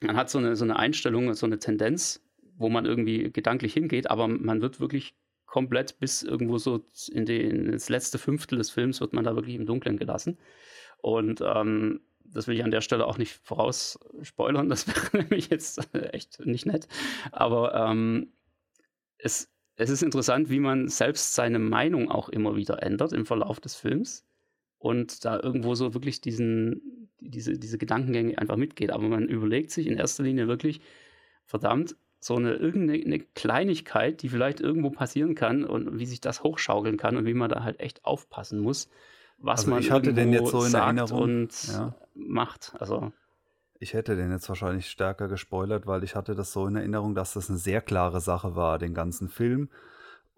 man 0.00 0.16
hat 0.16 0.30
so 0.30 0.38
eine, 0.38 0.56
so 0.56 0.64
eine 0.64 0.76
Einstellung, 0.76 1.32
so 1.34 1.46
eine 1.46 1.58
Tendenz, 1.58 2.24
wo 2.56 2.68
man 2.68 2.86
irgendwie 2.86 3.30
gedanklich 3.30 3.72
hingeht, 3.72 4.10
aber 4.10 4.26
man 4.26 4.60
wird 4.60 4.80
wirklich 4.80 5.14
komplett 5.48 5.98
bis 5.98 6.22
irgendwo 6.22 6.58
so 6.58 6.84
in, 7.10 7.24
die, 7.24 7.40
in 7.40 7.76
letzte 7.88 8.18
Fünftel 8.18 8.58
des 8.58 8.70
Films 8.70 9.00
wird 9.00 9.14
man 9.14 9.24
da 9.24 9.34
wirklich 9.34 9.56
im 9.56 9.66
Dunkeln 9.66 9.96
gelassen. 9.96 10.38
Und 10.98 11.40
ähm, 11.40 12.00
das 12.24 12.46
will 12.46 12.56
ich 12.56 12.64
an 12.64 12.70
der 12.70 12.82
Stelle 12.82 13.06
auch 13.06 13.18
nicht 13.18 13.32
vorausspoilern, 13.32 14.68
das 14.68 14.86
wäre 15.12 15.24
nämlich 15.24 15.48
jetzt 15.48 15.80
echt 15.94 16.44
nicht 16.44 16.66
nett. 16.66 16.86
Aber 17.32 17.74
ähm, 17.74 18.32
es, 19.16 19.50
es 19.76 19.90
ist 19.90 20.02
interessant, 20.02 20.50
wie 20.50 20.60
man 20.60 20.88
selbst 20.88 21.34
seine 21.34 21.58
Meinung 21.58 22.10
auch 22.10 22.28
immer 22.28 22.56
wieder 22.56 22.82
ändert 22.82 23.12
im 23.14 23.24
Verlauf 23.24 23.58
des 23.58 23.74
Films 23.74 24.26
und 24.78 25.24
da 25.24 25.40
irgendwo 25.40 25.74
so 25.74 25.94
wirklich 25.94 26.20
diesen, 26.20 27.08
diese, 27.20 27.58
diese 27.58 27.78
Gedankengänge 27.78 28.36
einfach 28.36 28.56
mitgeht. 28.56 28.90
Aber 28.90 29.08
man 29.08 29.28
überlegt 29.28 29.70
sich 29.70 29.86
in 29.86 29.96
erster 29.96 30.24
Linie 30.24 30.46
wirklich, 30.46 30.82
verdammt, 31.46 31.96
so 32.20 32.36
eine 32.36 32.54
irgendeine 32.54 33.20
Kleinigkeit, 33.20 34.22
die 34.22 34.28
vielleicht 34.28 34.60
irgendwo 34.60 34.90
passieren 34.90 35.34
kann 35.34 35.64
und 35.64 35.98
wie 35.98 36.06
sich 36.06 36.20
das 36.20 36.42
hochschaukeln 36.42 36.96
kann 36.96 37.16
und 37.16 37.26
wie 37.26 37.34
man 37.34 37.50
da 37.50 37.62
halt 37.62 37.80
echt 37.80 38.04
aufpassen 38.04 38.60
muss, 38.60 38.88
was 39.38 39.60
also 39.60 39.70
man 39.70 39.80
ich 39.80 39.90
hatte 39.90 40.12
den 40.12 40.32
jetzt 40.32 40.50
so 40.50 40.64
in 40.64 40.74
Erinnerung 40.74 41.22
und 41.22 41.68
ja. 41.68 41.94
macht. 42.14 42.74
Also 42.78 43.12
ich 43.78 43.94
hätte 43.94 44.16
den 44.16 44.32
jetzt 44.32 44.48
wahrscheinlich 44.48 44.90
stärker 44.90 45.28
gespoilert, 45.28 45.86
weil 45.86 46.02
ich 46.02 46.16
hatte 46.16 46.34
das 46.34 46.52
so 46.52 46.66
in 46.66 46.74
Erinnerung, 46.74 47.14
dass 47.14 47.34
das 47.34 47.48
eine 47.48 47.58
sehr 47.58 47.80
klare 47.80 48.20
Sache 48.20 48.56
war, 48.56 48.78
den 48.78 48.94
ganzen 48.94 49.28
Film. 49.28 49.68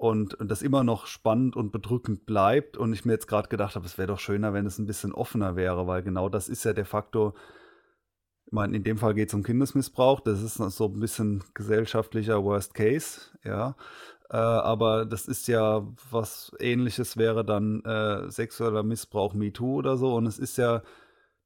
und, 0.01 0.33
und 0.35 0.51
das 0.51 0.62
immer 0.62 0.83
noch 0.83 1.07
spannend 1.07 1.57
und 1.57 1.72
bedrückend 1.72 2.24
bleibt. 2.24 2.78
Und 2.78 2.95
ich 2.95 3.05
mir 3.05 3.12
jetzt 3.12 3.26
gerade 3.28 3.49
gedacht 3.49 3.76
habe, 3.76 3.85
es 3.85 3.99
wäre 3.99 4.09
doch 4.09 4.18
schöner, 4.18 4.55
wenn 4.55 4.64
es 4.64 4.78
ein 4.78 4.87
bisschen 4.87 5.12
offener 5.12 5.57
wäre, 5.57 5.87
weil 5.87 6.03
genau 6.03 6.31
das 6.31 6.49
ist 6.49 6.64
ja 6.64 6.72
der 6.72 6.87
Faktor. 6.87 7.35
Ich 8.51 8.53
meine, 8.53 8.76
in 8.76 8.82
dem 8.82 8.98
Fall 8.98 9.14
geht 9.14 9.28
es 9.28 9.34
um 9.34 9.44
Kindesmissbrauch, 9.44 10.18
das 10.18 10.42
ist 10.42 10.55
so 10.55 10.86
ein 10.86 10.98
bisschen 10.98 11.44
gesellschaftlicher 11.55 12.42
Worst 12.42 12.74
Case, 12.74 13.20
ja. 13.44 13.76
Äh, 14.28 14.38
aber 14.38 15.07
das 15.07 15.26
ist 15.28 15.46
ja 15.46 15.86
was 16.11 16.51
ähnliches 16.59 17.16
wäre 17.16 17.44
dann 17.44 17.80
äh, 17.84 18.28
sexueller 18.28 18.82
Missbrauch 18.82 19.34
MeToo 19.34 19.76
oder 19.76 19.96
so. 19.96 20.16
Und 20.16 20.26
es 20.26 20.40
ist 20.40 20.59
ja, 20.59 20.82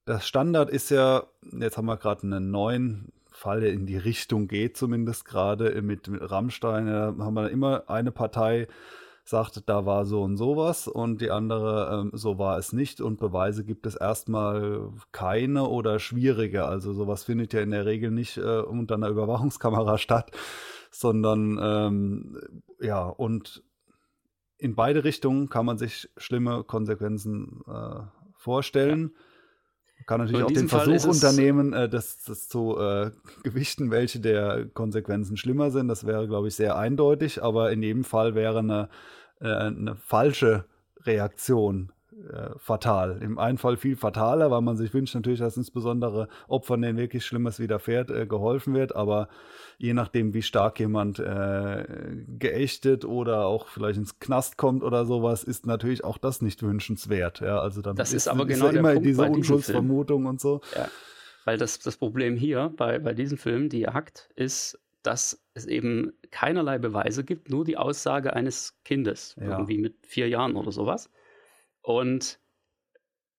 das 0.07 0.27
Standard 0.27 0.71
ist 0.71 0.89
ja, 0.91 1.25
jetzt 1.53 1.77
haben 1.77 1.85
wir 1.85 1.99
gerade 1.99 2.23
einen 2.23 2.51
neuen 2.51 3.13
Fall, 3.31 3.61
der 3.61 3.75
in 3.75 3.85
die 3.85 3.99
Richtung 3.99 4.49
geht, 4.49 4.79
zumindest 4.79 5.27
gerade 5.27 5.83
mit, 5.83 6.09
mit 6.09 6.31
Rammstein, 6.31 6.87
da 6.87 7.15
haben 7.19 7.35
wir 7.35 7.51
immer 7.51 7.85
eine 7.91 8.13
Partei, 8.13 8.67
sagt, 9.25 9.69
da 9.69 9.87
war 9.87 10.05
so 10.05 10.23
und 10.23 10.37
sowas 10.37 10.87
und 10.87 11.21
die 11.21 11.31
andere, 11.31 12.01
ähm, 12.01 12.11
so 12.13 12.39
war 12.39 12.59
es 12.59 12.73
nicht 12.73 13.01
und 13.01 13.19
Beweise 13.19 13.65
gibt 13.65 13.87
es 13.87 13.95
erstmal 13.95 14.91
keine 15.13 15.69
oder 15.69 15.99
schwierige. 15.99 16.67
Also 16.67 16.93
sowas 16.93 17.25
findet 17.25 17.55
ja 17.55 17.61
in 17.61 17.71
der 17.71 17.87
Regel 17.87 18.11
nicht 18.11 18.37
äh, 18.37 18.61
unter 18.61 18.97
einer 18.97 19.09
Überwachungskamera 19.09 19.97
statt, 19.99 20.31
sondern 20.91 21.59
ähm, 21.61 22.39
ja, 22.81 23.07
und 23.07 23.63
in 24.59 24.75
beide 24.75 25.05
Richtungen 25.05 25.49
kann 25.49 25.67
man 25.67 25.79
sich 25.79 26.11
schlimme 26.17 26.63
Konsequenzen 26.65 27.63
äh, 27.67 28.01
vorstellen. 28.35 29.13
Ja. 29.15 29.21
Kann 30.07 30.21
natürlich 30.21 30.45
auch 30.45 30.51
den 30.51 30.69
Versuch 30.69 31.09
unternehmen, 31.09 31.73
äh, 31.73 31.89
das, 31.89 32.19
das 32.25 32.49
zu 32.49 32.79
äh, 32.79 33.11
gewichten, 33.43 33.91
welche 33.91 34.21
der 34.21 34.67
Konsequenzen 34.67 35.37
schlimmer 35.37 35.71
sind. 35.71 35.89
Das 35.89 36.07
wäre, 36.07 36.29
glaube 36.29 36.49
ich, 36.49 36.57
sehr 36.57 36.77
eindeutig, 36.77 37.43
aber 37.43 37.73
in 37.73 37.83
jedem 37.83 38.05
Fall 38.05 38.35
wäre 38.35 38.59
eine, 38.59 38.89
äh, 39.41 39.49
eine 39.49 39.97
falsche 39.97 40.67
Reaktion 41.05 41.91
äh, 42.33 42.51
fatal. 42.59 43.21
Im 43.23 43.39
einen 43.39 43.59
Fall 43.59 43.77
viel 43.77 43.97
fataler, 43.97 44.51
weil 44.51 44.61
man 44.61 44.77
sich 44.77 44.95
wünscht 44.95 45.15
natürlich, 45.15 45.41
dass 45.41 45.57
insbesondere 45.57 46.29
Opfern, 46.49 46.83
denen 46.83 46.99
wirklich 46.99 47.25
Schlimmes 47.25 47.59
widerfährt, 47.59 48.11
äh, 48.11 48.27
geholfen 48.27 48.75
wird. 48.75 48.95
Aber 48.97 49.29
je 49.79 49.95
nachdem, 49.95 50.35
wie 50.35 50.43
stark 50.43 50.81
jemand 50.81 51.19
äh, 51.19 51.85
geächtet 52.27 53.05
oder 53.05 53.47
auch 53.47 53.69
vielleicht 53.69 53.99
ins 53.99 54.19
Knast 54.19 54.57
kommt 54.57 54.83
oder 54.83 55.05
sowas, 55.05 55.45
ist 55.45 55.67
natürlich 55.67 56.05
auch 56.05 56.19
das 56.19 56.43
nicht 56.43 56.63
wünschenswert. 56.63 57.41
Ja, 57.41 57.59
also 57.61 57.83
dann 57.83 57.97
das 57.97 58.11
ist, 58.11 58.27
ist 58.27 58.29
aber 58.29 58.47
genau 58.47 58.67
ist 58.67 58.75
ja 58.75 58.81
immer 58.81 58.93
Punkt 58.93 59.07
diese 59.07 59.23
Unschuldsvermutung 59.23 60.27
und 60.27 60.41
so. 60.41 60.61
Ja. 60.75 60.89
Weil 61.45 61.59
das, 61.59 61.79
das 61.79 61.97
Problem 61.97 62.37
hier 62.37 62.73
bei, 62.77 62.99
bei 62.99 63.13
diesem 63.13 63.37
Film, 63.39 63.69
die 63.69 63.81
Jagd, 63.81 64.31
ist, 64.35 64.79
dass 65.03 65.45
es 65.53 65.67
eben 65.67 66.13
keinerlei 66.31 66.79
Beweise 66.79 67.23
gibt, 67.23 67.51
nur 67.51 67.65
die 67.65 67.77
Aussage 67.77 68.33
eines 68.33 68.79
Kindes, 68.85 69.37
ja. 69.39 69.51
irgendwie 69.53 69.79
mit 69.79 70.07
vier 70.07 70.29
Jahren 70.29 70.57
oder 70.57 70.73
sowas. 70.73 71.11
Und 71.85 72.41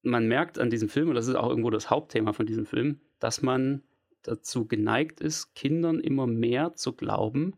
man 0.04 0.28
merkt 0.28 0.60
an 0.60 0.70
diesem 0.70 0.88
Film, 0.88 1.10
und 1.10 1.16
das 1.16 1.28
ist 1.28 1.34
auch 1.34 1.50
irgendwo 1.50 1.72
das 1.72 1.90
Hauptthema 1.90 2.32
von 2.32 2.46
diesem 2.46 2.68
Film, 2.68 3.02
dass 3.20 3.42
man 3.42 3.82
dazu 4.22 4.68
geneigt 4.68 5.20
ist, 5.20 5.56
Kindern 5.56 6.00
immer 6.00 6.28
mehr 6.28 6.76
zu 6.76 6.94
glauben 6.94 7.56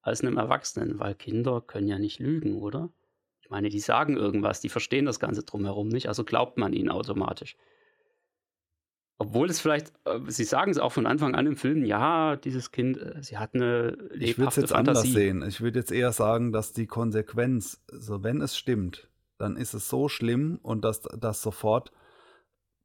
als 0.00 0.20
einem 0.20 0.36
Erwachsenen, 0.36 1.00
weil 1.00 1.16
Kinder 1.16 1.60
können 1.60 1.88
ja 1.88 1.98
nicht 1.98 2.20
lügen, 2.20 2.54
oder? 2.54 2.92
Ich 3.40 3.50
meine, 3.50 3.68
die 3.68 3.80
sagen 3.80 4.16
irgendwas, 4.16 4.60
die 4.60 4.68
verstehen 4.68 5.06
das 5.06 5.18
Ganze 5.18 5.42
drumherum 5.42 5.88
nicht, 5.88 6.06
also 6.06 6.22
glaubt 6.22 6.56
man 6.56 6.72
ihnen 6.72 6.88
automatisch. 6.88 7.56
Obwohl 9.20 9.50
es 9.50 9.58
vielleicht, 9.58 9.92
äh, 10.04 10.20
sie 10.28 10.44
sagen 10.44 10.70
es 10.70 10.78
auch 10.78 10.92
von 10.92 11.06
Anfang 11.06 11.34
an 11.34 11.48
im 11.48 11.56
Film, 11.56 11.84
ja, 11.84 12.36
dieses 12.36 12.70
Kind, 12.70 12.98
äh, 12.98 13.20
sie 13.20 13.38
hat 13.38 13.54
eine 13.54 13.90
lebhafte 14.12 14.24
Ich 14.24 14.38
würde 14.38 14.48
es 14.50 14.56
jetzt 14.56 14.70
Fantasie. 14.70 14.78
anders 14.78 15.02
sehen. 15.02 15.42
Ich 15.48 15.60
würde 15.60 15.80
jetzt 15.80 15.90
eher 15.90 16.12
sagen, 16.12 16.52
dass 16.52 16.72
die 16.72 16.86
Konsequenz, 16.86 17.82
so 17.90 18.22
wenn 18.22 18.40
es 18.40 18.56
stimmt, 18.56 19.08
dann 19.38 19.56
ist 19.56 19.74
es 19.74 19.88
so 19.88 20.08
schlimm 20.08 20.58
und 20.62 20.84
dass, 20.84 21.02
dass 21.02 21.42
sofort 21.42 21.92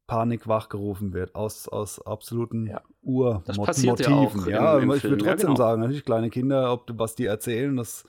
Panik 0.08 0.48
wachgerufen 0.48 1.14
wird 1.14 1.36
aus, 1.36 1.68
aus 1.68 2.06
absoluten 2.06 2.68
ja. 2.68 2.82
Urmotiven. 3.02 4.50
Ja, 4.50 4.80
ja 4.80 4.96
ich 4.96 5.04
würde 5.04 5.18
trotzdem 5.18 5.26
ja, 5.28 5.36
genau. 5.36 5.56
sagen, 5.56 5.82
natürlich 5.82 6.06
kleine 6.06 6.30
Kinder, 6.30 6.72
ob 6.72 6.90
was 6.98 7.16
die 7.16 7.26
erzählen, 7.26 7.76
das 7.76 8.06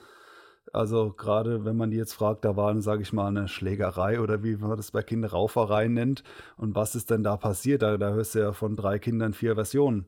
also 0.73 1.13
gerade 1.17 1.65
wenn 1.65 1.77
man 1.77 1.91
die 1.91 1.97
jetzt 1.97 2.15
fragt, 2.15 2.45
da 2.45 2.57
war, 2.57 2.77
sage 2.83 3.03
ich 3.03 3.13
mal, 3.13 3.29
eine 3.29 3.47
Schlägerei 3.47 4.21
oder 4.21 4.43
wie 4.43 4.57
man 4.57 4.77
das 4.77 4.91
bei 4.91 5.03
Kinderrauferei 5.03 5.87
nennt. 5.87 6.25
Und 6.57 6.75
was 6.75 6.97
ist 6.97 7.11
denn 7.11 7.23
da 7.23 7.37
passiert? 7.37 7.83
Da, 7.83 7.97
da 7.97 8.11
hörst 8.11 8.35
du 8.35 8.41
ja 8.41 8.53
von 8.53 8.75
drei 8.75 8.99
Kindern 8.99 9.35
vier 9.35 9.55
Versionen. 9.55 10.07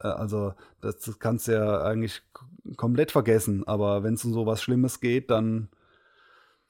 Äh, 0.00 0.08
also 0.08 0.54
das, 0.80 0.98
das 0.98 1.18
kannst 1.20 1.46
du 1.46 1.52
ja 1.52 1.82
eigentlich 1.82 2.22
komplett 2.76 3.12
vergessen. 3.12 3.66
Aber 3.68 4.02
wenn 4.02 4.14
es 4.14 4.24
um 4.24 4.32
so 4.32 4.46
was 4.46 4.62
Schlimmes 4.62 5.00
geht, 5.00 5.30
dann 5.30 5.68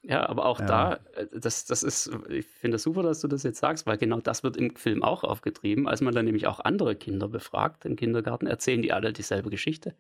ja, 0.03 0.27
aber 0.29 0.47
auch 0.47 0.61
ja. 0.61 0.67
da, 0.67 1.01
äh, 1.15 1.27
das, 1.33 1.67
das 1.67 1.83
ist, 1.83 2.11
ich 2.29 2.47
finde 2.47 2.77
es 2.77 2.83
das 2.83 2.83
super, 2.85 3.03
dass 3.03 3.21
du 3.21 3.29
das 3.29 3.43
jetzt 3.43 3.61
sagst, 3.61 3.87
weil 3.87 3.99
genau 3.99 4.21
das 4.21 4.43
wird 4.43 4.57
im 4.57 4.75
Film 4.77 5.03
auch 5.03 5.25
aufgetrieben. 5.25 5.87
Als 5.87 6.01
man 6.01 6.15
dann 6.15 6.25
nämlich 6.25 6.47
auch 6.47 6.61
andere 6.61 6.97
Kinder 6.97 7.29
befragt 7.29 7.85
im 7.85 7.97
Kindergarten, 7.97 8.47
erzählen 8.47 8.81
die 8.81 8.93
alle 8.93 9.13
dieselbe 9.13 9.51
Geschichte. 9.51 9.95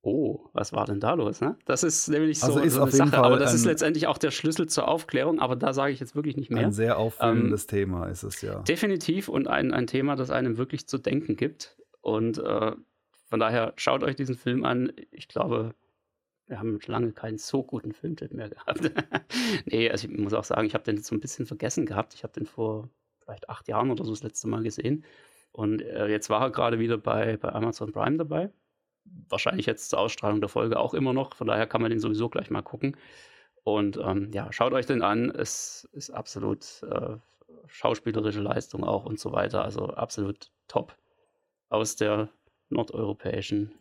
Oh, 0.00 0.46
was 0.54 0.72
war 0.72 0.86
denn 0.86 1.00
da 1.00 1.14
los? 1.14 1.40
Ne? 1.40 1.56
Das 1.66 1.82
ist 1.82 2.08
nämlich 2.08 2.38
so, 2.38 2.46
also 2.46 2.60
ist 2.60 2.74
so 2.74 2.82
eine 2.82 2.90
Sache, 2.92 3.18
aber 3.18 3.38
das 3.38 3.52
ist 3.52 3.66
letztendlich 3.66 4.06
auch 4.06 4.16
der 4.16 4.30
Schlüssel 4.30 4.68
zur 4.68 4.88
Aufklärung, 4.88 5.40
aber 5.40 5.56
da 5.56 5.72
sage 5.72 5.92
ich 5.92 6.00
jetzt 6.00 6.14
wirklich 6.14 6.36
nicht 6.36 6.50
mehr. 6.50 6.66
Ein 6.66 6.72
sehr 6.72 6.98
auffüllendes 6.98 7.64
ähm, 7.64 7.68
Thema 7.68 8.06
ist 8.06 8.22
es 8.22 8.40
ja. 8.40 8.60
Definitiv 8.60 9.28
und 9.28 9.48
ein, 9.48 9.74
ein 9.74 9.86
Thema, 9.86 10.16
das 10.16 10.30
einem 10.30 10.56
wirklich 10.56 10.86
zu 10.86 10.98
denken 10.98 11.36
gibt. 11.36 11.76
Und 12.00 12.38
äh, 12.38 12.72
von 13.28 13.40
daher 13.40 13.74
schaut 13.76 14.02
euch 14.02 14.16
diesen 14.16 14.36
Film 14.36 14.64
an. 14.64 14.92
Ich 15.10 15.28
glaube, 15.28 15.74
wir 16.48 16.58
haben 16.58 16.78
lange 16.86 17.12
keinen 17.12 17.38
so 17.38 17.62
guten 17.62 17.92
Filmtipp 17.92 18.32
mehr 18.32 18.48
gehabt. 18.48 18.90
nee, 19.66 19.90
also 19.90 20.08
ich 20.08 20.18
muss 20.18 20.34
auch 20.34 20.44
sagen, 20.44 20.66
ich 20.66 20.74
habe 20.74 20.84
den 20.84 21.02
so 21.02 21.14
ein 21.14 21.20
bisschen 21.20 21.46
vergessen 21.46 21.86
gehabt. 21.86 22.14
Ich 22.14 22.22
habe 22.22 22.32
den 22.32 22.46
vor 22.46 22.88
vielleicht 23.18 23.48
acht 23.48 23.68
Jahren 23.68 23.90
oder 23.90 24.04
so 24.04 24.10
das 24.10 24.22
letzte 24.22 24.48
Mal 24.48 24.62
gesehen. 24.62 25.04
Und 25.52 25.82
äh, 25.82 26.08
jetzt 26.08 26.30
war 26.30 26.42
er 26.42 26.50
gerade 26.50 26.78
wieder 26.78 26.96
bei, 26.98 27.36
bei 27.36 27.52
Amazon 27.52 27.92
Prime 27.92 28.16
dabei. 28.16 28.50
Wahrscheinlich 29.28 29.66
jetzt 29.66 29.90
zur 29.90 30.00
Ausstrahlung 30.00 30.40
der 30.40 30.48
Folge 30.48 30.78
auch 30.78 30.94
immer 30.94 31.12
noch. 31.12 31.34
Von 31.34 31.46
daher 31.46 31.66
kann 31.66 31.82
man 31.82 31.90
den 31.90 32.00
sowieso 32.00 32.28
gleich 32.28 32.50
mal 32.50 32.62
gucken. 32.62 32.96
Und 33.64 33.98
ähm, 33.98 34.30
ja, 34.32 34.50
schaut 34.52 34.72
euch 34.72 34.86
den 34.86 35.02
an. 35.02 35.30
Es 35.30 35.88
ist 35.92 36.10
absolut 36.10 36.82
äh, 36.90 37.16
schauspielerische 37.66 38.40
Leistung 38.40 38.84
auch 38.84 39.04
und 39.04 39.20
so 39.20 39.32
weiter. 39.32 39.62
Also 39.62 39.88
absolut 39.88 40.50
top. 40.68 40.96
Aus 41.68 41.96
der 41.96 42.30
nordeuropäischen 42.70 43.72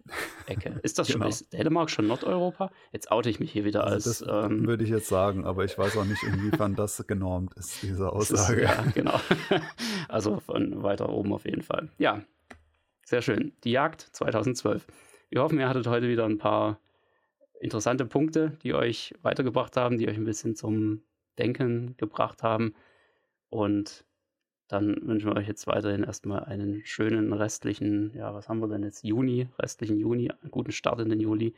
Ecke. 0.46 0.80
Ist 0.84 0.98
das 1.00 1.10
schon, 1.10 1.20
genau. 1.20 1.30
ist 1.30 1.52
Dänemark 1.54 1.90
schon 1.90 2.08
Nordeuropa? 2.08 2.72
Jetzt 2.92 3.12
oute 3.12 3.30
ich 3.30 3.40
mich 3.40 3.52
hier 3.52 3.66
wieder 3.66 3.84
also 3.84 4.10
als. 4.10 4.20
Das 4.20 4.46
ähm, 4.46 4.66
würde 4.66 4.84
ich 4.84 4.90
jetzt 4.90 5.08
sagen, 5.08 5.46
aber 5.46 5.66
ich 5.66 5.78
weiß 5.78 5.98
auch 5.98 6.06
nicht, 6.06 6.24
inwiefern 6.24 6.76
das 6.76 7.06
genormt 7.08 7.54
ist, 7.56 7.82
diese 7.84 8.12
Aussage. 8.12 8.62
Ist, 8.62 8.70
ja, 8.70 8.84
genau. 8.96 9.20
Also 10.10 10.40
von 10.40 10.84
weiter 10.84 11.10
oben 11.10 11.34
auf 11.34 11.46
jeden 11.46 11.64
Fall. 11.64 11.90
Ja, 11.98 12.24
sehr 13.06 13.22
schön. 13.22 13.54
Die 13.64 13.72
Jagd 13.72 14.02
2012. 14.02 14.88
Wir 15.30 15.42
hoffen, 15.42 15.60
ihr 15.60 15.68
hattet 15.68 15.88
heute 15.88 16.08
wieder 16.08 16.26
ein 16.26 16.38
paar 16.38 16.80
interessante 17.60 18.06
Punkte, 18.06 18.58
die 18.64 18.74
euch 18.74 19.14
weitergebracht 19.22 19.76
haben, 19.76 19.98
die 19.98 20.08
euch 20.08 20.18
ein 20.18 20.24
bisschen 20.24 20.56
zum 20.56 21.02
Denken 21.38 21.96
gebracht 21.98 22.44
haben. 22.44 22.74
Und 23.50 24.06
dann 24.68 24.97
wünschen 25.07 25.30
wir 25.30 25.38
euch 25.38 25.47
jetzt 25.47 25.68
weiterhin 25.68 26.03
erstmal 26.03 26.43
einen 26.43 26.82
schönen 26.86 27.32
restlichen, 27.34 28.13
ja, 28.15 28.34
was 28.34 28.49
haben 28.49 28.59
wir 28.59 28.68
denn 28.68 28.84
jetzt? 28.84 29.03
Juni, 29.03 29.47
restlichen 29.59 29.97
Juni, 29.97 30.30
einen 30.30 30.51
guten 30.51 30.72
Start 30.72 30.99
in 30.99 31.09
den 31.09 31.20
Juli. 31.20 31.53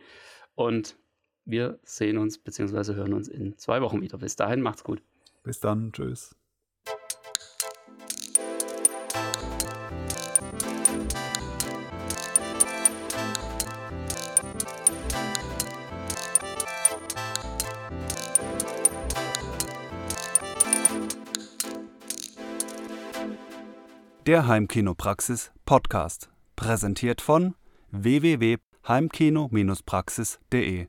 Und 0.56 0.98
wir 1.46 1.80
sehen 1.84 2.18
uns 2.18 2.38
bzw. 2.38 2.94
hören 2.94 3.14
uns 3.14 3.28
in 3.28 3.58
zwei 3.58 3.82
Wochen 3.82 4.02
wieder. 4.02 4.18
Bis 4.18 4.36
dahin, 4.36 4.62
macht's 4.62 4.84
gut. 4.84 5.02
Bis 5.44 5.60
dann, 5.60 5.92
tschüss. 5.92 6.39
Der 24.30 24.46
Heimkinopraxis 24.46 25.50
Podcast, 25.66 26.30
präsentiert 26.56 27.20
von 27.20 27.56
www.heimkino-praxis.de 27.90 30.88